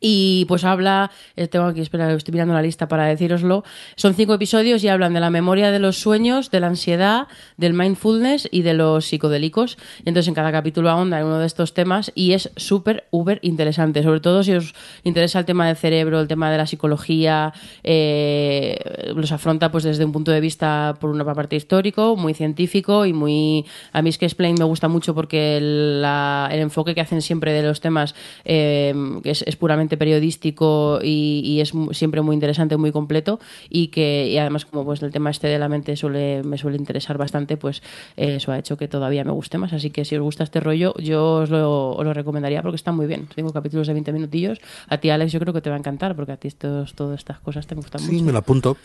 [0.04, 1.12] y pues habla,
[1.52, 3.64] tengo aquí, espera, estoy mirando la lista para deciroslo,
[3.96, 7.74] son cinco episodios y hablan de la memoria de los sueños, de la ansiedad, del
[7.74, 9.78] mindfulness y de los psicodélicos.
[10.04, 13.40] Y entonces en cada capítulo ahonda en uno de estos temas y es súper, uber
[13.44, 14.74] interesante, sobre todo si os
[15.04, 17.54] interesa el tema del cerebro, el tema de la psicología,
[17.84, 18.80] eh,
[19.16, 23.14] los afronta pues desde un punto de vista, por una parte histórico, muy científico y
[23.14, 23.66] muy...
[23.94, 26.04] A mí es que Explain me gusta mucho porque el,
[26.52, 32.22] enfoque que hacen siempre de los temas eh, es puramente periodístico y, y es siempre
[32.22, 33.40] muy interesante, muy completo
[33.70, 36.78] y que y además como pues el tema este de la mente suele, me suele
[36.78, 37.82] interesar bastante, pues
[38.18, 39.74] eh, eso ha hecho que todavía me guste más.
[39.74, 42.92] Así que si os gusta este rollo, yo os lo, os lo recomendaría porque está
[42.92, 43.28] muy bien.
[43.34, 44.60] Tengo capítulos de 20 minutillos.
[44.88, 47.20] A ti, Alex, yo creo que te va a encantar porque a ti estos, todas
[47.20, 48.26] estas cosas te gustan Sí, mucho.
[48.26, 48.78] me lo apunto.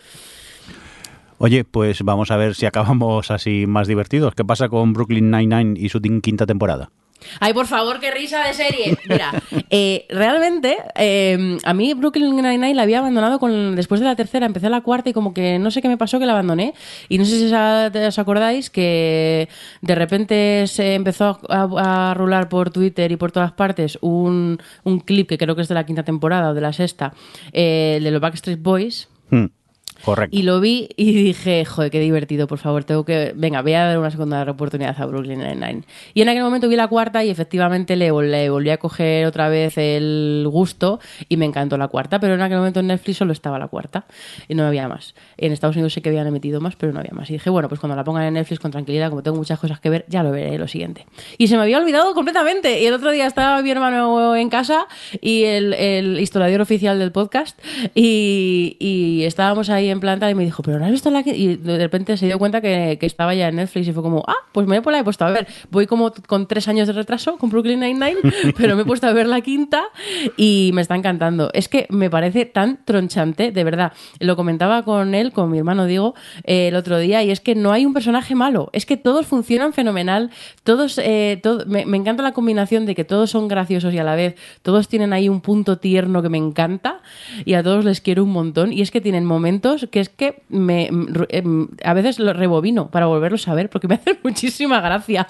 [1.39, 4.35] Oye, pues vamos a ver si acabamos así más divertidos.
[4.35, 6.91] ¿Qué pasa con Brooklyn Nine-Nine y su quinta temporada?
[7.41, 8.97] Ay, por favor, qué risa de serie.
[9.09, 9.33] Mira,
[9.71, 14.47] eh, realmente eh, a mí Brooklyn Nine-Nine la había abandonado con, después de la tercera,
[14.47, 16.75] empecé la cuarta y como que no sé qué me pasó que la abandoné.
[17.09, 19.49] Y no sé si os, os acordáis que
[19.81, 25.01] de repente se empezó a, a rular por Twitter y por todas partes un, un
[25.01, 27.13] clip que creo que es de la quinta temporada o de la sexta,
[27.53, 29.09] eh, de los Backstreet Boys.
[29.31, 29.47] Hmm,
[30.05, 30.37] correcto.
[30.37, 33.33] Y lo vi y dije, joder, qué divertido, por favor, tengo que...
[33.35, 35.83] Venga, voy a dar una segunda oportunidad a Brooklyn Nine-Nine.
[36.15, 39.27] Y en aquel momento vi la cuarta y efectivamente le, vol- le volví a coger
[39.27, 43.19] otra vez el gusto y me encantó la cuarta, pero en aquel momento en Netflix
[43.19, 44.07] solo estaba la cuarta
[44.49, 45.15] y no había más.
[45.37, 47.29] En Estados Unidos sí que habían emitido más, pero no había más.
[47.31, 49.81] Y dije, bueno, pues cuando la pongan en Netflix con tranquilidad, como tengo muchas cosas
[49.81, 51.07] que ver, ya lo veré lo siguiente.
[51.39, 52.81] Y se me había olvidado completamente.
[52.83, 54.87] Y el otro día estaba mi hermano en casa
[55.21, 57.59] y el, el historiador oficial del podcast
[57.95, 61.37] y, y estábamos ahí en planta y me dijo, pero no has visto la que-?"
[61.37, 64.23] Y de repente se dio cuenta que, que estaba ya en Netflix y fue como,
[64.27, 65.47] ah, pues me he puesto a ver.
[65.71, 68.17] Voy como con tres años de retraso con Brooklyn Nine-Nine,
[68.57, 69.85] pero me he puesto a ver la quinta
[70.37, 71.51] y me está encantando.
[71.53, 73.93] Es que me parece tan tronchante, de verdad.
[74.21, 76.15] Lo comentaba con él, con mi hermano Diego,
[76.45, 78.71] eh, el otro día, y es que no hay un personaje malo.
[78.73, 80.31] Es que todos funcionan fenomenal.
[80.65, 84.05] Todos, eh, todo- me, me encanta la combinación de que todos son graciosos y a
[84.05, 87.01] la vez todos tienen ahí un punto tierno que me encanta
[87.45, 88.73] y a todos les quiero un montón.
[88.73, 90.89] Y es que tienen momentos que es que me,
[91.29, 95.27] em, a veces lo rebobino para volverlos a ver porque me hacen muchísima gracia.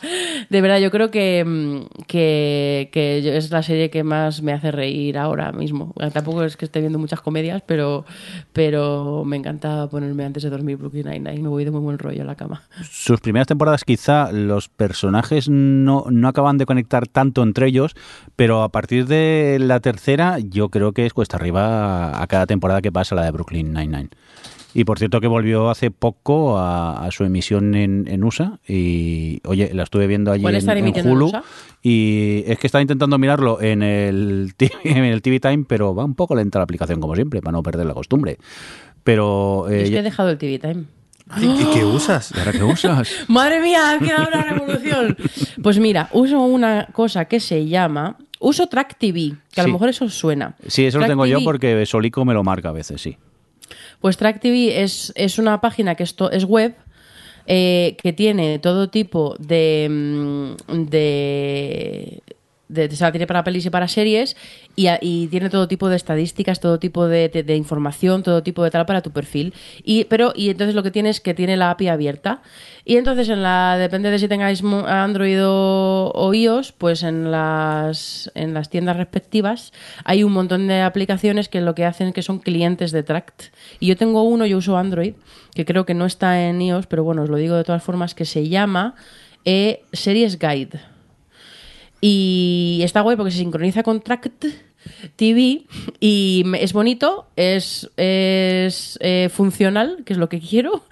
[0.51, 4.70] De verdad, yo creo que, mm, que, que es la serie que más me hace
[4.70, 5.93] reír ahora mismo.
[6.12, 8.05] Tampoco es que esté viendo muchas comedias, pero,
[8.52, 11.43] pero me encanta ponerme antes de dormir Brooklyn Nine-Nine.
[11.43, 12.62] Me voy de muy buen rollo a la cama.
[12.82, 17.94] Sus primeras temporadas quizá los personajes no, no acaban de conectar tanto entre ellos,
[18.36, 22.82] pero a partir de la tercera yo creo que es cuesta arriba a cada temporada
[22.82, 24.10] que pasa la de Brooklyn Nine-Nine.
[24.78, 29.40] Y por cierto que volvió hace poco a, a su emisión en, en USA y
[29.47, 31.32] oye, la estuve viendo allí ¿Cuál en, Hulu
[31.82, 36.05] y es que estaba intentando mirarlo en el, TV, en el TV Time, pero va
[36.05, 38.36] un poco lenta la aplicación como siempre, para no perder la costumbre.
[39.03, 39.66] Pero...
[39.70, 40.85] Eh, es que he dejado el TV Time.
[41.40, 42.32] ¿Y, y qué usas?
[42.36, 43.09] ¿Y ahora qué usas?
[43.28, 45.16] Madre mía, ha quedado una revolución.
[45.62, 48.19] Pues mira, uso una cosa que se llama.
[48.40, 49.70] Uso Track TV, que a Sí.
[49.70, 50.55] lo mejor eso os suena.
[50.66, 53.16] Sí, eso lo tengo yo porque Solico me lo marca a veces, sí.
[54.01, 56.74] Pues Track TV es, es una página que esto es web
[57.47, 62.23] eh, que tiene todo tipo de, mm, de,
[62.69, 64.37] de, tiene para pelis y para series
[64.75, 69.03] y, tiene todo tipo de estadísticas, todo tipo de, información, todo tipo de tal para
[69.03, 69.55] tu perfil.
[69.85, 72.43] Y, pero, y entonces lo que tiene es que tiene la API abierta.
[72.85, 78.55] Y entonces en la, depende de si tengáis Android o, iOS, pues en las, en
[78.55, 79.73] las tiendas respectivas
[80.05, 83.45] hay un montón de aplicaciones que lo que hacen que son clientes de Tract.
[83.81, 85.15] Y yo tengo uno, yo uso Android,
[85.55, 88.15] que creo que no está en iOS, pero bueno, os lo digo de todas formas,
[88.15, 88.95] que se llama
[89.45, 90.95] eh, Series Guide.
[92.01, 94.44] Y está guay porque se sincroniza con Tract
[95.16, 95.64] TV
[96.01, 100.85] y es bonito, es, es eh, funcional, que es lo que quiero.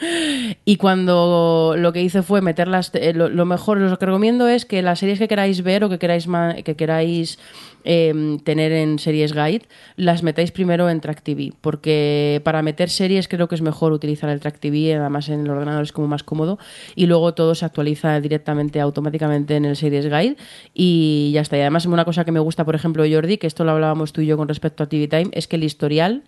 [0.64, 4.64] Y cuando lo que hice fue meterlas, eh, lo, lo mejor, lo que recomiendo es
[4.64, 6.26] que las series que queráis ver o que queráis,
[6.64, 7.38] que queráis
[7.84, 9.62] eh, tener en Series Guide,
[9.96, 14.30] las metáis primero en Track TV, porque para meter series creo que es mejor utilizar
[14.30, 16.58] el Track TV, además en el ordenador es como más cómodo,
[16.94, 20.36] y luego todo se actualiza directamente, automáticamente en el Series Guide,
[20.72, 21.56] y ya está.
[21.56, 24.20] Y además una cosa que me gusta, por ejemplo, Jordi, que esto lo hablábamos tú
[24.20, 26.22] y yo con respecto a TV Time, es que el historial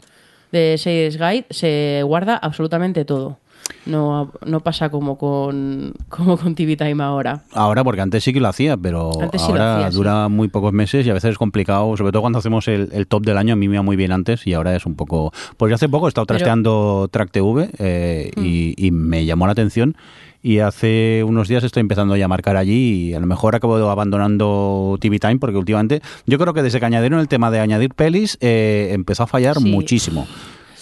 [0.52, 3.38] de Series Guide se guarda absolutamente todo.
[3.84, 7.42] No, no pasa como con, como con TV Time ahora.
[7.52, 9.96] Ahora, porque antes sí que lo hacía, pero Antes sí hacía, sí.
[9.96, 13.06] dura muy pocos meses y a veces es complicado, sobre todo cuando hacemos el, el
[13.06, 13.52] top del año.
[13.52, 15.32] A mí me iba muy bien antes y ahora es un poco.
[15.56, 18.84] Pues yo hace poco he estado Pero- trasteando Track TV eh, y, Mm.
[18.84, 19.96] y me llamó la atención.
[20.42, 23.76] Y hace unos días estoy empezando ya a marcar allí y a lo mejor acabo
[23.88, 27.94] abandonando TV Time porque últimamente yo creo que desde que añadieron el tema de añadir
[27.94, 29.70] pelis eh, empezó a fallar Sí.
[29.70, 30.26] muchísimo.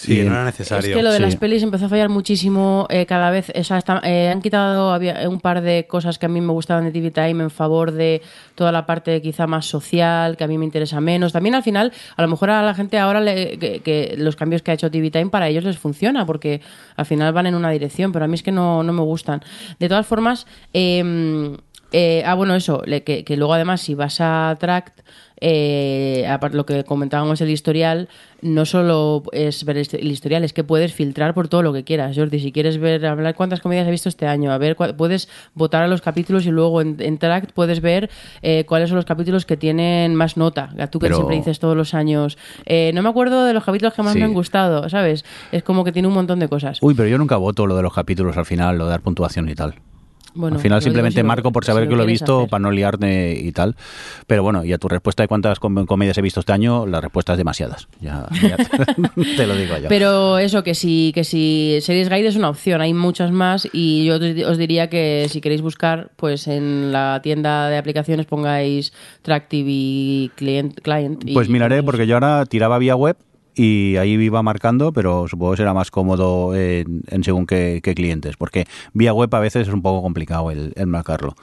[0.04, 0.96] Sí, Y- no era Es necesario.
[0.96, 1.22] que lo de Sí.
[1.22, 3.50] las pelis empezó a fallar muchísimo eh, cada vez.
[3.58, 6.52] O sea, está- eh, han quitado había un par de cosas que a mí me
[6.52, 8.20] gustaban de TV Time en favor de
[8.54, 11.32] toda la parte quizá más social, que a mí me interesa menos.
[11.32, 14.62] También al final, a lo mejor a la gente ahora le- que, que los cambios
[14.62, 16.60] que ha hecho TV Time para ellos les funciona, porque
[16.96, 19.42] al final van en una dirección, pero a mí es que no, no me gustan.
[19.78, 21.56] De todas formas, eh,
[21.96, 25.02] Eh, ah, bueno, eso, le- que, que luego además si vas a Tract,
[25.46, 28.08] eh, aparte lo que comentábamos el historial,
[28.40, 32.16] no solo es ver el historial, es que puedes filtrar por todo lo que quieras,
[32.16, 32.40] Jordi.
[32.40, 35.86] Si quieres ver, hablar cuántas comedias he visto este año, a ver, puedes votar a
[35.88, 38.08] los capítulos y luego en, en Tract puedes ver
[38.40, 40.70] eh, cuáles son los capítulos que tienen más nota.
[40.90, 42.38] Tú que Pero- siempre dices todos los años.
[42.64, 44.18] Eh, no me acuerdo de los capítulos que más Sí.
[44.20, 45.26] me han gustado, ¿sabes?
[45.52, 46.78] Es como que tiene un montón de cosas.
[46.80, 49.48] Uy, pero yo nunca voto lo de los capítulos al final, lo de dar puntuación
[49.50, 49.74] y tal.
[50.34, 52.50] Bueno, al final digo simplemente marco por si saber que lo he visto, hacer.
[52.50, 53.76] para no liarme y tal.
[54.26, 57.00] Pero bueno, y a tu respuesta de cuántas com- comedias he visto este año, la
[57.00, 57.86] respuesta es demasiadas.
[58.00, 58.66] Ya, ya te,
[59.36, 59.88] te lo digo yo.
[59.88, 64.04] Pero eso, que si, que si Series Guide es una opción, hay muchas más y
[64.04, 64.22] yo os
[64.54, 68.92] os diría que si queréis buscar, pues en la tienda de aplicaciones pongáis
[69.22, 70.80] Track TV Client.
[70.80, 73.16] client y- Pues miraré, porque yo ahora tiraba vía web
[73.54, 77.94] y ahí iba marcando, pero supongo que será más cómodo en, en según qué, qué
[77.94, 81.34] clientes, porque vía web a veces es un poco complicado el, el marcarlo.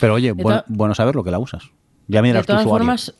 [0.00, 1.70] Pero oye, De buen- to- bueno saberlo que la usas.
[2.08, 2.70] Ya me dirás tu usuario.
[2.70, 3.14] formas,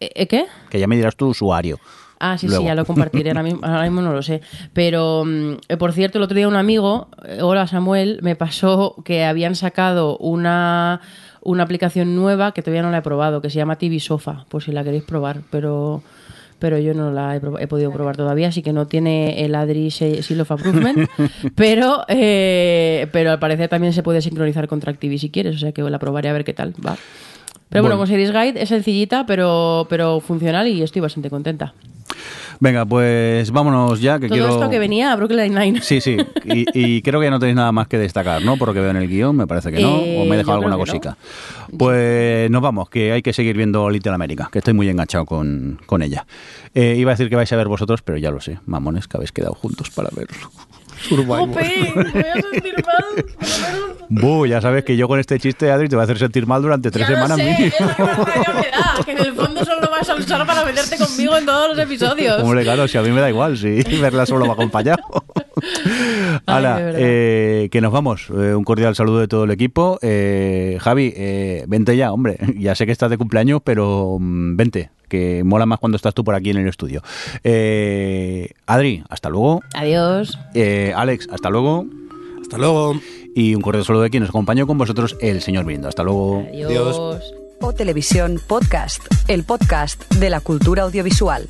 [0.00, 0.46] ¿eh, eh, ¿qué?
[0.70, 1.78] Que ya me dirás tu usuario.
[2.20, 2.62] Ah, sí, Luego.
[2.62, 3.30] sí, ya lo compartiré.
[3.30, 4.40] Ahora mismo, ahora mismo no lo sé.
[4.72, 7.08] Pero, mm, eh, por cierto, el otro día un amigo,
[7.42, 11.00] hola Samuel, me pasó que habían sacado una,
[11.42, 14.62] una aplicación nueva que todavía no la he probado, que se llama TV Sofa, por
[14.62, 15.40] si la queréis probar.
[15.50, 16.02] Pero
[16.64, 19.90] pero yo no la he, he podido probar todavía, así que no tiene el Adri
[19.90, 21.10] Se- Seal of Approvement,
[21.54, 25.58] pero, eh, pero al parecer también se puede sincronizar con Track TV si quieres, o
[25.58, 26.96] sea que la probaré a ver qué tal va.
[27.74, 27.98] Pero bueno, Bueno.
[27.98, 31.74] con Series Guide es sencillita, pero, pero funcional y estoy bastante contenta.
[32.60, 34.54] Venga, pues vámonos ya, que Todo quiero...
[34.54, 35.82] esto que venía a Brooklyn Nine-Nine.
[35.82, 38.56] Sí, sí, y, y creo que ya no tenéis nada más que destacar, ¿no?
[38.56, 40.38] Por lo que veo en el guion, me parece que no, Eh, o me he
[40.38, 41.16] dejado alguna cosica.
[41.76, 45.80] Pues nos vamos, que hay que seguir viendo Little America, que estoy muy enganchado con,
[45.86, 46.26] con ella.
[46.74, 49.16] Eh, iba a decir que vais a ver vosotros, pero ya lo sé, mamones, que
[49.16, 50.36] habéis quedado juntos para verlo.
[51.08, 51.38] Survivor.
[51.40, 51.92] ¡Jope!
[51.94, 53.24] Me voy a sentir mal.
[53.24, 53.94] por lo menos.
[54.08, 56.62] Buh, ya sabes que yo con este chiste, Adri, te voy a hacer sentir mal
[56.62, 57.66] durante tres Ya lo semanas sé, mínimo.
[57.66, 61.46] es que da, que en el fondo solo vas a usar para meterte conmigo en
[61.46, 62.42] todos los episodios.
[62.42, 64.98] Hombre, claro, si a mí me da igual, si verla solo va acompañado.
[66.46, 67.00] Hala, de verdad.
[67.02, 68.28] eh, que nos vamos.
[68.30, 69.98] Eh, un cordial saludo de todo el equipo.
[70.02, 72.38] Eh, Javi, eh, vente ya, hombre.
[72.58, 76.24] Ya sé que estás de cumpleaños, pero mm, vente, que mola más cuando estás tú
[76.24, 77.02] por aquí en el estudio.
[77.44, 79.62] Eh, Adri, hasta luego.
[79.74, 80.38] Adiós.
[80.54, 81.86] Eh, Alex, hasta luego.
[82.42, 83.00] Hasta luego.
[83.34, 85.88] Y un cordial saludo de quien nos acompañó con vosotros, el señor Brindo.
[85.88, 86.44] Hasta luego.
[86.48, 87.00] Adiós.
[87.60, 91.48] O Televisión Podcast, el podcast de la cultura audiovisual.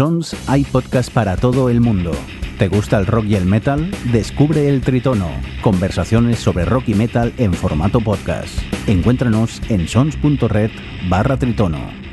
[0.00, 2.12] Sons hay podcast para todo el mundo.
[2.58, 3.90] ¿Te gusta el rock y el metal?
[4.10, 5.28] Descubre el Tritono,
[5.60, 8.58] conversaciones sobre rock y metal en formato podcast.
[8.86, 10.70] Encuéntranos en sons.red
[11.10, 12.09] barra Tritono.